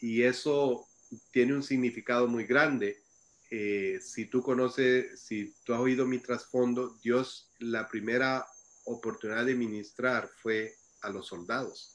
Y 0.00 0.22
eso 0.22 0.88
tiene 1.30 1.54
un 1.54 1.62
significado 1.62 2.26
muy 2.26 2.44
grande. 2.44 3.02
Eh, 3.50 4.00
si 4.02 4.26
tú 4.26 4.42
conoces, 4.42 5.20
si 5.20 5.54
tú 5.64 5.74
has 5.74 5.80
oído 5.80 6.06
mi 6.06 6.18
trasfondo, 6.18 6.98
Dios, 7.02 7.50
la 7.58 7.86
primera 7.86 8.46
oportunidad 8.84 9.44
de 9.44 9.54
ministrar 9.54 10.28
fue 10.42 10.74
a 11.02 11.10
los 11.10 11.26
soldados. 11.26 11.94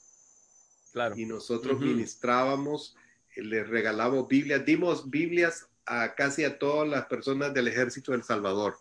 Claro. 0.93 1.17
Y 1.17 1.25
nosotros 1.25 1.79
ministrábamos, 1.79 2.95
les 3.35 3.67
regalamos 3.67 4.27
Biblias, 4.27 4.65
dimos 4.65 5.09
Biblias 5.09 5.67
a 5.85 6.15
casi 6.15 6.43
a 6.43 6.57
todas 6.57 6.87
las 6.87 7.05
personas 7.07 7.53
del 7.53 7.67
ejército 7.67 8.11
del 8.11 8.23
Salvador. 8.23 8.77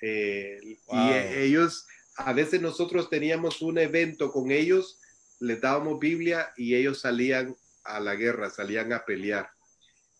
Eh, 0.00 0.78
y 0.90 1.10
ellos, 1.36 1.86
a 2.16 2.32
veces 2.32 2.62
nosotros 2.62 3.10
teníamos 3.10 3.60
un 3.62 3.78
evento 3.78 4.30
con 4.30 4.50
ellos 4.50 4.99
les 5.40 5.60
dábamos 5.60 5.98
Biblia 5.98 6.52
y 6.56 6.74
ellos 6.74 7.00
salían 7.00 7.56
a 7.84 7.98
la 7.98 8.14
guerra, 8.14 8.50
salían 8.50 8.92
a 8.92 9.04
pelear. 9.04 9.50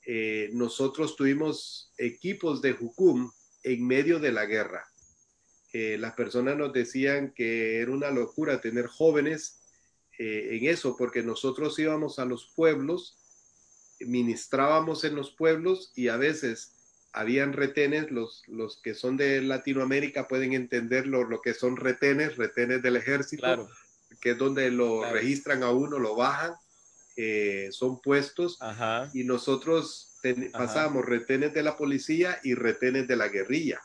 Eh, 0.07 0.51
nosotros 0.55 1.15
tuvimos 1.15 1.93
equipos 1.99 2.63
de 2.63 2.73
Jucum 2.73 3.31
en 3.63 3.87
medio 3.87 4.19
de 4.19 4.33
la 4.33 4.47
guerra. 4.47 4.85
Eh, 5.73 5.99
las 5.99 6.15
personas 6.15 6.57
nos 6.57 6.73
decían 6.73 7.33
que 7.35 7.81
era 7.81 7.93
una 7.93 8.11
locura 8.11 8.61
tener 8.61 8.87
jóvenes 8.87 9.61
eh, 10.19 10.57
en 10.57 10.67
eso, 10.69 10.97
porque 10.97 11.23
nosotros 11.23 11.79
íbamos 11.79 12.19
a 12.19 12.25
los 12.25 12.51
pueblos, 12.57 13.19
ministrábamos 14.01 15.05
en 15.05 15.15
los 15.15 15.31
pueblos 15.31 15.93
y 15.95 16.09
a 16.09 16.17
veces 16.17 16.73
habían 17.13 17.53
retenes, 17.53 18.11
los, 18.11 18.43
los 18.49 18.81
que 18.81 18.95
son 18.95 19.17
de 19.17 19.43
Latinoamérica 19.43 20.27
pueden 20.29 20.55
entender 20.55 21.07
lo, 21.07 21.41
que 21.43 21.53
son 21.53 21.77
retenes, 21.77 22.37
retenes 22.37 22.83
del 22.83 22.97
ejército. 22.97 23.43
Claro 23.43 23.69
que 24.21 24.33
es 24.33 24.39
donde 24.39 24.71
lo 24.71 25.11
registran 25.11 25.63
a 25.63 25.71
uno, 25.71 25.99
lo 25.99 26.15
bajan, 26.15 26.55
eh, 27.17 27.69
son 27.73 28.01
puestos 28.01 28.59
y 29.13 29.25
nosotros 29.25 30.17
pasábamos 30.53 31.05
retenes 31.05 31.53
de 31.55 31.63
la 31.63 31.77
policía 31.77 32.39
y 32.45 32.55
retenes 32.55 33.09
de 33.09 33.17
la 33.17 33.29
guerrilla. 33.29 33.81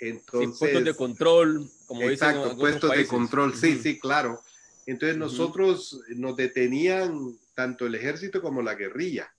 Entonces, 0.00 0.58
puestos 0.58 0.84
de 0.84 0.94
control, 0.94 1.68
como 1.86 2.02
exacto, 2.02 2.56
puestos 2.56 2.90
de 2.90 3.06
control, 3.06 3.54
sí, 3.54 3.78
sí, 3.82 3.98
claro. 3.98 4.40
Entonces 4.86 5.18
nosotros 5.18 6.00
nos 6.16 6.36
detenían 6.36 7.36
tanto 7.54 7.86
el 7.86 7.94
ejército 7.94 8.40
como 8.40 8.62
la 8.62 8.74
guerrilla. 8.74 9.30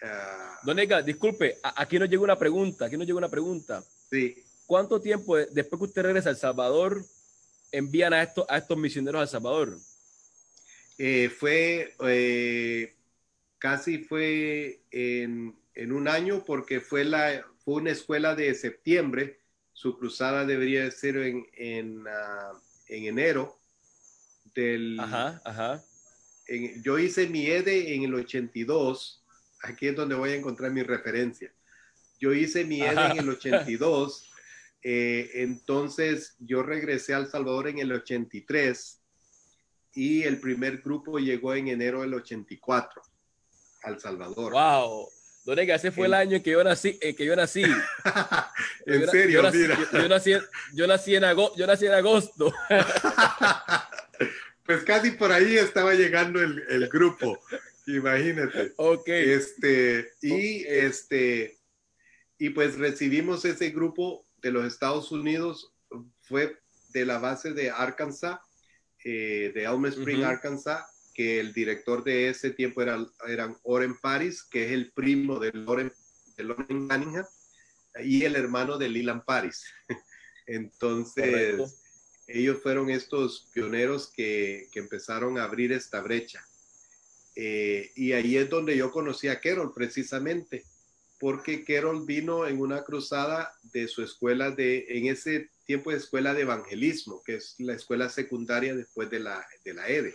Uh, 0.00 0.66
Don 0.66 0.78
Ega, 0.78 1.02
disculpe, 1.02 1.58
aquí 1.62 1.98
nos 1.98 2.08
llegó 2.08 2.24
una 2.24 2.38
pregunta, 2.38 2.86
aquí 2.86 2.96
nos 2.96 3.06
llegó 3.06 3.18
una 3.18 3.28
pregunta. 3.28 3.82
Sí. 4.08 4.42
¿Cuánto 4.66 5.00
tiempo 5.00 5.36
después 5.36 5.78
que 5.78 5.84
usted 5.84 6.02
regresa 6.02 6.28
a 6.28 6.32
El 6.32 6.38
Salvador 6.38 7.04
envían 7.72 8.12
a, 8.12 8.22
estos, 8.22 8.44
a 8.48 8.58
estos 8.58 8.76
misioneros 8.76 9.20
a 9.20 9.22
El 9.22 9.28
Salvador? 9.28 9.78
Eh, 10.98 11.28
fue 11.28 11.94
eh, 12.06 12.96
casi 13.58 13.98
fue 13.98 14.82
en, 14.90 15.54
un 15.92 16.08
año 16.08 16.44
porque 16.44 16.80
fue, 16.80 17.04
la, 17.04 17.44
fue 17.64 17.74
una 17.74 17.92
escuela 17.92 18.34
de 18.34 18.54
septiembre. 18.54 19.40
Su 19.72 19.96
cruzada 19.96 20.44
debería 20.44 20.90
ser 20.90 21.18
en, 21.18 21.46
en, 21.54 22.04
ah, 22.08 22.52
enero 22.88 23.56
del... 24.54 24.98
Ajá, 24.98 25.40
ajá. 25.44 25.84
yo 26.82 26.98
hice 26.98 27.28
mi 27.28 27.46
EDE 27.46 27.94
en 27.94 28.02
el 28.02 28.14
82. 28.14 29.22
Aquí 29.62 29.86
es 29.88 29.94
donde 29.94 30.16
voy 30.16 30.30
a 30.30 30.36
encontrar 30.36 30.72
mi 30.72 30.82
referencia. 30.82 31.52
Yo 32.18 32.32
hice 32.32 32.64
mi 32.64 32.80
EDE 32.80 33.06
en 33.12 33.18
el 33.18 33.28
82. 33.28 34.28
Eh, 34.82 35.30
entonces 35.34 36.36
yo 36.38 36.62
regresé 36.62 37.14
a 37.14 37.18
El 37.18 37.26
Salvador 37.26 37.68
en 37.68 37.78
el 37.78 37.92
83 37.92 39.00
y 39.94 40.22
el 40.22 40.38
primer 40.38 40.78
grupo 40.78 41.18
llegó 41.18 41.54
en 41.54 41.68
enero 41.68 42.02
del 42.02 42.14
84 42.14 43.02
al 43.82 44.00
Salvador. 44.00 44.52
¡Wow! 44.52 45.08
Don 45.44 45.58
ese 45.58 45.90
fue 45.90 46.06
el, 46.06 46.14
año 46.14 46.36
en 46.36 46.42
que 46.42 46.50
yo 46.50 46.62
nací. 46.62 46.98
Eh, 47.00 47.14
que 47.14 47.24
yo 47.24 47.34
nací. 47.34 47.62
en 48.86 49.08
serio, 49.08 49.42
yo 49.42 49.50
mira. 49.50 49.78
Yo, 49.92 50.08
nací, 50.08 50.32
yo, 50.74 50.86
nací 50.86 51.16
en 51.16 51.24
agosto, 51.24 51.56
yo 51.56 51.66
nací 51.66 51.86
en 51.86 51.94
agosto. 51.94 52.52
pues 54.66 54.84
casi 54.84 55.12
por 55.12 55.32
ahí 55.32 55.56
estaba 55.56 55.94
llegando 55.94 56.42
el, 56.42 56.62
el 56.68 56.88
grupo. 56.88 57.38
Imagínate. 57.86 58.74
Ok. 58.76 59.08
Este, 59.08 60.12
y 60.20 60.64
este, 60.66 61.58
y 62.36 62.50
pues 62.50 62.76
recibimos 62.76 63.46
ese 63.46 63.70
grupo 63.70 64.27
de 64.42 64.52
los 64.52 64.64
Estados 64.64 65.12
Unidos, 65.12 65.72
fue 66.22 66.58
de 66.90 67.04
la 67.04 67.18
base 67.18 67.52
de 67.52 67.70
Arkansas 67.70 68.38
eh, 69.04 69.52
de 69.54 69.64
Elm 69.64 69.86
Spring, 69.86 70.22
Arkansas, 70.22 70.84
que 71.14 71.40
el 71.40 71.52
director 71.52 72.02
de 72.04 72.28
ese 72.28 72.50
tiempo 72.50 72.82
era, 72.82 73.04
eran 73.26 73.56
Oren 73.62 73.98
Paris, 73.98 74.42
que 74.42 74.66
es 74.66 74.72
el 74.72 74.92
primo 74.92 75.38
de 75.38 75.52
Loren, 75.52 75.92
de 76.36 76.44
Loren 76.44 76.88
Cunningham, 76.88 77.26
y 78.02 78.24
el 78.24 78.36
hermano 78.36 78.78
de 78.78 78.88
Leland 78.88 79.24
Paris. 79.24 79.64
Entonces, 80.46 81.80
ellos 82.26 82.58
fueron 82.62 82.90
estos 82.90 83.48
pioneros 83.52 84.08
que, 84.08 84.68
que, 84.72 84.80
empezaron 84.80 85.38
a 85.38 85.44
abrir 85.44 85.72
esta 85.72 86.00
brecha. 86.00 86.44
Eh, 87.36 87.92
y 87.94 88.12
ahí 88.12 88.36
es 88.36 88.50
donde 88.50 88.76
yo 88.76 88.90
conocí 88.90 89.28
a 89.28 89.40
Carol 89.40 89.72
precisamente, 89.72 90.64
porque 91.18 91.64
Carol 91.64 92.06
vino 92.06 92.46
en 92.46 92.60
una 92.60 92.84
cruzada 92.84 93.52
de 93.72 93.88
su 93.88 94.02
escuela 94.02 94.50
de, 94.50 94.86
en 94.88 95.06
ese 95.06 95.50
tiempo 95.64 95.90
de 95.90 95.98
escuela 95.98 96.32
de 96.34 96.42
evangelismo, 96.42 97.22
que 97.24 97.36
es 97.36 97.54
la 97.58 97.74
escuela 97.74 98.08
secundaria 98.08 98.74
después 98.74 99.10
de 99.10 99.20
la, 99.20 99.44
de 99.64 99.74
la 99.74 99.88
EDE. 99.88 100.14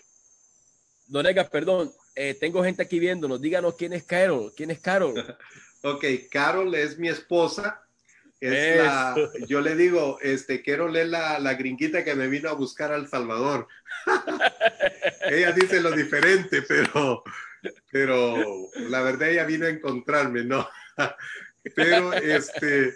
Don 1.05 1.25
Edgar, 1.25 1.49
perdón, 1.49 1.91
eh, 2.15 2.35
tengo 2.39 2.63
gente 2.63 2.81
aquí 2.81 2.99
viéndonos. 2.99 3.41
Díganos 3.41 3.75
quién 3.75 3.93
es 3.93 4.03
Carol. 4.03 4.51
¿Quién 4.55 4.71
es 4.71 4.79
Carol? 4.79 5.13
ok, 5.83 6.05
Carol 6.31 6.73
es 6.73 6.97
mi 6.97 7.09
esposa. 7.09 7.81
Es 8.39 8.77
la, 8.77 9.15
yo 9.47 9.61
le 9.61 9.73
digo, 9.75 10.19
este, 10.21 10.61
Carol 10.61 10.95
es 10.97 11.07
la, 11.07 11.39
la 11.39 11.53
gringuita 11.53 12.03
que 12.03 12.13
me 12.13 12.27
vino 12.27 12.49
a 12.49 12.53
buscar 12.53 12.91
al 12.91 13.07
Salvador. 13.07 13.67
ella 15.29 15.53
dice 15.53 15.79
lo 15.79 15.91
diferente, 15.91 16.61
pero, 16.63 17.23
pero 17.89 18.69
la 18.89 19.01
verdad 19.01 19.29
ella 19.29 19.45
vino 19.45 19.65
a 19.65 19.69
encontrarme, 19.69 20.43
¿no? 20.43 20.67
pero 21.75 22.13
este, 22.13 22.95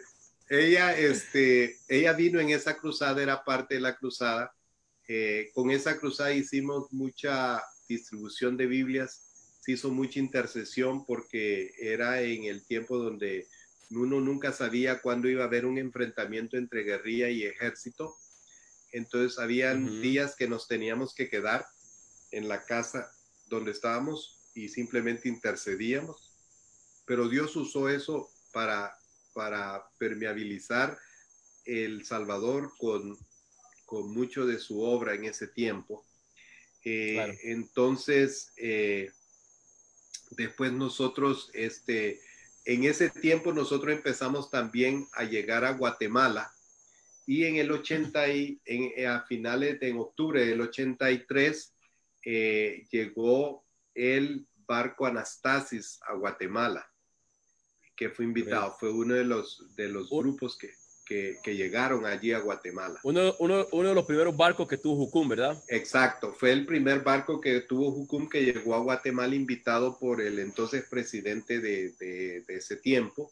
ella, 0.49 0.97
este, 0.97 1.77
ella 1.87 2.13
vino 2.13 2.39
en 2.39 2.49
esa 2.49 2.77
cruzada, 2.77 3.21
era 3.21 3.43
parte 3.43 3.75
de 3.75 3.81
la 3.81 3.95
cruzada. 3.95 4.53
Eh, 5.07 5.51
con 5.53 5.71
esa 5.71 5.97
cruzada 5.97 6.33
hicimos 6.33 6.91
mucha 6.91 7.61
distribución 7.87 8.57
de 8.57 8.67
Biblias, 8.67 9.23
se 9.61 9.73
hizo 9.73 9.89
mucha 9.89 10.19
intercesión 10.19 11.05
porque 11.05 11.71
era 11.79 12.21
en 12.21 12.45
el 12.45 12.65
tiempo 12.65 12.97
donde 12.97 13.47
uno 13.91 14.19
nunca 14.19 14.51
sabía 14.51 15.01
cuándo 15.01 15.29
iba 15.29 15.43
a 15.43 15.47
haber 15.47 15.65
un 15.65 15.77
enfrentamiento 15.77 16.57
entre 16.57 16.83
guerrilla 16.83 17.29
y 17.29 17.43
ejército. 17.43 18.17
Entonces 18.91 19.39
habían 19.39 20.01
días 20.01 20.35
que 20.35 20.47
nos 20.47 20.67
teníamos 20.67 21.13
que 21.13 21.29
quedar 21.29 21.65
en 22.31 22.47
la 22.47 22.63
casa 22.65 23.11
donde 23.47 23.71
estábamos 23.71 24.39
y 24.53 24.69
simplemente 24.69 25.29
intercedíamos. 25.29 26.26
Pero 27.07 27.27
Dios 27.29 27.55
usó 27.55 27.89
eso 27.89 28.29
para 28.53 28.95
para 29.37 29.87
permeabilizar 29.99 30.97
El 31.63 32.03
Salvador 32.03 32.71
con, 32.79 33.15
con 33.85 34.11
mucho 34.11 34.47
de 34.47 34.57
su 34.57 34.81
obra 34.81 35.13
en 35.13 35.25
ese 35.25 35.47
tiempo. 35.47 36.03
Eh, 36.83 37.37
entonces, 37.43 38.51
eh, 38.57 39.11
después 40.31 40.71
nosotros, 40.71 41.51
este, 41.53 42.19
en 42.65 42.85
ese 42.85 43.11
tiempo 43.11 43.53
nosotros 43.53 43.93
empezamos 43.93 44.49
también 44.49 45.07
a 45.13 45.23
llegar 45.23 45.65
a 45.65 45.73
Guatemala 45.73 46.51
y 47.27 47.43
en 47.43 47.57
el 47.57 47.71
80 47.71 48.29
y 48.29 48.59
en, 48.65 49.07
a 49.07 49.21
finales 49.21 49.79
de 49.79 49.89
en 49.89 49.99
octubre 49.99 50.43
del 50.47 50.61
83 50.61 51.75
eh, 52.25 52.87
llegó 52.89 53.63
el 53.93 54.47
barco 54.65 55.05
Anastasis 55.05 55.99
a 56.07 56.15
Guatemala 56.15 56.89
que 57.97 58.09
fue 58.09 58.25
invitado, 58.25 58.77
fue 58.79 58.91
uno 58.91 59.15
de 59.15 59.25
los, 59.25 59.65
de 59.75 59.89
los 59.89 60.09
grupos 60.09 60.55
que, 60.57 60.69
que, 61.07 61.55
llegaron 61.55 62.05
allí 62.05 62.31
a 62.31 62.39
Guatemala. 62.39 62.99
Uno, 63.03 63.35
uno, 63.39 63.65
uno, 63.71 63.89
de 63.89 63.95
los 63.95 64.05
primeros 64.05 64.35
barcos 64.35 64.67
que 64.67 64.77
tuvo 64.77 65.05
Jucum, 65.05 65.29
¿verdad? 65.29 65.61
Exacto, 65.69 66.33
fue 66.33 66.51
el 66.51 66.65
primer 66.65 67.01
barco 67.01 67.39
que 67.39 67.61
tuvo 67.61 67.91
Jucum 67.91 68.29
que 68.29 68.43
llegó 68.43 68.75
a 68.75 68.79
Guatemala 68.79 69.33
invitado 69.33 69.97
por 69.97 70.21
el 70.21 70.39
entonces 70.39 70.85
presidente 70.89 71.59
de, 71.59 71.91
de, 71.93 72.43
ese 72.49 72.75
tiempo. 72.77 73.31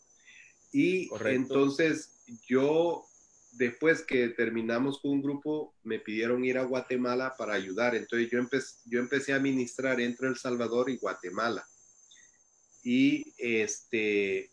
Y 0.72 1.10
entonces 1.26 2.16
yo, 2.48 3.06
después 3.52 4.02
que 4.04 4.30
terminamos 4.30 5.00
con 5.00 5.12
un 5.12 5.22
grupo, 5.22 5.74
me 5.84 6.00
pidieron 6.00 6.44
ir 6.44 6.58
a 6.58 6.64
Guatemala 6.64 7.36
para 7.38 7.54
ayudar. 7.54 7.96
Entonces 7.96 8.30
yo, 8.32 8.40
empecé, 8.40 8.76
yo 8.86 9.00
empecé 9.00 9.34
a 9.34 9.40
ministrar 9.40 10.02
entre 10.02 10.28
El 10.28 10.38
Salvador 10.38 10.90
y 10.90 10.98
Guatemala. 10.98 11.68
Y 12.84 13.34
este, 13.38 14.52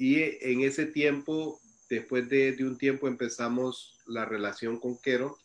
y 0.00 0.38
en 0.40 0.62
ese 0.62 0.86
tiempo, 0.86 1.60
después 1.90 2.26
de, 2.30 2.56
un 2.60 2.78
tiempo, 2.78 3.06
empezamos 3.06 3.98
la 4.06 4.24
relación 4.24 4.80
con 4.80 4.96
Quero, 4.96 5.36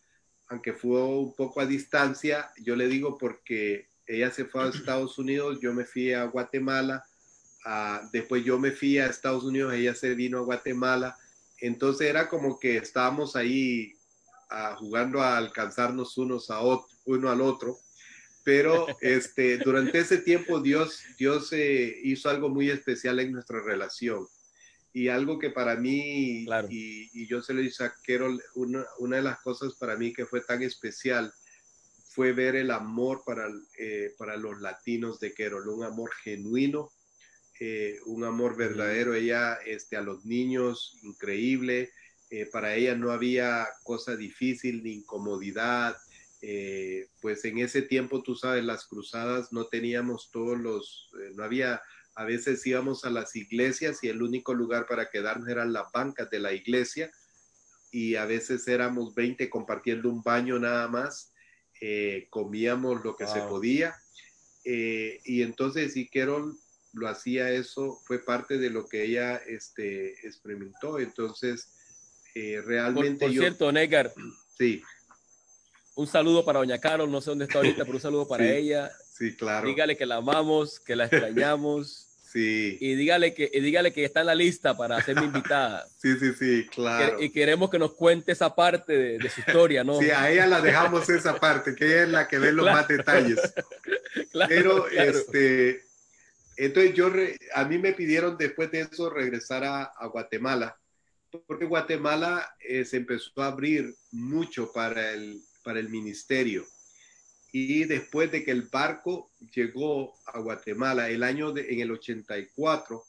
aunque 0.48 0.72
fue 0.72 1.04
un 1.04 1.36
poco 1.36 1.60
a 1.60 1.66
distancia, 1.66 2.50
yo 2.64 2.78
le 2.78 2.88
digo 2.88 3.18
porque 3.18 3.90
ella 4.08 4.32
se 4.32 4.46
fue 4.46 4.64
a 4.64 4.70
Estados 4.70 5.20
Unidos, 5.20 5.60
yo 5.62 5.74
me 5.74 5.84
fui 5.84 6.14
a 6.14 6.24
Guatemala, 6.24 7.06
después 8.14 8.46
yo 8.46 8.58
me 8.58 8.72
fui 8.72 8.98
a 8.98 9.08
Estados 9.08 9.44
Unidos, 9.44 9.74
ella 9.74 9.94
se 9.94 10.16
vino 10.16 10.38
a 10.38 10.44
Guatemala, 10.44 11.18
entonces 11.60 12.08
era 12.08 12.30
como 12.30 12.58
que 12.58 12.78
estábamos 12.78 13.36
ahí 13.36 13.92
jugando 14.78 15.22
a 15.22 15.36
alcanzarnos 15.36 16.18
unos 16.18 16.50
a 16.50 16.62
otro, 16.62 16.98
uno 17.04 17.30
al 17.30 17.42
otro, 17.42 17.78
pero 18.46 18.88
este, 19.02 19.58
durante 19.58 20.00
ese 20.00 20.20
tiempo 20.20 20.62
Dios, 20.62 21.04
Dios 21.18 21.52
eh, 21.52 22.00
hizo 22.04 22.30
algo 22.30 22.48
muy 22.48 22.70
especial 22.70 23.20
en 23.20 23.34
nuestra 23.34 23.60
relación 23.62 24.26
y 24.96 25.10
algo 25.10 25.38
que 25.38 25.50
para 25.50 25.76
mí, 25.76 26.46
y, 26.70 27.28
yo 27.28 27.42
se 27.42 27.54
lo 27.54 27.60
dije 27.60 27.84
a 27.84 27.94
Carol, 28.08 28.42
una, 28.56 28.86
una, 29.00 29.18
de 29.18 29.24
las 29.24 29.42
cosas 29.42 29.74
para 29.74 29.98
mí 29.98 30.14
que 30.14 30.26
fue 30.26 30.40
tan 30.40 30.64
especial 30.64 31.34
fue 32.06 32.32
ver 32.32 32.56
el 32.56 32.72
amor 32.72 33.24
para, 33.26 33.50
eh, 33.78 34.14
para 34.18 34.38
los 34.38 34.62
latinos 34.62 35.20
de 35.20 35.34
Carol, 35.34 35.68
un 35.68 35.84
amor 35.84 36.14
genuino, 36.24 36.94
eh, 37.60 38.00
un 38.06 38.24
amor 38.24 38.56
verdadero. 38.56 39.14
Ella, 39.14 39.56
este, 39.66 39.98
a 39.98 40.02
los 40.02 40.24
niños, 40.24 40.98
increíble. 41.04 41.92
Eh, 42.30 42.46
para 42.46 42.74
ella 42.76 42.96
no 42.96 43.12
había 43.12 43.68
cosa 43.84 44.16
difícil 44.16 44.82
ni 44.82 44.94
incomodidad. 44.94 45.98
pues 47.20 47.44
en 47.44 47.58
ese 47.58 47.82
tiempo, 47.82 48.24
tú 48.24 48.36
sabes, 48.36 48.64
las 48.64 48.86
cruzadas 48.86 49.52
no 49.52 49.68
teníamos 49.68 50.30
todos 50.32 50.58
los, 50.58 51.10
no 51.34 51.44
había 51.44 51.82
a 52.16 52.24
veces 52.24 52.66
íbamos 52.66 53.06
a 53.06 53.10
las 53.10 53.36
iglesias 53.36 54.04
y 54.04 54.08
el 54.08 54.22
único 54.22 54.54
lugar 54.54 54.88
para 54.88 55.10
quedarnos 55.10 55.50
eran 55.50 55.74
las 55.74 55.92
bancas 55.92 56.30
de 56.30 56.40
la 56.40 56.54
iglesia 56.54 57.12
y 57.92 58.16
a 58.16 58.26
veces 58.26 58.68
éramos 58.68 59.14
20 59.16 59.50
compartiendo 59.50 60.10
un 60.10 60.22
baño 60.24 60.60
nada 60.60 60.88
más. 60.88 61.32
eh, 61.82 62.28
comíamos 62.30 63.04
lo 63.04 63.16
que 63.16 63.28
se 63.28 63.42
podía. 63.42 63.96
Eh, 64.64 65.20
y 65.26 65.42
entonces, 65.42 65.94
si 65.94 66.08
Carol 66.08 66.58
lo 66.94 67.08
hacía 67.08 67.52
eso, 67.52 68.00
fue 68.06 68.20
parte 68.20 68.58
de 68.58 68.70
lo 68.70 68.88
que 68.88 69.04
ella 69.04 69.36
este, 69.46 70.26
experimentó. 70.26 71.00
Entonces, 71.00 71.74
eh, 72.34 72.62
realmente 72.66 73.26
por, 73.26 73.34
por 73.34 73.38
cierto, 73.38 73.72
Negar. 73.72 74.14
Sí. 74.58 74.82
Un 75.96 76.08
saludo 76.08 76.46
para 76.46 76.60
Doña 76.60 76.80
Carol, 76.80 77.12
no 77.12 77.20
sé 77.20 77.30
dónde 77.32 77.44
está 77.44 77.58
ahorita, 77.58 77.84
pero 77.84 77.96
un 77.96 78.02
saludo 78.02 78.26
para 78.26 78.50
ella. 78.50 78.90
Sí, 79.12 79.36
claro. 79.36 79.68
Dígale 79.68 79.98
que 79.98 80.06
la 80.06 80.16
amamos, 80.16 80.80
que 80.80 80.96
la 80.96 81.06
extrañamos. 81.06 82.05
Sí. 82.32 82.78
Y 82.82 82.96
dígale 82.96 83.34
que, 83.34 83.50
y 83.54 83.60
dígale 83.62 83.94
que 83.94 84.04
está 84.04 84.22
en 84.22 84.28
la 84.28 84.36
lista 84.36 84.76
para 84.76 85.02
ser 85.02 85.16
mi 85.20 85.26
invitada. 85.26 85.88
Sí, 85.98 86.18
sí, 86.20 86.34
sí, 86.34 86.68
claro. 86.68 87.22
Y 87.22 87.30
queremos 87.30 87.70
que 87.70 87.80
nos 87.80 87.94
cuente 87.94 88.32
esa 88.32 88.54
parte 88.54 89.18
de, 89.18 89.30
su 89.30 89.40
historia, 89.42 89.84
¿no? 89.84 90.00
Sí, 90.00 90.10
a 90.10 90.30
ella 90.30 90.48
la 90.48 90.62
dejamos 90.62 91.08
esa 91.10 91.40
parte, 91.40 91.76
que 91.76 91.86
ella 91.86 92.04
es 92.04 92.10
la 92.10 92.28
que 92.28 92.40
ve 92.40 92.52
los 92.52 92.66
más 92.66 92.88
detalles. 92.88 93.40
Claro, 94.32 94.50
Pero, 94.50 94.88
este, 94.88 95.84
entonces 96.56 96.94
yo, 96.94 97.12
a 97.54 97.66
mí 97.66 97.78
me 97.78 97.94
pidieron 97.94 98.38
después 98.38 98.72
de 98.72 98.82
eso 98.82 99.10
regresar 99.10 99.64
a, 99.66 99.92
Guatemala, 100.08 100.78
porque 101.46 101.66
Guatemala 101.66 102.56
eh, 102.60 102.86
se 102.86 102.98
empezó 102.98 103.32
a 103.42 103.48
abrir 103.48 103.94
mucho 104.12 104.72
para 104.72 105.12
el, 105.12 105.42
para 105.64 105.80
el 105.80 105.90
ministerio 105.90 106.66
y 107.58 107.86
después 107.86 108.30
de 108.34 108.44
que 108.44 108.52
el 108.52 108.64
barco 108.64 109.32
llegó 109.56 110.14
a 110.26 110.40
Guatemala 110.40 111.10
el 111.10 111.24
año 111.24 111.54
de, 111.54 111.72
en 111.72 111.80
el 111.80 111.92
84, 111.92 113.02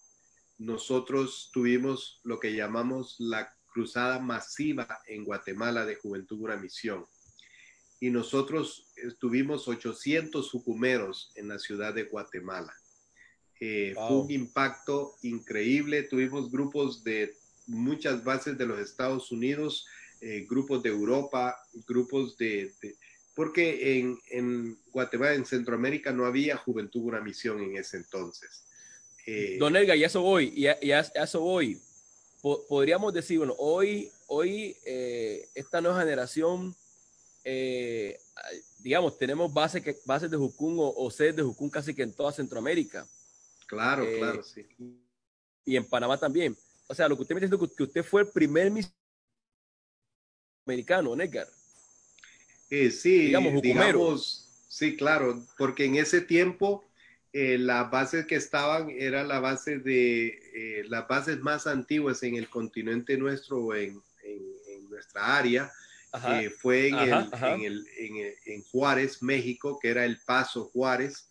nosotros 0.58 1.50
tuvimos 1.52 2.20
lo 2.22 2.38
que 2.38 2.54
llamamos 2.54 3.16
la 3.18 3.52
cruzada 3.66 4.20
masiva 4.20 5.00
en 5.08 5.24
Guatemala 5.24 5.84
de 5.84 5.96
Juventud 5.96 6.38
Una 6.42 6.54
Misión. 6.56 7.06
Y 7.98 8.10
nosotros 8.10 8.86
tuvimos 9.18 9.66
800 9.66 10.48
sucumeros 10.48 11.32
en 11.34 11.48
la 11.48 11.58
ciudad 11.58 11.92
de 11.92 12.04
Guatemala. 12.04 12.72
Eh, 13.58 13.94
fue 13.96 14.16
un 14.16 14.30
impacto 14.30 15.16
increíble. 15.22 16.04
Tuvimos 16.04 16.52
grupos 16.52 17.02
de 17.02 17.34
muchas 17.66 18.22
bases 18.22 18.56
de 18.56 18.66
los 18.66 18.78
Estados 18.78 19.32
Unidos, 19.32 19.88
eh, 20.20 20.46
grupos 20.48 20.84
de 20.84 20.90
Europa, 20.90 21.56
grupos 21.88 22.36
de, 22.38 22.72
porque 23.36 24.00
en, 24.30 24.78
Guatemala, 24.90 25.34
en 25.34 25.44
Centroamérica, 25.44 26.10
no 26.10 26.24
había 26.24 26.56
Juventud 26.56 27.02
Una 27.02 27.20
Misión 27.20 27.62
en 27.62 27.76
ese 27.76 27.98
entonces. 27.98 28.64
Eh, 29.26 29.58
Don 29.60 29.76
Elga, 29.76 29.94
y 29.94 30.04
eso 30.04 30.22
voy, 30.22 30.54
y 30.56 30.66
a, 30.66 31.00
eso 31.00 31.40
voy. 31.40 31.78
podríamos 32.40 33.12
decir, 33.12 33.36
bueno, 33.36 33.54
hoy, 33.58 34.10
hoy 34.28 34.74
eh, 34.86 35.50
esta 35.54 35.82
nueva 35.82 36.00
generación, 36.00 36.74
eh, 37.44 38.18
digamos, 38.78 39.18
tenemos 39.18 39.52
bases, 39.52 39.82
que, 39.82 39.98
bases 40.06 40.30
de 40.30 40.38
Jucún 40.38 40.78
o, 40.78 40.94
o, 40.96 41.10
sedes 41.10 41.36
de 41.36 41.42
Jucún 41.42 41.68
casi 41.68 41.94
que 41.94 42.04
en 42.04 42.14
toda 42.14 42.32
Centroamérica. 42.32 43.06
Claro, 43.66 44.06
claro, 44.16 44.42
sí. 44.42 44.66
Y 45.66 45.76
en 45.76 45.84
Panamá 45.84 46.16
también. 46.16 46.56
O 46.86 46.94
sea, 46.94 47.06
lo 47.06 47.16
que 47.16 47.22
usted 47.22 47.34
me 47.34 47.40
está 47.40 47.54
diciendo 47.54 47.76
que 47.76 47.82
usted 47.82 48.02
fue 48.02 48.22
el 48.22 48.28
primer 48.28 48.72
americano, 50.64 51.14
Edgar. 51.20 51.48
Eh, 52.70 52.90
sí, 52.90 53.32
digamos, 53.60 54.50
sí, 54.68 54.96
claro, 54.96 55.46
porque 55.56 55.84
en 55.84 55.96
ese 55.96 56.20
tiempo 56.20 56.84
eh, 57.32 57.58
las 57.58 57.90
bases 57.90 58.26
que 58.26 58.34
estaban 58.34 58.90
era 58.90 59.22
la 59.22 59.40
base 59.40 59.78
de 59.78 60.26
eh, 60.54 60.84
las 60.88 61.06
bases 61.06 61.38
más 61.40 61.66
antiguas 61.66 62.22
en 62.22 62.34
el 62.34 62.48
continente 62.48 63.16
nuestro, 63.16 63.74
en, 63.74 64.02
en, 64.22 64.90
nuestra 64.90 65.36
área. 65.36 65.70
fue 66.60 66.88
en, 66.88 66.98
el, 66.98 67.86
en, 67.98 68.34
en, 68.46 68.62
Juárez, 68.64 69.22
México, 69.22 69.78
que 69.80 69.88
era 69.90 70.04
el 70.04 70.18
Paso 70.24 70.64
Juárez, 70.64 71.28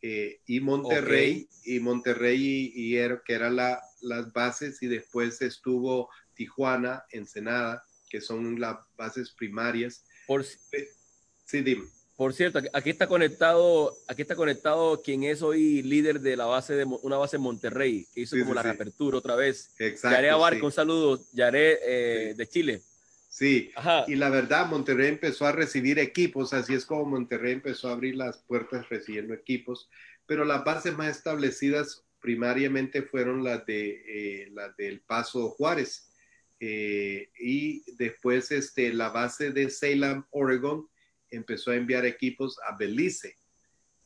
y 0.00 0.60
Monterrey, 0.60 1.48
y 1.64 1.80
Monterrey 1.80 2.72
y, 2.72 2.92
que 3.26 3.32
eran 3.32 3.56
la, 3.56 3.82
las 4.00 4.32
bases, 4.32 4.80
y 4.80 4.86
después 4.86 5.42
estuvo 5.42 6.08
Tijuana, 6.34 7.04
Ensenada, 7.10 7.84
que 8.08 8.20
son 8.20 8.60
las 8.60 8.76
bases 8.96 9.32
primarias. 9.32 10.04
Por, 10.28 10.44
sí, 10.44 11.62
dime. 11.62 11.84
Por 12.14 12.34
cierto, 12.34 12.60
aquí 12.74 12.90
está 12.90 13.06
conectado, 13.06 13.96
aquí 14.06 14.22
está 14.22 14.36
conectado 14.36 15.00
quien 15.00 15.24
es 15.24 15.40
hoy 15.40 15.82
líder 15.82 16.20
de 16.20 16.36
la 16.36 16.44
base 16.44 16.74
de 16.74 16.84
una 16.84 17.16
base 17.16 17.36
en 17.36 17.42
Monterrey, 17.42 18.06
que 18.12 18.20
hizo 18.20 18.36
como 18.38 18.52
la 18.52 18.62
reapertura 18.62 19.16
otra 19.16 19.36
vez. 19.36 19.70
Exacto. 19.78 20.16
Yaré 20.16 20.28
Abarca, 20.28 20.66
un 20.66 20.72
saludo, 20.72 21.18
Yaré 21.32 21.78
eh, 21.82 22.34
de 22.34 22.46
Chile. 22.46 22.82
Sí, 23.30 23.70
y 24.06 24.16
la 24.16 24.28
verdad, 24.28 24.66
Monterrey 24.66 25.08
empezó 25.08 25.46
a 25.46 25.52
recibir 25.52 25.98
equipos, 25.98 26.52
así 26.52 26.74
es 26.74 26.84
como 26.84 27.06
Monterrey 27.06 27.52
empezó 27.52 27.88
a 27.88 27.92
abrir 27.92 28.16
las 28.16 28.38
puertas 28.38 28.88
recibiendo 28.88 29.32
equipos, 29.32 29.88
pero 30.26 30.44
las 30.44 30.64
bases 30.64 30.94
más 30.94 31.16
establecidas 31.16 32.04
primariamente 32.20 33.02
fueron 33.02 33.44
las 33.44 33.64
de 33.64 34.02
eh, 34.06 34.50
las 34.50 34.76
del 34.76 35.00
Paso 35.00 35.50
Juárez. 35.50 36.07
Eh, 36.60 37.30
y 37.38 37.84
después 37.96 38.50
este, 38.50 38.92
la 38.92 39.10
base 39.10 39.52
de 39.52 39.70
Salem, 39.70 40.24
Oregon, 40.30 40.88
empezó 41.30 41.70
a 41.70 41.76
enviar 41.76 42.04
equipos 42.06 42.58
a 42.68 42.76
Belice. 42.76 43.36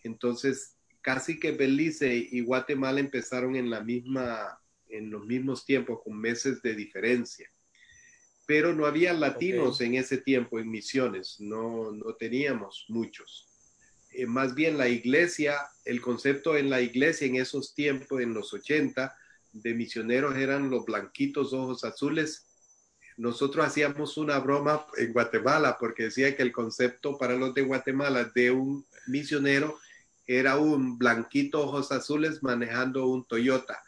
Entonces, 0.03 0.77
casi 1.01 1.39
que 1.39 1.53
Belice 1.53 2.15
y 2.15 2.41
Guatemala 2.41 3.01
empezaron 3.01 3.57
en 3.57 3.71
la 3.71 3.81
misma, 3.81 4.61
en 4.89 5.11
los 5.11 5.25
mismos 5.25 5.65
tiempos, 5.65 6.01
con 6.03 6.19
meses 6.19 6.63
de 6.63 6.75
diferencia. 6.75 7.51
Pero 8.47 8.75
no 8.75 8.87
había 8.87 9.13
latinos 9.13 9.81
en 9.81 9.95
ese 9.95 10.19
tiempo 10.19 10.59
en 10.59 10.71
misiones, 10.71 11.37
no, 11.41 11.93
no 11.93 12.15
teníamos 12.17 12.85
muchos. 12.89 13.49
Eh, 14.13 14.27
más 14.27 14.55
bien 14.55 14.77
la 14.77 14.89
iglesia, 14.89 15.59
el 15.85 16.01
concepto 16.01 16.57
en 16.57 16.69
la 16.69 16.81
iglesia 16.81 17.27
en 17.27 17.37
esos 17.37 17.75
tiempos, 17.75 18.21
en 18.21 18.35
los 18.35 18.53
80, 18.53 19.17
de 19.53 19.75
misioneros 19.75 20.37
eran 20.37 20.71
los 20.71 20.85
blanquitos 20.85 21.53
ojos 21.53 21.85
azules. 21.85 22.47
Nosotros 23.17 23.67
hacíamos 23.67 24.17
una 24.17 24.39
broma 24.39 24.87
en 24.97 25.13
Guatemala 25.13 25.77
porque 25.79 26.05
decía 26.05 26.35
que 26.35 26.43
el 26.43 26.53
concepto 26.53 27.19
para 27.19 27.35
los 27.35 27.55
de 27.55 27.63
Guatemala 27.63 28.25
de 28.35 28.51
un 28.51 28.87
misionero 29.07 29.79
era 30.27 30.57
un 30.57 30.99
blanquito 30.99 31.61
ojos 31.61 31.93
azules 31.93 32.43
manejando 32.43 33.07
un 33.07 33.25
Toyota. 33.27 33.83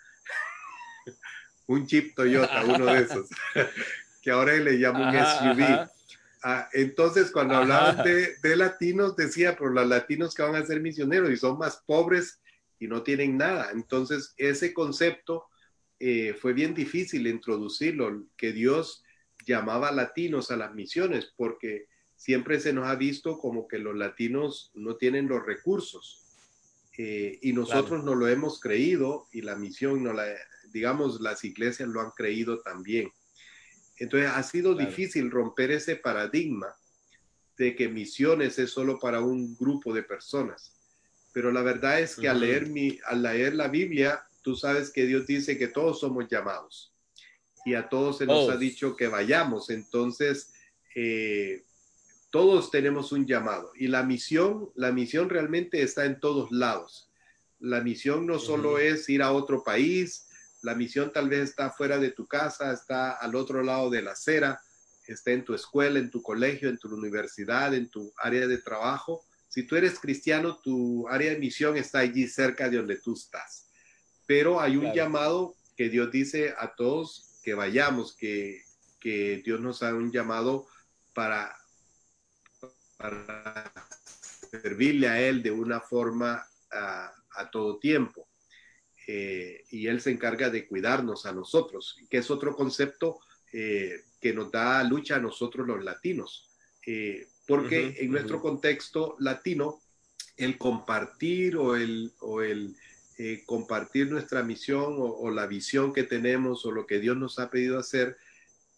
un 1.66 1.86
Jeep 1.86 2.14
Toyota, 2.14 2.64
uno 2.64 2.86
de 2.86 3.02
esos, 3.02 3.28
que 4.22 4.30
ahora 4.30 4.52
le 4.54 4.72
llamo 4.72 5.04
un 5.04 5.14
SUV. 5.14 5.88
Ah, 6.46 6.68
entonces, 6.74 7.30
cuando 7.30 7.56
hablaban 7.56 8.04
de, 8.04 8.36
de, 8.42 8.56
latinos, 8.56 9.16
decía, 9.16 9.56
pero 9.56 9.70
los 9.70 9.86
latinos 9.86 10.34
que 10.34 10.42
van 10.42 10.56
a 10.56 10.66
ser 10.66 10.78
misioneros 10.80 11.30
y 11.30 11.38
son 11.38 11.56
más 11.56 11.82
pobres 11.86 12.38
y 12.78 12.86
no 12.86 13.02
tienen 13.02 13.38
nada. 13.38 13.70
Entonces, 13.72 14.34
ese 14.36 14.74
concepto 14.74 15.46
eh, 16.06 16.34
fue 16.34 16.52
bien 16.52 16.74
difícil 16.74 17.26
introducirlo, 17.26 18.26
que 18.36 18.52
Dios 18.52 19.02
llamaba 19.46 19.90
latinos 19.90 20.50
a 20.50 20.56
las 20.58 20.74
misiones, 20.74 21.32
porque 21.34 21.86
siempre 22.14 22.60
se 22.60 22.74
nos 22.74 22.88
ha 22.88 22.94
visto 22.94 23.38
como 23.38 23.66
que 23.66 23.78
los 23.78 23.96
latinos 23.96 24.70
no 24.74 24.96
tienen 24.96 25.28
los 25.28 25.46
recursos. 25.46 26.22
Eh, 26.98 27.38
y 27.40 27.54
nosotros 27.54 28.04
no 28.04 28.14
lo 28.14 28.28
hemos 28.28 28.60
creído 28.60 29.28
y 29.32 29.40
la 29.40 29.56
misión, 29.56 30.04
no 30.04 30.12
la, 30.12 30.26
digamos, 30.74 31.22
las 31.22 31.42
iglesias 31.42 31.88
lo 31.88 32.02
han 32.02 32.10
creído 32.10 32.60
también. 32.60 33.10
Entonces 33.96 34.28
ha 34.28 34.42
sido 34.42 34.74
difícil 34.74 35.30
romper 35.30 35.70
ese 35.70 35.96
paradigma 35.96 36.68
de 37.56 37.74
que 37.74 37.88
misiones 37.88 38.58
es 38.58 38.68
solo 38.68 38.98
para 38.98 39.20
un 39.20 39.56
grupo 39.56 39.94
de 39.94 40.02
personas. 40.02 40.76
Pero 41.32 41.50
la 41.50 41.62
verdad 41.62 41.98
es 41.98 42.16
que 42.16 42.28
al, 42.28 42.40
leer 42.40 42.68
mi, 42.68 42.98
al 43.06 43.22
leer 43.22 43.54
la 43.54 43.68
Biblia 43.68 44.22
tú 44.44 44.54
sabes 44.54 44.90
que 44.90 45.06
Dios 45.06 45.26
dice 45.26 45.58
que 45.58 45.68
todos 45.68 45.98
somos 45.98 46.28
llamados 46.30 46.94
y 47.64 47.74
a 47.74 47.88
todos 47.88 48.18
se 48.18 48.26
nos 48.26 48.48
ha 48.50 48.58
dicho 48.58 48.94
que 48.94 49.08
vayamos. 49.08 49.70
Entonces, 49.70 50.52
eh, 50.94 51.64
todos 52.30 52.70
tenemos 52.70 53.10
un 53.10 53.26
llamado 53.26 53.72
y 53.74 53.88
la 53.88 54.02
misión, 54.02 54.70
la 54.74 54.92
misión 54.92 55.30
realmente 55.30 55.82
está 55.82 56.04
en 56.04 56.20
todos 56.20 56.52
lados. 56.52 57.10
La 57.58 57.80
misión 57.80 58.26
no 58.26 58.38
solo 58.38 58.78
es 58.78 59.08
ir 59.08 59.22
a 59.22 59.32
otro 59.32 59.64
país, 59.64 60.28
la 60.60 60.74
misión 60.74 61.10
tal 61.10 61.30
vez 61.30 61.48
está 61.48 61.70
fuera 61.70 61.98
de 61.98 62.10
tu 62.10 62.26
casa, 62.26 62.72
está 62.72 63.12
al 63.12 63.34
otro 63.34 63.62
lado 63.62 63.88
de 63.88 64.02
la 64.02 64.12
acera, 64.12 64.60
está 65.06 65.30
en 65.30 65.44
tu 65.44 65.54
escuela, 65.54 65.98
en 65.98 66.10
tu 66.10 66.20
colegio, 66.20 66.68
en 66.68 66.78
tu 66.78 66.94
universidad, 66.94 67.72
en 67.72 67.88
tu 67.88 68.12
área 68.18 68.46
de 68.46 68.58
trabajo. 68.58 69.24
Si 69.48 69.62
tú 69.62 69.76
eres 69.76 69.98
cristiano, 69.98 70.58
tu 70.62 71.08
área 71.08 71.30
de 71.30 71.38
misión 71.38 71.78
está 71.78 72.00
allí 72.00 72.28
cerca 72.28 72.68
de 72.68 72.76
donde 72.76 72.96
tú 72.96 73.14
estás 73.14 73.63
pero 74.26 74.60
hay 74.60 74.76
un 74.76 74.92
llamado 74.92 75.54
que 75.76 75.88
Dios 75.88 76.10
dice 76.10 76.54
a 76.58 76.74
todos 76.74 77.40
que 77.42 77.54
vayamos, 77.54 78.16
que, 78.16 78.62
Dios 79.44 79.60
nos 79.60 79.82
ha 79.82 79.92
un 79.92 80.10
llamado 80.10 80.66
para, 81.12 81.54
para 82.96 83.70
servirle 84.50 85.08
a 85.08 85.20
Él 85.20 85.42
de 85.42 85.50
una 85.50 85.78
forma 85.78 86.42
a, 86.70 87.50
todo 87.52 87.78
tiempo. 87.78 88.26
Eh, 89.06 89.62
y 89.70 89.88
Él 89.88 90.00
se 90.00 90.10
encarga 90.10 90.48
de 90.48 90.66
cuidarnos 90.66 91.26
a 91.26 91.32
nosotros, 91.32 91.98
que 92.08 92.16
es 92.18 92.30
otro 92.30 92.56
concepto 92.56 93.18
eh, 93.52 94.04
que 94.18 94.32
nos 94.32 94.50
da 94.50 94.82
lucha 94.82 95.16
a 95.16 95.20
nosotros 95.20 95.66
los 95.66 95.84
latinos. 95.84 96.48
Eh, 96.86 97.28
porque 97.46 97.96
en 97.98 98.10
nuestro 98.10 98.40
contexto 98.40 99.16
latino, 99.18 99.82
el 100.38 100.56
compartir 100.56 101.58
o 101.58 101.76
el, 101.76 102.10
o 102.20 102.40
el 102.40 102.74
eh, 103.18 103.42
compartir 103.46 104.10
nuestra 104.10 104.42
misión 104.42 104.96
o, 104.98 105.30
la 105.30 105.46
visión 105.46 105.92
que 105.92 106.02
tenemos 106.02 106.66
o 106.66 106.72
lo 106.72 106.86
que 106.86 106.98
Dios 106.98 107.16
nos 107.16 107.38
ha 107.38 107.50
pedido 107.50 107.78
hacer, 107.78 108.16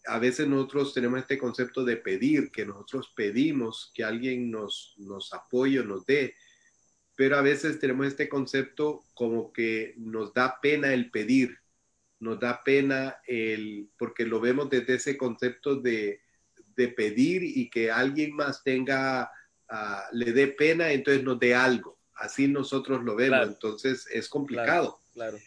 a 0.05 0.19
veces 0.19 0.47
nosotros 0.47 0.93
tenemos 0.93 1.19
este 1.19 1.37
concepto 1.37 1.83
de 1.83 1.97
pedir, 1.97 2.51
que 2.51 2.65
nosotros 2.65 3.11
pedimos 3.15 3.91
que 3.93 4.03
alguien 4.03 4.51
nos, 4.51 4.93
nos 4.97 5.33
apoye 5.33 5.79
o 5.79 5.83
nos 5.83 6.05
dé, 6.05 6.35
pero 7.15 7.37
a 7.37 7.41
veces 7.41 7.79
tenemos 7.79 8.07
este 8.07 8.29
concepto 8.29 9.03
como 9.13 9.51
que 9.51 9.95
nos 9.97 10.33
da 10.33 10.59
pena 10.61 10.93
el 10.93 11.09
pedir, 11.09 11.57
nos 12.19 12.39
da 12.39 12.63
pena 12.63 13.17
el, 13.25 13.89
porque 13.97 14.25
lo 14.25 14.39
vemos 14.39 14.69
desde 14.69 14.95
ese 14.95 15.17
concepto 15.17 15.75
de, 15.75 16.21
de 16.75 16.87
pedir 16.89 17.43
y 17.43 17.69
que 17.69 17.91
alguien 17.91 18.35
más 18.35 18.63
tenga, 18.63 19.31
ah, 19.67 20.03
le 20.13 20.31
dé 20.31 20.47
pena, 20.47 20.91
entonces 20.91 21.23
nos 21.23 21.39
dé 21.39 21.55
algo. 21.55 21.96
Así 22.17 22.47
nosotros 22.47 23.03
lo 23.03 23.15
vemos, 23.15 23.47
entonces 23.47 24.07
es 24.11 24.27
complicado. 24.27 24.99
Claro, 25.13 25.37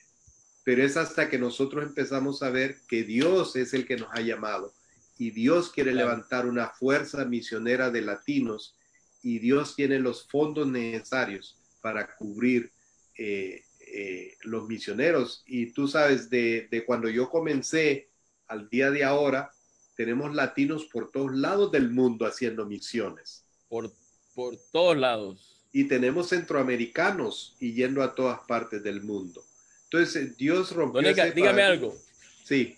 Pero 0.64 0.84
es 0.84 0.96
hasta 0.96 1.28
que 1.28 1.38
nosotros 1.38 1.84
empezamos 1.84 2.42
a 2.42 2.50
ver 2.50 2.76
que 2.88 3.02
Dios 3.02 3.56
es 3.56 3.74
el 3.74 3.86
que 3.86 3.96
nos 3.96 4.08
ha 4.12 4.20
llamado 4.20 4.72
y 5.18 5.32
Dios 5.32 5.70
quiere 5.70 5.92
levantar 5.92 6.46
una 6.46 6.68
fuerza 6.68 7.24
misionera 7.24 7.90
de 7.90 8.02
latinos 8.02 8.74
y 9.22 9.38
Dios 9.38 9.76
tiene 9.76 9.98
los 9.98 10.26
fondos 10.26 10.66
necesarios 10.66 11.58
para 11.82 12.14
cubrir 12.16 12.72
eh, 13.18 13.64
eh, 13.80 14.36
los 14.42 14.66
misioneros. 14.66 15.42
Y 15.46 15.72
tú 15.72 15.88
sabes, 15.88 16.30
de, 16.30 16.68
de, 16.70 16.84
cuando 16.84 17.08
yo 17.08 17.28
comencé 17.28 18.08
al 18.46 18.68
día 18.70 18.90
de 18.90 19.04
ahora, 19.04 19.50
tenemos 19.94 20.34
latinos 20.34 20.86
por 20.86 21.10
todos 21.10 21.34
lados 21.34 21.70
del 21.70 21.90
mundo 21.90 22.24
haciendo 22.24 22.64
misiones. 22.64 23.44
Por, 23.68 23.92
por 24.34 24.56
todos 24.72 24.96
lados. 24.96 25.49
Y 25.72 25.84
tenemos 25.84 26.28
centroamericanos 26.28 27.56
y 27.60 27.72
yendo 27.72 28.02
a 28.02 28.14
todas 28.14 28.40
partes 28.40 28.82
del 28.82 29.02
mundo. 29.02 29.44
Entonces, 29.84 30.36
Dios 30.36 30.72
rompió. 30.72 31.02
Don 31.02 31.34
dígame 31.34 31.62
algo. 31.62 31.96
Sí. 32.44 32.76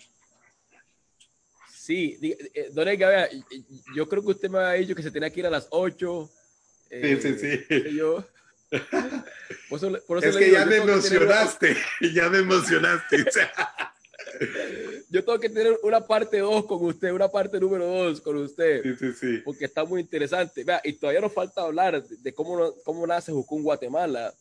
Sí, 1.68 2.18
eh, 2.22 2.70
don 2.72 2.86
Edgar, 2.86 3.28
yo 3.94 4.08
creo 4.08 4.22
que 4.22 4.30
usted 4.30 4.48
me 4.48 4.58
ha 4.58 4.72
dicho 4.72 4.94
que 4.94 5.02
se 5.02 5.10
tenía 5.10 5.30
que 5.30 5.40
ir 5.40 5.46
a 5.46 5.50
las 5.50 5.66
8. 5.70 6.30
sí, 6.90 7.16
sí, 7.20 7.38
sí. 7.38 7.60
Eh, 7.68 7.92
yo, 7.94 8.24
es 10.22 10.36
que 10.36 10.50
ya 10.50 10.64
me 10.64 10.76
emocionaste, 10.76 11.76
ya 12.14 12.30
me 12.30 12.38
emocionaste. 12.38 13.24
Yo 15.10 15.24
tengo 15.24 15.38
que 15.38 15.48
tener 15.48 15.78
una 15.82 16.06
parte 16.06 16.38
2 16.38 16.66
con 16.66 16.84
usted, 16.84 17.12
una 17.12 17.28
parte 17.30 17.58
número 17.60 17.86
2 17.86 18.20
con 18.20 18.36
usted. 18.36 18.82
Sí, 18.82 18.94
sí, 18.98 19.12
sí. 19.12 19.38
Porque 19.44 19.64
está 19.64 19.84
muy 19.84 20.00
interesante. 20.00 20.64
Vea, 20.64 20.80
y 20.84 20.94
todavía 20.94 21.20
nos 21.20 21.32
falta 21.32 21.62
hablar 21.62 22.02
de 22.04 22.34
cómo, 22.34 22.74
cómo 22.84 23.06
nace 23.06 23.32
Jucún 23.32 23.62
Guatemala. 23.62 24.32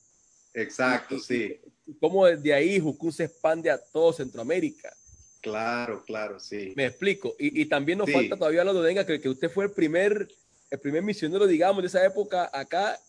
Exacto, 0.54 1.18
sí. 1.20 1.60
cómo 2.00 2.26
desde 2.26 2.54
ahí 2.54 2.80
Jucún 2.80 3.12
se 3.12 3.26
expande 3.26 3.70
a 3.70 3.78
todo 3.78 4.14
Centroamérica. 4.14 4.94
Claro, 5.42 6.04
claro, 6.06 6.40
sí. 6.40 6.74
Me 6.76 6.86
explico. 6.86 7.36
Y, 7.40 7.62
y 7.62 7.66
también 7.66 7.98
nos 7.98 8.12
falta 8.12 8.38
todavía 8.38 8.64
lo 8.64 8.74
de 8.74 8.82
Venga, 8.82 9.06
que, 9.06 9.20
que 9.20 9.30
usted 9.30 9.50
fue 9.50 9.66
el 9.66 9.72
primer, 9.72 10.28
el 10.70 10.80
primer 10.80 11.02
misionero, 11.02 11.48
digamos, 11.48 11.82
de 11.82 11.88
esa 11.88 12.06
época 12.06 12.50
acá 12.54 13.00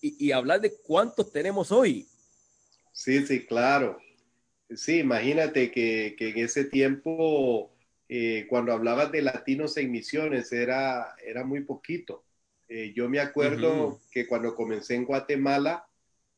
y, 0.00 0.32
hablar 0.32 0.60
de 0.60 0.72
cuántos 0.74 1.30
tenemos 1.30 1.70
hoy. 1.70 2.08
Sí, 2.92 3.26
sí, 3.26 3.44
claro. 3.44 3.98
Sí, 4.74 4.98
imagínate 4.98 5.72
que, 5.72 6.14
en 6.18 6.38
ese 6.38 6.64
tiempo, 6.64 7.72
eh, 8.08 8.46
cuando 8.48 8.72
hablabas 8.72 9.10
de 9.10 9.22
latinos 9.22 9.76
en 9.76 9.90
misiones, 9.90 10.52
era, 10.52 11.16
era 11.24 11.44
muy 11.44 11.62
poquito. 11.62 12.24
Eh, 12.68 12.92
yo 12.94 13.08
me 13.08 13.18
acuerdo 13.18 14.00
que 14.12 14.28
cuando 14.28 14.54
comencé 14.54 14.94
en 14.94 15.04
Guatemala, 15.04 15.86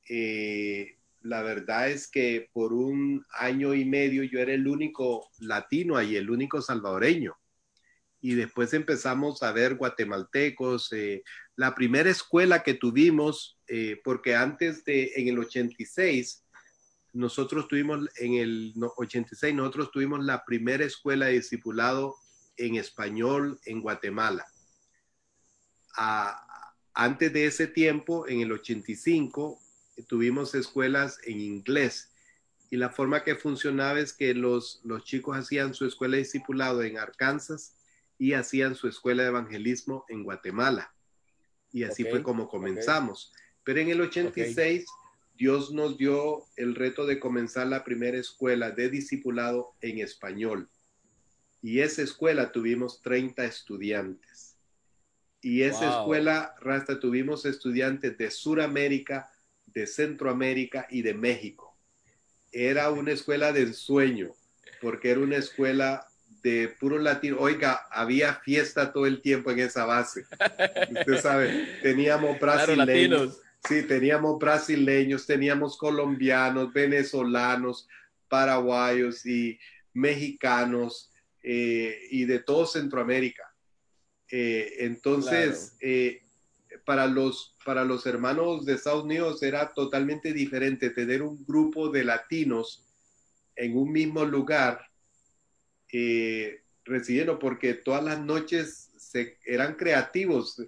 eh, 0.08 0.96
la 1.20 1.42
verdad 1.42 1.90
es 1.90 2.08
que 2.08 2.48
por 2.52 2.72
un 2.72 3.24
año 3.38 3.74
y 3.74 3.84
medio 3.84 4.22
yo 4.22 4.40
era 4.40 4.54
el 4.54 4.66
único 4.66 5.28
latino 5.38 5.96
ahí, 5.96 6.16
el 6.16 6.30
único 6.30 6.62
salvadoreño 6.62 7.36
y 8.20 8.34
después 8.34 8.72
empezamos 8.72 9.42
a 9.42 9.52
ver 9.52 9.74
guatemaltecos. 9.74 10.90
La 11.56 11.74
primera 11.74 12.08
escuela 12.08 12.62
que 12.62 12.74
tuvimos, 12.74 13.58
porque 14.04 14.34
antes 14.36 14.84
de, 14.84 15.12
en 15.16 15.28
el 15.28 15.38
86, 15.38 16.41
nosotros 17.12 17.68
tuvimos, 17.68 18.08
en 18.16 18.34
el 18.34 18.74
86, 18.96 19.54
nosotros 19.54 19.90
tuvimos 19.90 20.24
la 20.24 20.44
primera 20.44 20.84
escuela 20.84 21.26
de 21.26 21.32
discipulado 21.32 22.16
en 22.56 22.76
español 22.76 23.60
en 23.64 23.80
Guatemala. 23.80 24.46
antes 26.94 27.32
de 27.32 27.46
ese 27.46 27.66
tiempo, 27.66 28.26
en 28.28 28.40
el 28.40 28.52
85, 28.52 29.60
tuvimos 30.08 30.54
escuelas 30.54 31.18
en 31.24 31.40
inglés. 31.40 32.10
Y 32.70 32.76
la 32.76 32.88
forma 32.88 33.22
que 33.22 33.36
funcionaba 33.36 34.00
es 34.00 34.14
que 34.14 34.32
los, 34.34 34.80
los 34.82 35.04
chicos 35.04 35.36
hacían 35.36 35.74
su 35.74 35.86
escuela 35.86 36.16
de 36.16 36.22
discipulado 36.22 36.82
en 36.82 36.96
Arkansas 36.96 37.76
y 38.18 38.32
hacían 38.32 38.74
su 38.74 38.88
escuela 38.88 39.22
de 39.22 39.28
evangelismo 39.28 40.06
en 40.08 40.24
Guatemala. 40.24 40.94
Y 41.70 41.84
así 41.84 42.04
fue 42.04 42.22
como 42.22 42.48
comenzamos. 42.48 43.32
Pero 43.64 43.80
en 43.80 43.90
el 43.90 44.00
86 44.00 44.86
Dios 45.34 45.72
nos 45.72 45.98
dio 45.98 46.44
el 46.56 46.74
reto 46.74 47.06
de 47.06 47.18
comenzar 47.18 47.66
la 47.66 47.84
primera 47.84 48.18
escuela 48.18 48.70
de 48.70 48.90
discipulado 48.90 49.74
en 49.80 49.98
español. 49.98 50.68
Y 51.62 51.80
esa 51.80 52.02
escuela 52.02 52.52
tuvimos 52.52 53.02
30 53.02 53.44
estudiantes. 53.44 54.56
Y 55.40 55.62
esa 55.62 55.98
escuela, 55.98 56.54
Rasta, 56.60 57.00
tuvimos 57.00 57.44
estudiantes 57.46 58.16
de 58.16 58.30
Sudamérica, 58.30 59.32
de 59.66 59.86
Centroamérica 59.86 60.86
y 60.88 61.02
de 61.02 61.14
México. 61.14 61.76
Era 62.52 62.90
una 62.90 63.12
escuela 63.12 63.52
de 63.52 63.62
ensueño, 63.62 64.32
porque 64.80 65.10
era 65.10 65.20
una 65.20 65.36
escuela 65.36 66.06
de 66.42 66.68
puro 66.78 66.98
latino. 66.98 67.38
Oiga, 67.40 67.86
había 67.90 68.34
fiesta 68.34 68.92
todo 68.92 69.06
el 69.06 69.20
tiempo 69.20 69.50
en 69.50 69.60
esa 69.60 69.84
base. 69.84 70.26
Usted 70.90 71.20
sabe, 71.20 71.78
teníamos 71.82 72.38
brasileños. 72.40 73.41
Sí, 73.66 73.82
teníamos 73.84 74.38
brasileños, 74.38 75.26
teníamos 75.26 75.76
colombianos, 75.76 76.72
venezolanos, 76.72 77.88
paraguayos 78.28 79.26
y 79.26 79.58
mexicanos 79.92 81.12
eh, 81.42 82.06
y 82.10 82.24
de 82.24 82.38
todo 82.40 82.66
Centroamérica. 82.66 83.54
Eh, 84.30 84.76
entonces, 84.78 85.76
eh, 85.80 86.22
para, 86.84 87.06
los, 87.06 87.56
para 87.64 87.84
los 87.84 88.06
hermanos 88.06 88.64
de 88.64 88.74
Estados 88.74 89.04
Unidos 89.04 89.42
era 89.42 89.72
totalmente 89.72 90.32
diferente 90.32 90.90
tener 90.90 91.22
un 91.22 91.44
grupo 91.44 91.90
de 91.90 92.04
latinos 92.04 92.86
en 93.54 93.76
un 93.76 93.92
mismo 93.92 94.24
lugar 94.24 94.88
recibiendo 96.84 97.38
porque 97.38 97.74
todas 97.74 98.02
las 98.02 98.18
noches 98.18 98.92
se, 98.96 99.36
eran 99.44 99.74
creativos. 99.74 100.62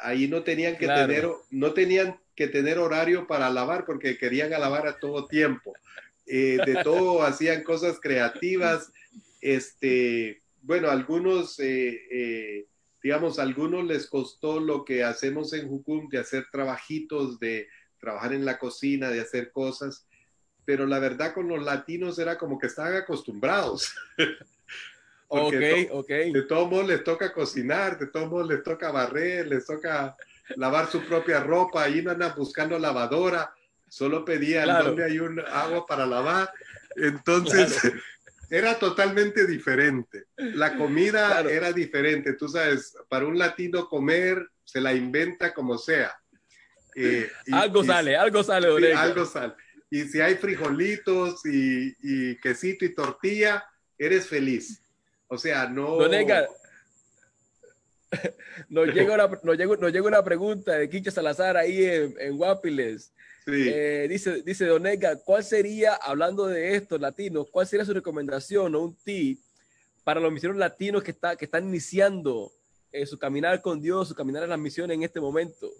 Ahí 0.00 0.26
no 0.26 0.42
tenían 0.42 0.76
que 0.76 0.88
tener, 0.88 1.28
no 1.50 1.72
tenían 1.72 2.18
que 2.34 2.48
tener 2.48 2.78
horario 2.78 3.26
para 3.26 3.46
alabar 3.46 3.84
porque 3.84 4.18
querían 4.18 4.52
alabar 4.52 4.86
a 4.86 4.98
todo 4.98 5.26
tiempo. 5.26 5.72
Eh, 6.26 6.58
de 6.64 6.82
todo 6.82 7.22
hacían 7.22 7.62
cosas 7.62 7.98
creativas. 8.00 8.92
Este, 9.40 10.42
bueno, 10.62 10.90
algunos, 10.90 11.60
eh, 11.60 12.00
eh, 12.10 12.66
digamos, 13.02 13.38
algunos 13.38 13.84
les 13.84 14.06
costó 14.06 14.60
lo 14.60 14.84
que 14.84 15.04
hacemos 15.04 15.52
en 15.52 15.68
Jucum 15.68 16.08
de 16.08 16.18
hacer 16.18 16.46
trabajitos, 16.50 17.38
de 17.38 17.68
trabajar 17.98 18.32
en 18.32 18.44
la 18.44 18.58
cocina, 18.58 19.10
de 19.10 19.20
hacer 19.20 19.50
cosas, 19.50 20.06
pero 20.64 20.86
la 20.86 20.98
verdad 20.98 21.34
con 21.34 21.48
los 21.48 21.62
latinos 21.62 22.18
era 22.18 22.38
como 22.38 22.58
que 22.58 22.66
estaban 22.66 22.94
acostumbrados. 22.94 23.94
ok, 25.28 25.54
ok. 25.90 26.08
De 26.08 26.42
todos 26.48 26.70
modos 26.70 26.88
les 26.88 27.04
toca 27.04 27.32
cocinar, 27.32 27.98
de 27.98 28.06
todos 28.06 28.30
modos 28.30 28.48
les 28.48 28.62
toca 28.62 28.90
barrer, 28.90 29.46
les 29.46 29.66
toca 29.66 30.16
lavar 30.56 30.90
su 30.90 31.02
propia 31.02 31.40
ropa, 31.40 31.84
ahí 31.84 32.02
no 32.02 32.10
andan 32.10 32.34
buscando 32.36 32.78
lavadora, 32.78 33.54
solo 33.88 34.24
pedían 34.24 34.68
dónde 34.84 35.04
hay 35.04 35.18
un 35.18 35.40
agua 35.40 35.86
para 35.86 36.06
lavar. 36.06 36.50
Entonces, 36.96 37.80
era 38.50 38.78
totalmente 38.78 39.46
diferente. 39.46 40.24
La 40.36 40.76
comida 40.76 41.40
era 41.40 41.72
diferente. 41.72 42.34
Tú 42.34 42.48
sabes, 42.48 42.96
para 43.08 43.26
un 43.26 43.38
latino 43.38 43.88
comer 43.88 44.48
se 44.64 44.80
la 44.80 44.92
inventa 44.94 45.52
como 45.54 45.78
sea. 45.78 46.14
Eh, 46.96 47.30
algo 47.52 47.82
sale, 47.82 48.16
algo 48.16 48.42
sale, 48.42 48.68
sí, 48.78 48.92
Algo 48.92 49.26
sale. 49.26 49.54
Y 49.90 50.04
si 50.04 50.20
hay 50.20 50.36
frijolitos 50.36 51.44
y, 51.46 51.94
y 52.00 52.36
quesito 52.40 52.84
y 52.84 52.94
tortilla, 52.94 53.64
eres 53.98 54.26
feliz. 54.28 54.80
O 55.28 55.38
sea, 55.38 55.68
no. 55.68 55.96
Don 55.96 56.14
nos, 58.68 58.88
llega 58.88 59.14
una, 59.14 59.40
nos, 59.42 59.92
llega, 59.92 60.06
una 60.06 60.22
pregunta 60.22 60.72
de 60.72 60.88
Quicho 60.88 61.10
Salazar 61.10 61.56
ahí 61.56 61.84
en, 61.84 62.36
Guapiles. 62.36 63.12
Eh, 63.46 64.06
dice, 64.08 64.42
dice 64.42 64.64
Don 64.66 64.84
¿cuál 65.24 65.44
sería, 65.44 65.94
hablando 65.94 66.46
de 66.46 66.76
estos 66.76 67.00
latinos, 67.00 67.48
cuál 67.50 67.66
sería 67.66 67.84
su 67.84 67.92
recomendación 67.92 68.74
o 68.74 68.80
un 68.80 68.96
tip 68.96 69.38
para 70.02 70.20
los 70.20 70.32
misioneros 70.32 70.58
latinos 70.58 71.02
que, 71.02 71.10
está, 71.10 71.36
que 71.36 71.44
están 71.44 71.68
iniciando 71.68 72.52
eh, 72.90 73.04
su 73.06 73.18
caminar 73.18 73.60
con 73.60 73.80
Dios, 73.80 74.08
su 74.08 74.14
caminar 74.14 74.44
en 74.44 74.50
las 74.50 74.58
misiones 74.58 74.96
en 74.96 75.02
este 75.02 75.20
momento? 75.20 75.70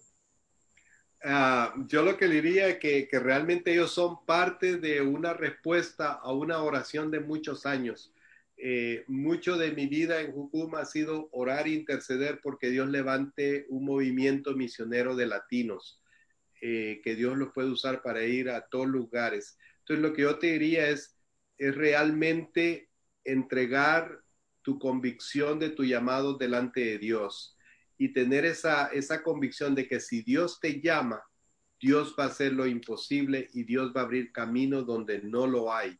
Ah, 1.22 1.74
yo 1.86 2.02
lo 2.02 2.18
que 2.18 2.28
diría 2.28 2.68
es 2.68 2.78
que, 2.78 3.08
que, 3.08 3.18
realmente 3.18 3.72
ellos 3.72 3.92
son 3.92 4.26
parte 4.26 4.76
de 4.76 5.00
una 5.00 5.32
respuesta 5.32 6.12
a 6.12 6.32
una 6.32 6.62
oración 6.62 7.10
de 7.10 7.20
muchos 7.20 7.64
años. 7.64 8.12
Eh, 8.56 9.04
mucho 9.08 9.56
de 9.56 9.72
mi 9.72 9.86
vida 9.86 10.20
en 10.20 10.32
Jucum 10.32 10.76
ha 10.76 10.84
sido 10.84 11.28
orar 11.32 11.66
e 11.66 11.72
interceder 11.72 12.40
porque 12.42 12.70
Dios 12.70 12.88
levante 12.88 13.66
un 13.68 13.84
movimiento 13.84 14.54
misionero 14.54 15.16
de 15.16 15.26
latinos, 15.26 16.00
eh, 16.60 17.00
que 17.02 17.16
Dios 17.16 17.36
los 17.36 17.52
puede 17.52 17.70
usar 17.70 18.02
para 18.02 18.24
ir 18.24 18.50
a 18.50 18.66
todos 18.68 18.86
lugares. 18.86 19.58
Entonces 19.80 20.02
lo 20.02 20.12
que 20.12 20.22
yo 20.22 20.38
te 20.38 20.52
diría 20.52 20.88
es, 20.88 21.16
es 21.58 21.74
realmente 21.74 22.90
entregar 23.24 24.20
tu 24.62 24.78
convicción 24.78 25.58
de 25.58 25.70
tu 25.70 25.84
llamado 25.84 26.38
delante 26.38 26.80
de 26.80 26.98
Dios 26.98 27.58
y 27.98 28.12
tener 28.12 28.44
esa, 28.44 28.86
esa 28.88 29.22
convicción 29.22 29.74
de 29.74 29.86
que 29.86 30.00
si 30.00 30.22
Dios 30.22 30.58
te 30.60 30.80
llama, 30.80 31.22
Dios 31.80 32.14
va 32.18 32.24
a 32.24 32.28
hacer 32.28 32.52
lo 32.52 32.66
imposible 32.66 33.50
y 33.52 33.64
Dios 33.64 33.92
va 33.94 34.00
a 34.00 34.04
abrir 34.04 34.32
camino 34.32 34.82
donde 34.82 35.20
no 35.22 35.46
lo 35.46 35.72
hay. 35.72 35.98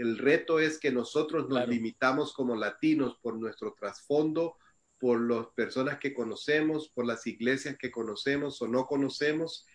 El 0.00 0.16
reto 0.16 0.60
es 0.60 0.78
que 0.78 0.90
nosotros 0.90 1.46
nos 1.50 1.68
limitamos 1.68 2.32
como 2.32 2.56
latinos 2.56 3.18
por 3.20 3.38
nuestro 3.38 3.74
trasfondo, 3.78 4.56
por 4.98 5.20
las 5.20 5.48
personas 5.48 5.98
que 5.98 6.14
conocemos, 6.14 6.88
por 6.88 7.04
las 7.04 7.26
iglesias 7.26 7.76
que 7.78 7.90
conocemos 7.90 8.62
o 8.62 8.66
no 8.66 8.86
conocemos, 8.86 9.66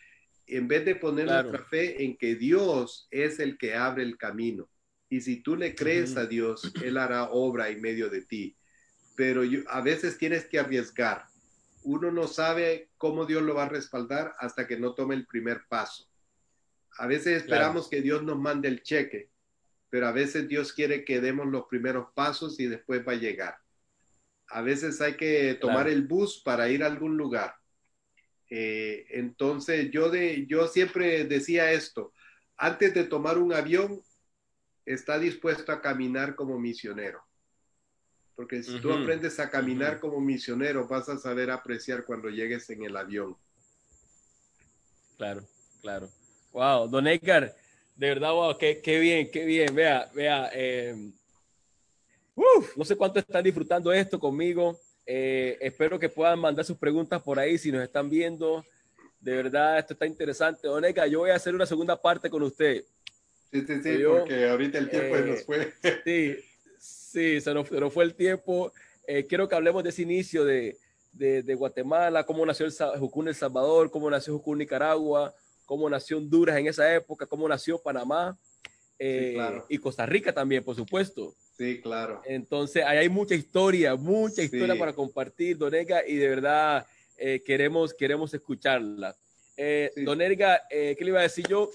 en 0.47 0.67
vez 0.67 0.83
de 0.83 0.95
poner 0.95 1.27
nuestra 1.27 1.63
fe 1.65 2.03
en 2.03 2.17
que 2.17 2.33
Dios 2.33 3.07
es 3.11 3.39
el 3.39 3.55
que 3.59 3.75
abre 3.75 4.01
el 4.01 4.17
camino. 4.17 4.67
Y 5.09 5.21
si 5.21 5.43
tú 5.43 5.55
le 5.55 5.75
crees 5.75 6.17
a 6.17 6.25
Dios, 6.25 6.73
Él 6.83 6.97
hará 6.97 7.25
obra 7.25 7.69
en 7.69 7.79
medio 7.79 8.09
de 8.09 8.23
ti. 8.23 8.57
Pero 9.15 9.43
a 9.67 9.81
veces 9.81 10.17
tienes 10.17 10.45
que 10.45 10.57
arriesgar. 10.57 11.25
Uno 11.83 12.09
no 12.09 12.25
sabe 12.25 12.89
cómo 12.97 13.27
Dios 13.27 13.43
lo 13.43 13.53
va 13.53 13.65
a 13.65 13.69
respaldar 13.69 14.33
hasta 14.39 14.65
que 14.65 14.79
no 14.79 14.95
tome 14.95 15.13
el 15.13 15.27
primer 15.27 15.67
paso. 15.69 16.09
A 16.97 17.05
veces 17.05 17.43
esperamos 17.43 17.87
que 17.87 18.01
Dios 18.01 18.23
nos 18.23 18.39
mande 18.39 18.69
el 18.69 18.81
cheque, 18.81 19.29
pero 19.95 20.07
a 20.07 20.11
veces 20.11 20.49
Dios 20.49 20.73
quiere 20.73 21.05
que 21.05 21.21
demos 21.21 21.47
los 21.47 21.67
primeros 21.67 22.07
pasos 22.13 22.59
y 22.59 22.67
después 22.67 23.07
va 23.07 23.13
a 23.13 23.15
llegar. 23.15 23.55
A 24.49 24.61
veces 24.61 24.99
hay 24.99 25.15
que 25.15 25.53
tomar 25.53 25.87
el 25.87 26.05
bus 26.05 26.41
para 26.43 26.67
ir 26.67 26.83
a 26.83 26.87
algún 26.87 27.15
lugar. 27.15 27.55
Eh, 28.49 29.05
entonces 29.11 29.89
yo, 29.91 30.09
de, 30.09 30.47
yo 30.47 30.67
siempre 30.67 31.23
decía 31.23 31.71
esto, 31.71 32.11
antes 32.57 32.93
de 32.93 33.05
tomar 33.05 33.37
un 33.37 33.53
avión, 33.53 34.03
está 34.85 35.17
dispuesto 35.17 35.71
a 35.71 35.81
caminar 35.81 36.35
como 36.35 36.59
misionero. 36.59 37.23
Porque 38.35 38.63
si 38.63 38.77
tú 38.81 38.91
aprendes 38.91 39.39
a 39.39 39.49
caminar 39.49 40.01
como 40.01 40.19
misionero, 40.19 40.89
vas 40.89 41.07
a 41.07 41.17
saber 41.17 41.49
apreciar 41.49 42.03
cuando 42.03 42.27
llegues 42.27 42.69
en 42.69 42.83
el 42.83 42.97
avión. 42.97 43.37
Claro, 45.15 45.47
claro. 45.79 46.09
Wow, 46.51 46.89
don 46.89 47.07
Edgar, 47.07 47.55
de 47.95 48.07
verdad, 48.09 48.33
wow, 48.33 48.57
qué, 48.57 48.81
qué 48.81 48.99
bien, 48.99 49.31
qué 49.31 49.45
bien. 49.45 49.73
Vea, 49.73 50.09
vea, 50.13 50.49
eh, 50.53 50.95
no 52.75 52.83
sé 52.83 52.95
cuánto 52.95 53.19
están 53.19 53.43
disfrutando 53.43 53.91
esto 53.93 54.19
conmigo. 54.19 54.77
Eh, 55.05 55.57
espero 55.61 55.97
que 55.97 56.09
puedan 56.09 56.39
mandar 56.39 56.65
sus 56.65 56.77
preguntas 56.77 57.21
por 57.21 57.39
ahí 57.39 57.57
si 57.57 57.71
nos 57.71 57.83
están 57.83 58.09
viendo. 58.09 58.65
De 59.19 59.35
verdad, 59.35 59.79
esto 59.79 59.93
está 59.93 60.05
interesante. 60.05 60.67
Don 60.67 60.83
Edgar, 60.83 61.07
yo 61.07 61.19
voy 61.19 61.29
a 61.29 61.35
hacer 61.35 61.55
una 61.55 61.65
segunda 61.65 61.99
parte 61.99 62.29
con 62.29 62.43
usted. 62.43 62.83
Sí, 63.51 63.61
sí, 63.65 63.81
sí, 63.81 64.03
porque 64.05 64.49
ahorita 64.49 64.77
el 64.77 64.89
tiempo 64.89 65.17
nos 65.17 65.43
fue. 65.43 65.73
Sí, 66.03 66.35
sí, 66.77 67.39
se 67.39 67.53
nos, 67.53 67.69
fue 67.93 68.03
el 68.03 68.13
tiempo. 68.13 68.73
Eh, 69.07 69.25
quiero 69.25 69.47
que 69.47 69.55
hablemos 69.55 69.83
de 69.83 69.91
ese 69.91 70.01
inicio 70.01 70.43
de, 70.43 70.77
de, 71.13 71.43
de 71.43 71.55
Guatemala, 71.55 72.25
cómo 72.25 72.45
nació 72.45 72.65
el 72.65 72.73
Jucún 72.99 73.29
El 73.29 73.35
Salvador, 73.35 73.89
cómo 73.89 74.09
nació 74.09 74.33
Jucún 74.33 74.57
Nicaragua, 74.57 75.33
cómo 75.65 75.89
nació 75.89 76.17
Honduras 76.17 76.57
en 76.57 76.67
esa 76.67 76.93
época, 76.93 77.25
cómo 77.25 77.47
nació 77.47 77.81
Panamá 77.81 78.37
eh, 78.97 79.37
y 79.67 79.77
Costa 79.77 80.05
Rica 80.05 80.33
también, 80.33 80.63
por 80.63 80.75
supuesto. 80.75 81.35
Sí, 81.57 81.81
claro. 81.81 82.21
Entonces, 82.25 82.83
ahí 82.85 82.99
hay 82.99 83.09
mucha 83.09 83.35
historia, 83.35 83.95
mucha 83.95 84.41
historia 84.41 84.77
para 84.77 84.93
compartir, 84.93 85.57
Don 85.57 85.73
Edgar, 85.73 86.03
y 86.07 86.15
de 86.15 86.27
verdad 86.27 86.85
eh, 87.17 87.41
queremos, 87.45 87.93
queremos 87.93 88.33
escucharla. 88.33 89.15
Eh, 89.57 89.91
Don 89.97 90.21
Edgar, 90.21 90.61
¿qué 90.69 90.97
le 90.99 91.07
iba 91.07 91.19
a 91.19 91.23
decir 91.23 91.45
yo? 91.47 91.69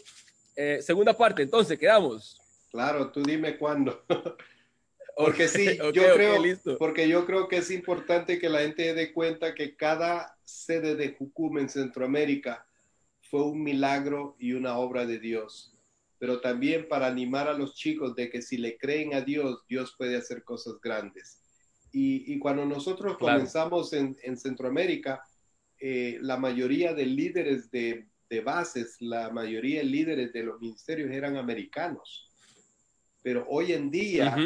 segunda 0.81 1.17
parte, 1.17 1.43
entonces, 1.43 1.79
quedamos. 1.79 2.39
Claro, 2.71 3.11
tú 3.11 3.23
dime 3.23 3.57
cuándo. 3.57 4.05
porque 5.17 5.49
sí, 5.49 5.79
yo 5.79 6.15
creo, 6.15 6.43
porque 6.79 7.09
yo 7.09 7.25
creo 7.27 7.49
que 7.49 7.59
es 7.59 7.71
importante 7.71 8.39
que 8.39 8.49
la 8.49 8.61
gente 8.61 8.95
dé 8.95 9.13
cuenta 9.13 9.55
que 9.55 9.75
cada 9.75 10.37
sede 10.45 10.97
de 10.97 11.15
Jucum 11.15 11.59
en 11.59 11.69
Centroamérica 11.69 12.67
fue 13.31 13.45
un 13.45 13.63
milagro 13.63 14.35
y 14.41 14.53
una 14.53 14.77
obra 14.77 15.07
de 15.07 15.21
Dios, 15.21 15.73
pero 16.19 16.41
también 16.41 16.89
para 16.89 17.07
animar 17.07 17.47
a 17.47 17.55
los 17.55 17.77
chicos 17.77 18.17
de 18.17 18.29
que 18.29 18.43
si 18.43 18.59
le 18.59 18.77
creen 18.77 19.15
a 19.15 19.21
Dios, 19.21 19.65
Dios 19.69 19.95
puede 19.97 20.17
hacer 20.17 20.43
cosas 20.43 20.75
grandes. 20.83 21.39
Y, 21.93 22.39
cuando 22.39 22.65
nosotros 22.67 23.19
comenzamos 23.19 23.93
en, 23.93 24.37
Centroamérica, 24.37 25.25
eh, 25.81 26.19
la 26.21 26.37
mayoría 26.37 26.93
de 26.95 27.07
líderes 27.07 27.71
de, 27.71 28.07
bases, 28.45 28.97
la 29.01 29.31
mayoría 29.31 29.81
de 29.81 29.87
líderes 29.87 30.33
de 30.33 30.45
los 30.45 30.61
ministerios 30.61 31.11
eran 31.11 31.37
americanos. 31.37 32.29
Pero 33.23 33.45
hoy 33.49 33.73
en 33.73 33.91
día, 33.91 34.37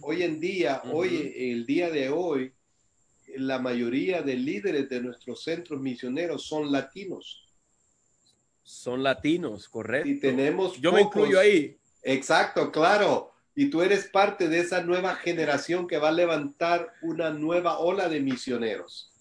hoy 0.00 0.22
en 0.22 0.40
día, 0.40 0.82
hoy, 0.90 1.32
el 1.36 1.66
día 1.66 1.90
de 1.90 2.08
hoy, 2.08 2.52
la 3.36 3.58
mayoría 3.58 4.22
de 4.22 4.34
líderes 4.36 4.88
de 4.88 5.02
nuestros 5.02 5.44
centros 5.44 5.80
misioneros 5.80 6.46
son 6.46 6.72
latinos 6.72 7.51
son 8.62 9.02
latinos, 9.02 9.68
correcto. 9.68 10.08
Y 10.08 10.20
tenemos. 10.20 10.80
Yo 10.80 10.92
me 10.92 11.02
incluyo 11.02 11.38
ahí. 11.38 11.76
Exacto, 12.02 12.70
claro. 12.70 13.32
Y 13.54 13.68
tú 13.68 13.82
eres 13.82 14.06
parte 14.06 14.48
de 14.48 14.60
esa 14.60 14.82
nueva 14.82 15.14
generación 15.16 15.86
que 15.86 15.98
va 15.98 16.08
a 16.08 16.12
levantar 16.12 16.92
una 17.02 17.30
nueva 17.30 17.78
ola 17.78 18.08
de 18.08 18.20
misioneros. 18.20 19.12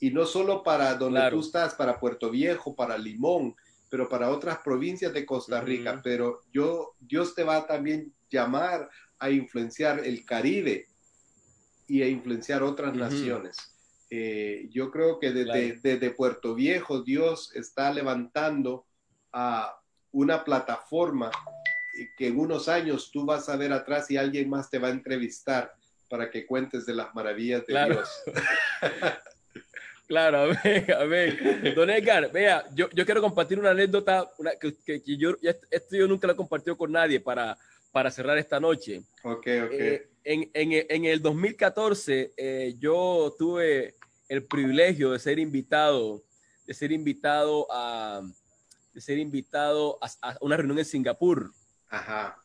Y 0.00 0.10
no 0.10 0.26
solo 0.26 0.62
para 0.62 0.94
donde 0.94 1.20
tú 1.30 1.40
estás, 1.40 1.74
para 1.74 2.00
Puerto 2.00 2.30
Viejo, 2.30 2.74
para 2.74 2.98
Limón, 2.98 3.54
pero 3.90 4.08
para 4.08 4.30
otras 4.30 4.58
provincias 4.58 5.12
de 5.12 5.24
Costa 5.26 5.60
Rica. 5.60 6.00
Pero 6.02 6.40
yo, 6.52 6.94
Dios 6.98 7.34
te 7.34 7.44
va 7.44 7.56
a 7.56 7.66
también 7.66 8.12
llamar 8.30 8.88
a 9.18 9.30
influenciar 9.30 10.00
el 10.04 10.24
Caribe 10.24 10.86
y 11.86 12.02
a 12.02 12.08
influenciar 12.08 12.62
otras 12.62 12.94
naciones. 12.94 13.69
Eh, 14.12 14.68
yo 14.70 14.90
creo 14.90 15.20
que 15.20 15.30
desde, 15.30 16.10
Puerto 16.10 16.54
Viejo 16.56 17.02
Dios 17.02 17.54
está 17.54 17.92
levantando 17.94 18.84
a 19.32 19.80
una 20.10 20.42
plataforma 20.42 21.30
que 22.18 22.26
en 22.26 22.38
unos 22.38 22.68
años 22.68 23.10
tú 23.12 23.24
vas 23.24 23.48
a 23.48 23.56
ver 23.56 23.72
atrás 23.72 24.10
y 24.10 24.16
alguien 24.16 24.48
más 24.48 24.68
te 24.68 24.78
va 24.78 24.88
a 24.88 24.92
entrevistar 24.92 25.72
para 26.08 26.28
que 26.28 26.44
cuentes 26.44 26.86
de 26.86 26.94
las 26.94 27.14
maravillas 27.14 27.64
de 27.66 27.84
Dios. 27.84 28.08
claro, 30.08 30.38
a 30.98 31.04
ver, 31.04 31.74
Don 31.74 31.88
Edgar, 31.88 32.32
vea, 32.32 32.64
yo, 32.74 32.88
quiero 32.88 33.20
compartir 33.20 33.60
una 33.60 33.70
anécdota 33.70 34.28
que, 34.84 35.02
yo, 35.16 35.36
esto 35.40 35.96
yo 35.96 36.08
nunca 36.08 36.26
lo 36.26 36.32
he 36.32 36.36
compartido 36.36 36.76
con 36.76 36.90
nadie 36.90 37.20
para, 37.20 37.56
para 37.92 38.10
cerrar 38.10 38.38
esta 38.38 38.58
noche. 38.58 39.02
Ok, 39.22 39.46
ok. 39.66 39.72
Eh, 39.72 40.08
en, 40.24 40.50
en, 40.52 41.04
el 41.04 41.22
2014 41.22 42.32
eh, 42.36 42.74
yo 42.78 43.34
tuve 43.38 43.94
el 44.30 44.44
privilegio 44.44 45.10
de 45.10 45.18
ser 45.18 45.40
invitado, 45.40 46.22
de 46.64 46.72
ser 46.72 46.92
invitado 46.92 47.66
a, 47.68 48.22
de 48.94 49.00
ser 49.00 49.18
invitado 49.18 49.98
a, 50.00 50.36
una 50.40 50.56
reunión 50.56 50.78
en 50.78 50.84
Singapur. 50.84 51.52
Ajá. 51.88 52.40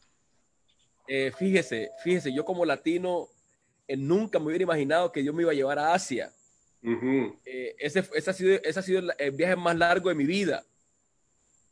Eh, 1.08 1.32
fíjese, 1.38 1.92
fíjese, 2.04 2.34
yo 2.34 2.44
como 2.44 2.66
latino 2.66 3.30
eh, 3.88 3.96
nunca 3.96 4.40
me 4.40 4.48
hubiera 4.48 4.64
imaginado 4.64 5.12
que 5.12 5.22
Dios 5.22 5.36
me 5.36 5.44
iba 5.44 5.52
a 5.52 5.56
llevar 5.56 5.78
a 5.78 5.94
Asia. 5.94 6.34
Eh, 6.82 7.76
ese, 7.78 8.04
ese, 8.16 8.30
ha 8.32 8.34
sido, 8.34 8.60
ese 8.64 8.80
ha 8.80 8.84
sido 8.84 9.04
el 9.20 9.32
viaje 9.34 9.56
más 9.56 9.78
largo 9.78 10.10
de 10.10 10.16
mi 10.16 10.26
vida. 10.26 10.66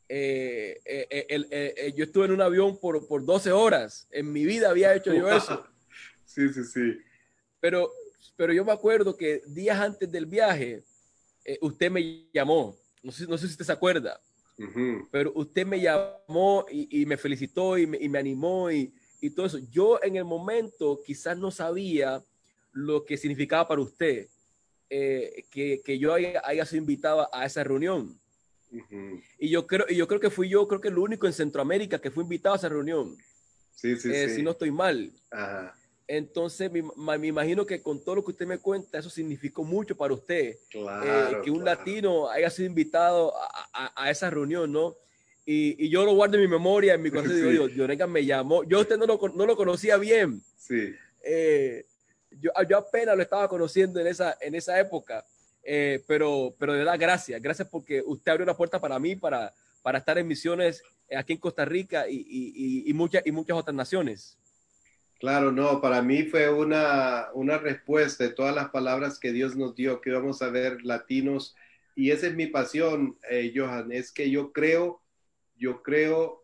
yo 0.08 2.04
estuve 2.04 2.26
en 2.26 2.34
un 2.34 2.42
avión 2.42 2.80
por, 2.80 3.08
por 3.08 3.26
12 3.26 3.52
horas. 3.52 4.08
En 4.12 4.32
mi 4.32 4.46
vida 4.46 4.70
había 4.70 4.94
hecho 4.94 5.12
yo 5.12 5.28
eso. 5.28 5.68
Sí, 6.26 6.52
sí, 6.52 6.64
sí. 6.64 6.98
Pero 7.60 7.92
pero 8.36 8.54
yo 8.54 8.64
me 8.66 8.72
acuerdo 8.72 9.16
que 9.16 9.42
días 9.48 9.80
antes 9.80 10.12
del 10.12 10.26
viaje, 10.26 10.84
eh, 11.46 11.58
usted 11.62 11.92
me 11.92 12.26
llamó, 12.34 12.78
no 13.02 13.12
sé, 13.12 13.28
no 13.28 13.38
sé 13.38 13.48
si 13.48 13.54
usted 13.54 13.66
se 13.66 13.72
acuerda, 13.72 14.20
pero 15.12 15.32
usted 15.36 15.66
me 15.66 15.80
llamó 15.80 16.66
y, 16.70 17.06
me 17.06 17.18
felicitó 17.18 17.78
y 17.78 17.88
me, 17.88 18.18
animó 18.18 18.72
y, 18.72 18.94
todo 19.36 19.46
eso. 19.46 19.58
Yo 19.72 20.00
en 20.04 20.16
el 20.16 20.26
momento 20.26 21.02
quizás 21.06 21.38
no 21.38 21.50
sabía 21.50 22.24
lo 22.72 23.06
que 23.06 23.18
significaba 23.18 23.68
para 23.68 23.82
usted 23.82 24.28
eh, 24.90 25.46
que, 25.50 25.98
yo 25.98 26.14
haya, 26.14 26.66
sido 26.66 26.82
invitado 26.82 27.28
a 27.34 27.46
esa 27.46 27.64
reunión. 27.64 28.20
Y 29.38 29.50
yo 29.50 29.68
creo, 29.68 29.86
y 29.88 29.96
yo 29.96 30.08
creo 30.08 30.20
que 30.20 30.30
fui 30.30 30.50
yo, 30.50 30.68
creo 30.68 30.82
que 30.82 30.88
el 30.88 30.98
único 30.98 31.28
en 31.28 31.34
Centroamérica 31.34 32.00
que 32.00 32.12
fue 32.12 32.24
invitado 32.24 32.56
a 32.56 32.58
esa 32.58 32.70
reunión. 32.70 33.16
Sí, 33.72 33.96
sí, 33.98 34.12
eh, 34.12 34.30
sí. 34.30 34.36
Si 34.36 34.44
no 34.44 34.52
estoy 34.52 34.72
mal. 34.72 35.12
Ajá. 35.32 35.76
Entonces, 36.08 36.70
me, 36.72 37.28
imagino 37.28 37.66
que 37.66 37.82
con 37.82 38.04
todo 38.04 38.16
lo 38.16 38.26
que 38.26 38.32
usted 38.32 38.46
me 38.46 38.58
cuenta, 38.58 39.00
eso 39.00 39.10
significó 39.10 39.64
mucho 39.64 39.96
para 39.96 40.14
usted. 40.14 40.58
Claro, 40.70 41.42
que 41.42 41.50
un 41.50 41.64
latino 41.64 42.30
haya 42.30 42.50
sido 42.50 42.68
invitado 42.68 43.34
a, 43.74 44.10
esa 44.10 44.30
reunión, 44.30 44.72
¿no? 44.72 44.96
Y, 45.46 45.90
yo 45.90 46.06
lo 46.06 46.14
guardo 46.14 46.36
en 46.36 46.42
mi 46.42 46.48
memoria, 46.48 46.94
en 46.94 47.02
mi 47.02 47.10
corazón, 47.12 47.38
sí. 47.38 47.50
digo, 47.50 47.68
Yorenga 47.68 48.08
me 48.08 48.26
llamó. 48.26 48.64
Yo 48.64 48.82
usted 48.82 48.98
no 48.98 49.06
lo, 49.06 49.20
no 49.34 49.46
lo 49.46 49.56
conocía 49.56 49.98
bien. 49.98 50.42
Sí. 50.58 50.94
yo, 52.40 52.52
yo 52.70 52.78
apenas 52.78 53.16
lo 53.16 53.24
estaba 53.24 53.48
conociendo 53.48 54.00
en 54.00 54.08
esa, 54.08 54.38
en 54.42 54.56
esa 54.56 54.80
época. 54.80 55.26
Eh, 55.64 56.04
pero, 56.08 56.54
pero 56.60 56.74
de 56.74 56.80
verdad, 56.80 56.98
gracias, 57.00 57.42
gracias 57.42 57.68
porque 57.70 58.04
usted 58.06 58.32
abrió 58.32 58.46
la 58.46 58.58
puerta 58.58 58.82
para 58.82 59.00
mí, 59.00 59.16
para, 59.16 59.54
para 59.82 60.00
estar 60.00 60.18
en 60.18 60.28
misiones 60.28 60.84
aquí 61.16 61.34
en 61.34 61.40
Costa 61.40 61.64
Rica 61.64 62.08
y, 62.10 62.16
y, 62.16 62.90
y, 62.90 62.94
muchas, 62.94 63.26
y 63.26 63.32
muchas 63.32 63.58
otras 63.58 63.76
naciones. 63.76 64.38
Claro, 65.24 65.54
no, 65.54 65.80
para 65.80 66.02
mí 66.02 66.24
fue 66.24 66.50
una, 66.50 67.30
una 67.34 67.58
respuesta 67.58 68.26
de 68.26 68.32
todas 68.32 68.54
las 68.54 68.72
palabras 68.72 69.18
que 69.18 69.32
Dios 69.32 69.56
nos 69.56 69.74
dio, 69.74 70.02
que 70.02 70.12
vamos 70.12 70.42
a 70.42 70.50
ver 70.50 70.84
latinos, 70.84 71.56
y 71.96 72.12
esa 72.12 72.28
es 72.28 72.36
mi 72.36 72.48
pasión, 72.48 73.18
eh, 73.30 73.54
Johan, 73.56 73.94
es 73.94 74.12
que 74.12 74.30
yo 74.30 74.52
creo, 74.52 75.02
yo 75.56 75.82
creo 75.82 76.44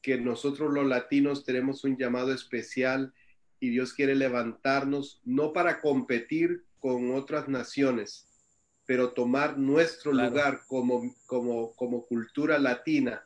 que 0.00 0.16
nosotros 0.16 0.72
los 0.72 0.86
latinos 0.86 1.44
tenemos 1.44 1.84
un 1.84 1.98
llamado 1.98 2.32
especial 2.32 3.12
y 3.60 3.68
Dios 3.68 3.92
quiere 3.92 4.14
levantarnos 4.14 5.20
no 5.26 5.52
para 5.52 5.82
competir 5.82 6.64
con 6.78 7.14
otras 7.14 7.46
naciones, 7.46 8.26
pero 8.86 9.12
tomar 9.12 9.58
nuestro 9.58 10.12
lugar 10.14 10.62
como, 10.66 11.14
como, 11.26 11.76
como 11.76 12.06
cultura 12.06 12.58
latina 12.58 13.22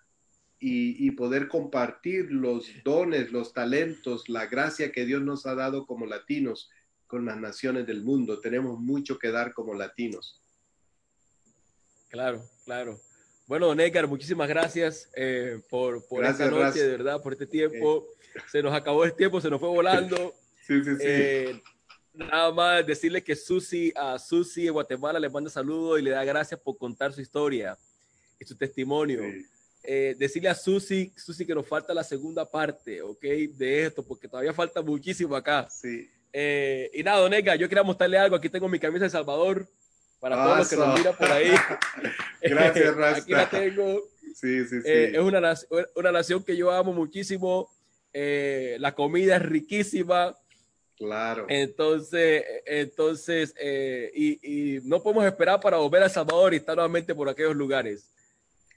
y, 0.61 1.07
y, 1.07 1.11
poder 1.13 1.49
compartir 1.49 2.33
los 2.33 2.67
dones, 2.85 3.31
los 3.31 3.53
talentos, 3.53 4.29
la 4.29 4.47
gracia 4.47 4.91
que 4.91 5.05
Dios 5.05 5.23
nos 5.23 5.47
ha 5.47 5.55
dado 5.55 5.87
como 5.87 6.07
latinos 6.07 6.71
con 7.07 7.25
las 7.25 7.39
naciones 7.39 7.87
del 7.87 8.03
mundo. 8.03 8.41
Tenemos 8.41 8.79
mucho 8.79 9.19
que 9.19 9.31
dar 9.31 9.53
como 9.55 9.75
latinos. 9.75 10.43
Claro, 12.09 12.43
claro. 12.65 13.01
Bueno, 13.47 13.75
Nécar, 13.75 14.07
muchísimas 14.07 14.47
gracias 14.49 15.11
eh, 15.17 15.61
por, 15.71 16.07
por 16.07 16.25
esta 16.25 16.51
noche, 16.51 16.83
de 16.83 16.91
verdad, 16.91 17.23
por 17.23 17.33
este 17.33 17.47
tiempo. 17.47 18.05
Eh. 18.05 18.41
Se 18.51 18.63
nos 18.63 18.75
acabó 18.75 19.05
el 19.05 19.15
tiempo, 19.15 19.41
se 19.41 19.49
nos 19.49 19.59
fue 19.59 19.71
volando. 19.71 20.35
sí, 20.67 20.85
sí, 20.85 20.97
sí. 20.97 21.03
Eh, 21.03 21.63
nada 22.13 22.53
más 22.53 22.87
decirle 22.87 23.25
que 23.25 23.35
Susi, 23.35 23.93
a 23.97 24.19
Susi 24.19 24.65
de 24.65 24.71
Guatemala 24.71 25.19
le 25.19 25.31
manda 25.31 25.49
saludos 25.49 25.99
y 25.99 26.03
le 26.03 26.11
da 26.11 26.25
gracias 26.25 26.61
por 26.61 26.77
contar 26.77 27.13
su 27.15 27.23
historia 27.23 27.79
y 28.39 28.45
su 28.45 28.55
testimonio. 28.55 29.23
Eh, 29.91 30.15
decirle 30.19 30.51
a 30.51 30.55
Susi, 30.55 31.15
Susi 31.17 31.47
que 31.47 31.55
nos 31.55 31.67
falta 31.67 31.95
la 31.95 32.05
segunda 32.05 32.45
parte, 32.45 33.01
¿ok? 33.01 33.23
De 33.23 33.87
esto, 33.87 34.05
porque 34.05 34.29
todavía 34.29 34.53
falta 34.53 34.83
muchísimo 34.83 35.35
acá. 35.35 35.67
Sí. 35.71 36.11
Eh, 36.31 36.91
y 36.93 37.03
nada, 37.03 37.21
Donega, 37.21 37.57
yo 37.57 37.71
quería 37.71 37.83
mostrarle 37.83 38.19
algo. 38.19 38.37
Aquí 38.37 38.51
tengo 38.51 38.69
mi 38.69 38.79
camisa 38.79 39.05
de 39.05 39.11
Salvador 39.11 39.67
para 40.21 40.37
todos 40.37 40.59
los 40.59 40.69
que 40.69 40.77
nos 40.77 40.99
miran 40.99 41.17
por 41.17 41.33
ahí. 41.33 41.53
Gracias, 42.43 42.95
Rasta. 42.97 43.19
Aquí 43.23 43.33
la 43.33 43.49
tengo. 43.49 44.03
Sí, 44.35 44.67
sí, 44.67 44.83
sí. 44.83 44.83
Eh, 44.85 45.13
es 45.15 45.21
una, 45.21 45.55
una 45.97 46.13
nación 46.13 46.45
que 46.45 46.55
yo 46.55 46.71
amo 46.71 46.93
muchísimo. 46.93 47.71
la 48.13 48.95
comida 48.95 49.37
es 49.37 49.43
riquísima 49.43 50.37
Claro. 50.99 51.47
Entonces, 51.49 52.45
entonces 52.67 53.55
eh, 53.59 54.11
y, 54.15 54.81
no 54.83 55.01
podemos 55.01 55.25
esperar 55.25 55.61
para 55.61 55.77
volver 55.77 56.03
a 56.03 56.09
Salvador 56.09 56.53
y 56.53 56.57
estar 56.57 56.75
nuevamente 56.75 57.15
por 57.15 57.29
aquellos 57.29 57.55
lugares. 57.55 58.11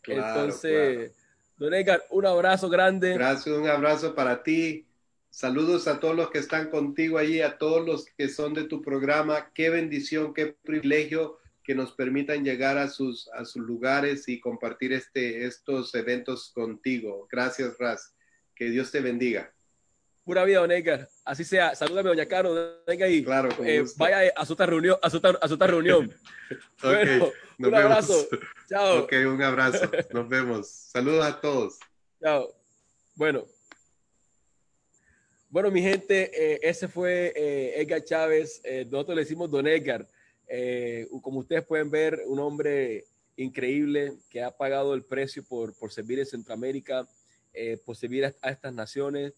Entonces, 0.07 1.13
don 1.57 1.73
Edgar, 1.73 2.03
un 2.09 2.25
abrazo 2.25 2.69
grande. 2.69 3.13
Gracias, 3.13 3.55
un 3.55 3.67
abrazo 3.67 4.15
para 4.15 4.43
ti. 4.43 4.85
Saludos 5.29 5.87
a 5.87 5.99
todos 5.99 6.15
los 6.15 6.29
que 6.29 6.39
están 6.39 6.69
contigo 6.69 7.17
allí, 7.17 7.41
a 7.41 7.57
todos 7.57 7.85
los 7.85 8.05
que 8.17 8.27
son 8.27 8.53
de 8.53 8.65
tu 8.65 8.81
programa. 8.81 9.51
Qué 9.53 9.69
bendición, 9.69 10.33
qué 10.33 10.47
privilegio 10.47 11.37
que 11.63 11.75
nos 11.75 11.93
permitan 11.93 12.43
llegar 12.43 12.77
a 12.77 12.89
sus, 12.89 13.29
a 13.29 13.45
sus 13.45 13.61
lugares 13.61 14.27
y 14.27 14.39
compartir 14.39 14.91
este, 14.93 15.45
estos 15.45 15.93
eventos 15.95 16.51
contigo. 16.53 17.27
Gracias, 17.31 17.77
Raz. 17.77 18.13
Que 18.55 18.69
Dios 18.69 18.91
te 18.91 18.99
bendiga. 18.99 19.53
Pura 20.31 20.45
vida, 20.45 20.59
don 20.59 20.71
Edgar. 20.71 21.09
Así 21.25 21.43
sea. 21.43 21.75
Salúdame, 21.75 22.07
doña 22.07 22.25
Caro. 22.25 22.55
Claro, 23.25 23.49
eh, 23.65 23.83
vaya 23.97 24.31
a 24.33 24.45
su 24.45 24.55
reunión. 24.55 24.97
A 25.01 25.09
su, 25.09 25.19
a 25.41 25.47
su 25.49 25.57
reunión. 25.57 26.09
bueno, 26.81 27.33
un 27.59 27.75
abrazo. 27.75 28.29
Chao. 28.69 29.03
Ok, 29.03 29.11
un 29.27 29.41
abrazo. 29.43 29.91
Nos 30.13 30.29
vemos. 30.29 30.69
Saludos 30.69 31.25
a 31.25 31.41
todos. 31.41 31.79
Chao. 32.23 32.47
Bueno. 33.13 33.45
Bueno, 35.49 35.69
mi 35.69 35.81
gente, 35.81 36.31
eh, 36.33 36.59
ese 36.63 36.87
fue 36.87 37.33
eh, 37.35 37.81
Edgar 37.81 38.01
Chávez. 38.05 38.61
nosotros 38.89 39.17
le 39.17 39.23
decimos 39.23 39.51
Don 39.51 39.67
Edgar. 39.67 40.07
como 41.21 41.39
ustedes 41.39 41.65
pueden 41.65 41.91
ver, 41.91 42.21
un 42.25 42.39
hombre 42.39 43.03
increíble 43.35 44.13
que 44.29 44.41
ha 44.41 44.51
pagado 44.55 44.93
el 44.93 45.03
precio 45.03 45.43
por, 45.43 45.77
por 45.77 45.91
servir 45.91 46.19
en 46.19 46.25
Centroamérica, 46.25 47.05
por 47.85 47.97
servir 47.97 48.33
a 48.41 48.49
estas 48.49 48.73
naciones 48.73 49.33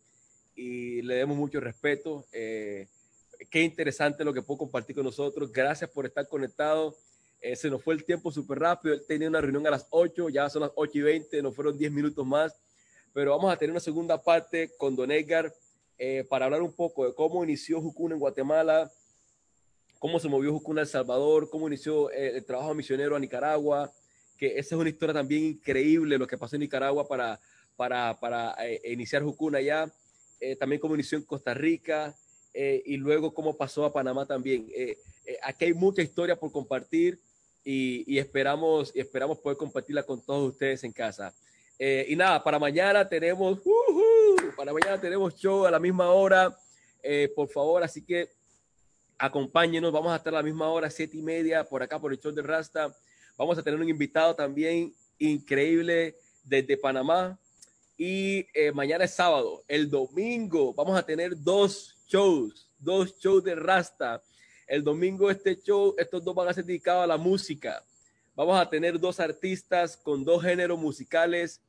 y 0.55 1.01
le 1.01 1.15
demos 1.15 1.37
mucho 1.37 1.59
respeto. 1.59 2.25
Eh, 2.31 2.87
qué 3.49 3.61
interesante 3.61 4.23
lo 4.23 4.33
que 4.33 4.41
puedo 4.41 4.59
compartir 4.59 4.95
con 4.95 5.05
nosotros. 5.05 5.51
Gracias 5.51 5.89
por 5.89 6.05
estar 6.05 6.27
conectado. 6.27 6.95
Eh, 7.41 7.55
se 7.55 7.69
nos 7.69 7.83
fue 7.83 7.93
el 7.95 8.03
tiempo 8.03 8.31
súper 8.31 8.59
rápido. 8.59 8.93
Él 8.93 9.03
tenía 9.07 9.27
una 9.27 9.41
reunión 9.41 9.65
a 9.67 9.71
las 9.71 9.87
8, 9.89 10.29
ya 10.29 10.49
son 10.49 10.61
las 10.61 10.71
8 10.75 10.91
y 10.97 11.01
20, 11.01 11.41
nos 11.41 11.55
fueron 11.55 11.77
10 11.77 11.91
minutos 11.91 12.25
más. 12.25 12.55
Pero 13.13 13.31
vamos 13.31 13.51
a 13.51 13.57
tener 13.57 13.71
una 13.71 13.79
segunda 13.79 14.21
parte 14.21 14.71
con 14.77 14.95
Don 14.95 15.11
Edgar 15.11 15.53
eh, 15.97 16.25
para 16.29 16.45
hablar 16.45 16.61
un 16.61 16.73
poco 16.73 17.05
de 17.05 17.13
cómo 17.13 17.43
inició 17.43 17.81
Jucuna 17.81 18.15
en 18.15 18.19
Guatemala, 18.19 18.91
cómo 19.99 20.19
se 20.19 20.27
movió 20.27 20.51
Jucuna 20.51 20.81
a 20.81 20.83
El 20.83 20.89
Salvador, 20.89 21.49
cómo 21.49 21.67
inició 21.67 22.09
el 22.11 22.43
trabajo 22.43 22.73
misionero 22.73 23.15
a 23.15 23.19
Nicaragua, 23.19 23.91
que 24.37 24.57
esa 24.57 24.75
es 24.75 24.81
una 24.81 24.89
historia 24.89 25.13
también 25.13 25.43
increíble 25.43 26.17
lo 26.17 26.27
que 26.27 26.37
pasó 26.37 26.55
en 26.55 26.61
Nicaragua 26.61 27.07
para, 27.07 27.39
para, 27.75 28.19
para 28.19 28.55
iniciar 28.83 29.21
Jucuna 29.21 29.59
allá. 29.59 29.91
Eh, 30.43 30.57
también 30.57 30.81
como 30.81 30.95
inició 30.95 31.17
en 31.17 31.23
Costa 31.23 31.53
Rica 31.53 32.13
eh, 32.53 32.83
y 32.85 32.97
luego 32.97 33.33
cómo 33.33 33.55
pasó 33.55 33.85
a 33.85 33.93
Panamá 33.93 34.25
también. 34.25 34.67
Eh, 34.75 34.97
aquí 35.41 35.65
hay 35.65 35.73
mucha 35.73 36.01
historia 36.01 36.35
por 36.35 36.51
compartir 36.51 37.17
y, 37.63 38.17
esperamos, 38.17 38.91
y 38.93 38.99
esperamos 38.99 39.39
poder 39.39 39.57
compartirla 39.57 40.03
con 40.03 40.21
todos 40.21 40.51
ustedes 40.51 40.83
en 40.83 40.91
casa. 40.91 41.33
y 41.79 42.13
nada, 42.17 42.43
para 42.43 42.59
mañana 42.59 43.07
tenemos, 43.07 43.61
para 44.57 44.73
mañana 44.73 44.99
tenemos 44.99 45.33
show 45.37 45.65
a 45.65 45.71
la 45.71 45.79
misma 45.79 46.11
hora, 46.11 46.53
por 47.33 47.47
favor, 47.47 47.81
así 47.81 48.01
que 48.01 48.29
acompáñenos, 49.17 49.93
vamos 49.93 50.11
a 50.11 50.17
estar 50.17 50.33
a 50.33 50.37
la 50.37 50.43
misma 50.43 50.69
hora, 50.69 50.89
siete 50.89 51.15
y 51.15 51.21
media, 51.21 51.63
por 51.63 51.81
acá 51.81 52.01
por 52.01 52.11
el 52.11 52.19
show 52.19 52.33
de 52.33 52.41
Rasta. 52.41 52.93
Vamos 53.37 53.57
a 53.57 53.63
tener 53.63 53.79
un 53.79 53.87
invitado 53.87 54.35
también 54.35 54.93
increíble 55.19 56.17
desde 56.43 56.75
Panamá, 56.75 57.39
y 57.97 58.47
eh, 58.53 58.71
mañana 58.71 59.05
es 59.05 59.13
sábado. 59.13 59.63
El 59.67 59.89
domingo 59.89 60.73
vamos 60.73 60.97
a 60.97 61.05
tener 61.05 61.33
dos 61.41 61.95
shows, 62.07 62.69
dos 62.79 63.17
shows 63.19 63.43
de 63.43 63.55
Rasta. 63.55 64.21
El 64.67 64.83
domingo 64.83 65.29
este 65.29 65.59
show, 65.61 65.93
estos 65.97 66.23
dos 66.23 66.33
van 66.33 66.47
a 66.47 66.53
ser 66.53 66.65
dedicados 66.65 67.03
a 67.03 67.07
la 67.07 67.17
música. 67.17 67.83
Vamos 68.35 68.59
a 68.59 68.69
tener 68.69 68.99
dos 68.99 69.19
artistas 69.19 69.95
con 69.95 70.23
dos 70.23 70.41
géneros 70.41 70.79
musicales, 70.79 71.61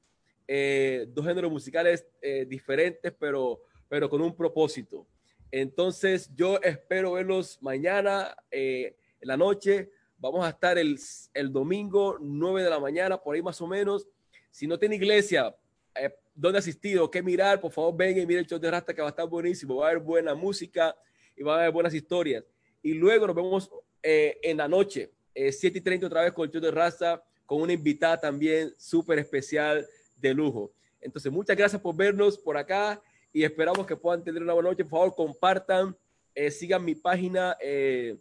eh, 0.48 1.06
dos 1.09 1.26
géneros 1.26 1.51
musicales 1.51 2.06
eh, 2.22 2.46
diferentes, 2.48 3.12
pero, 3.18 3.60
pero 3.88 4.09
con 4.09 4.22
un 4.22 4.34
propósito. 4.34 5.06
Entonces 5.51 6.30
yo 6.34 6.59
espero 6.62 7.12
verlos 7.12 7.59
mañana 7.60 8.34
en 8.51 8.94
la 9.20 9.36
noche. 9.36 9.90
Vamos 10.16 10.44
a 10.44 10.48
estar 10.48 10.78
el, 10.78 10.98
el 11.34 11.52
domingo 11.52 12.16
9 12.18 12.62
de 12.62 12.70
la 12.70 12.80
mañana, 12.80 13.18
por 13.18 13.34
ahí 13.34 13.42
más 13.42 13.60
o 13.60 13.66
menos. 13.66 14.09
Si 14.51 14.66
no 14.66 14.78
tiene 14.78 14.96
iglesia, 14.96 15.55
eh, 15.95 16.15
dónde 16.35 16.59
asistir 16.59 16.99
o 16.99 17.11
qué 17.11 17.23
mirar, 17.23 17.61
por 17.61 17.71
favor 17.71 17.97
venga 17.97 18.21
y 18.21 18.27
mire 18.27 18.41
el 18.41 18.47
show 18.47 18.59
de 18.59 18.71
Rasta 18.71 18.93
que 18.93 19.01
va 19.01 19.09
a 19.09 19.11
estar 19.11 19.29
buenísimo, 19.29 19.77
va 19.77 19.87
a 19.87 19.91
haber 19.91 20.03
buena 20.03 20.35
música 20.35 20.97
y 21.37 21.43
va 21.43 21.55
a 21.55 21.59
haber 21.61 21.73
buenas 21.73 21.95
historias. 21.95 22.45
Y 22.83 22.95
luego 22.95 23.27
nos 23.27 23.37
vemos 23.37 23.71
eh, 24.03 24.39
en 24.43 24.57
la 24.57 24.69
noche, 24.69 25.11
eh, 25.35 25.53
7 25.53 25.79
y 25.79 25.81
30 25.81 26.07
otra 26.07 26.23
vez 26.23 26.33
con 26.33 26.45
el 26.45 26.53
show 26.53 26.61
de 26.61 26.71
Rasta, 26.71 27.23
con 27.47 27.61
una 27.61 27.73
invitada 27.73 28.21
también 28.21 28.73
súper 28.79 29.19
especial 29.19 29.87
de 30.16 30.35
lujo. 30.35 30.73
Entonces, 31.01 31.31
muchas 31.31 31.57
gracias 31.57 31.81
por 31.81 31.95
vernos 31.95 32.39
por 32.39 32.57
acá 32.57 33.01
y 33.33 33.45
esperamos 33.45 33.87
que 33.87 33.97
puedan 33.97 34.25
tener 34.25 34.43
una 34.43 34.55
buena 34.55 34.71
noche. 34.71 34.85
Por 34.85 34.99
favor, 34.99 35.15
compartan, 35.15 35.97
eh, 36.35 36.51
sigan 36.51 36.85
mi 36.85 36.95
página, 36.95 37.57
eh, 37.61 38.16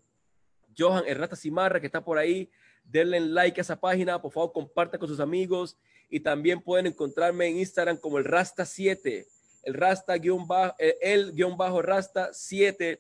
Johan 0.77 1.03
el 1.07 1.17
Rasta 1.17 1.35
Cimarra, 1.35 1.79
que 1.79 1.85
está 1.85 2.03
por 2.03 2.17
ahí. 2.17 2.49
Denle 2.83 3.19
like 3.21 3.59
a 3.59 3.63
esa 3.63 3.79
página, 3.79 4.21
por 4.21 4.31
favor, 4.31 4.51
compartan 4.51 4.99
con 4.99 5.07
sus 5.07 5.19
amigos 5.19 5.77
y 6.09 6.19
también 6.19 6.61
pueden 6.61 6.87
encontrarme 6.87 7.47
en 7.47 7.57
Instagram 7.59 7.97
como 7.97 8.17
el 8.17 8.25
Rasta7, 8.25 9.25
el 9.63 9.73
Rasta 9.73 10.17
guion 10.17 10.47
bajo, 10.47 10.75
eh, 10.77 10.97
el 11.01 11.33
guion 11.33 11.57
bajo 11.57 11.81
Rasta 11.81 12.29
7 12.33 12.99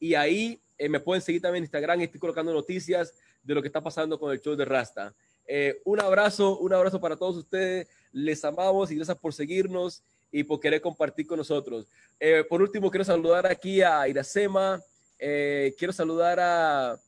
y 0.00 0.14
ahí 0.14 0.60
eh, 0.78 0.88
me 0.88 1.00
pueden 1.00 1.22
seguir 1.22 1.42
también 1.42 1.62
en 1.62 1.64
Instagram, 1.64 2.00
estoy 2.00 2.20
colocando 2.20 2.52
noticias 2.52 3.14
de 3.42 3.54
lo 3.54 3.60
que 3.60 3.68
está 3.68 3.82
pasando 3.82 4.18
con 4.18 4.32
el 4.32 4.40
show 4.40 4.56
de 4.56 4.64
Rasta. 4.64 5.14
Eh, 5.46 5.80
un 5.84 6.00
abrazo, 6.00 6.58
un 6.58 6.72
abrazo 6.72 7.00
para 7.00 7.16
todos 7.16 7.36
ustedes, 7.36 7.86
les 8.12 8.44
amamos 8.44 8.90
y 8.90 8.96
gracias 8.96 9.18
por 9.18 9.34
seguirnos 9.34 10.02
y 10.32 10.42
por 10.44 10.58
querer 10.58 10.80
compartir 10.80 11.26
con 11.26 11.38
nosotros. 11.38 11.86
Por 12.48 12.62
último, 12.62 12.90
quiero 12.90 13.04
saludar 13.04 13.46
aquí 13.46 13.82
a 13.82 14.08
Iracema, 14.08 14.82
quiero 15.18 15.92
saludar 15.92 16.40
a, 16.40 16.98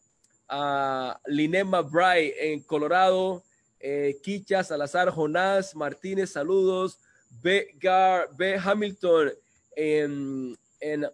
a 0.49 1.21
Linema 1.27 1.81
Bray 1.83 2.33
en 2.39 2.61
Colorado, 2.63 3.43
eh, 3.81 4.17
Kicha 4.23 4.63
Salazar, 4.63 5.11
Jonás 5.11 5.75
Martínez, 5.75 6.31
saludos, 6.31 6.99
B. 7.43 7.67
B. 8.37 8.59
Hamilton 8.59 9.33
en, 9.77 10.57
en, 10.81 11.07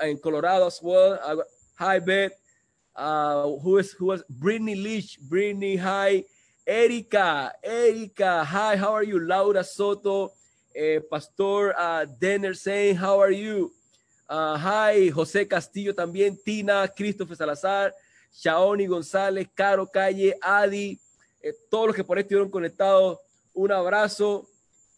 en 0.00 0.18
Colorado 0.18 0.66
as 0.66 0.80
well. 0.82 1.18
Hi, 1.78 1.98
Beth. 1.98 2.32
Uh, 2.96 3.56
who 3.62 3.78
is 3.78 3.92
who 3.92 4.10
is 4.10 4.24
Brittany 4.28 4.74
Leach, 4.74 5.20
Brittany, 5.20 5.76
hi, 5.76 6.24
Erika, 6.66 7.52
Erika, 7.62 8.42
hi, 8.42 8.74
how 8.74 8.92
are 8.92 9.04
you? 9.04 9.20
Laura 9.20 9.62
Soto, 9.62 10.32
eh, 10.74 10.98
Pastor 11.08 11.78
uh, 11.78 12.04
Denner 12.18 12.54
saying, 12.54 12.96
how 12.96 13.20
are 13.20 13.30
you? 13.30 13.70
Uh, 14.28 14.58
hi, 14.58 15.10
José 15.10 15.48
Castillo 15.48 15.92
también, 15.92 16.36
Tina, 16.44 16.88
Christopher 16.88 17.36
Salazar, 17.36 17.92
Shaoni 18.34 18.88
González, 18.88 19.46
Caro 19.54 19.86
Calle, 19.86 20.34
Adi, 20.42 20.98
eh, 21.40 21.54
todos 21.70 21.88
los 21.88 21.96
que 21.96 22.04
por 22.04 22.16
ahí 22.16 22.22
estuvieron 22.22 22.50
conectados, 22.50 23.18
un 23.52 23.72
abrazo 23.72 24.48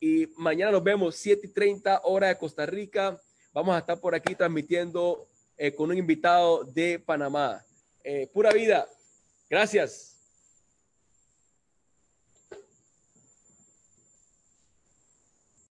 y 0.01 0.27
mañana 0.37 0.73
nos 0.73 0.83
vemos 0.83 1.17
7 1.17 1.47
y 1.47 1.51
30 1.51 2.01
hora 2.05 2.29
de 2.29 2.39
Costa 2.39 2.65
Rica. 2.67 3.21
Vamos 3.53 3.75
a 3.75 3.81
estar 3.81 4.01
por 4.01 4.15
aquí 4.15 4.35
transmitiendo 4.35 5.29
eh, 5.57 5.75
con 5.75 5.91
un 5.91 5.99
invitado 5.99 6.65
de 6.65 6.99
Panamá. 6.99 7.63
Eh, 8.03 8.29
pura 8.33 8.51
vida. 8.51 8.89
Gracias. 9.49 10.10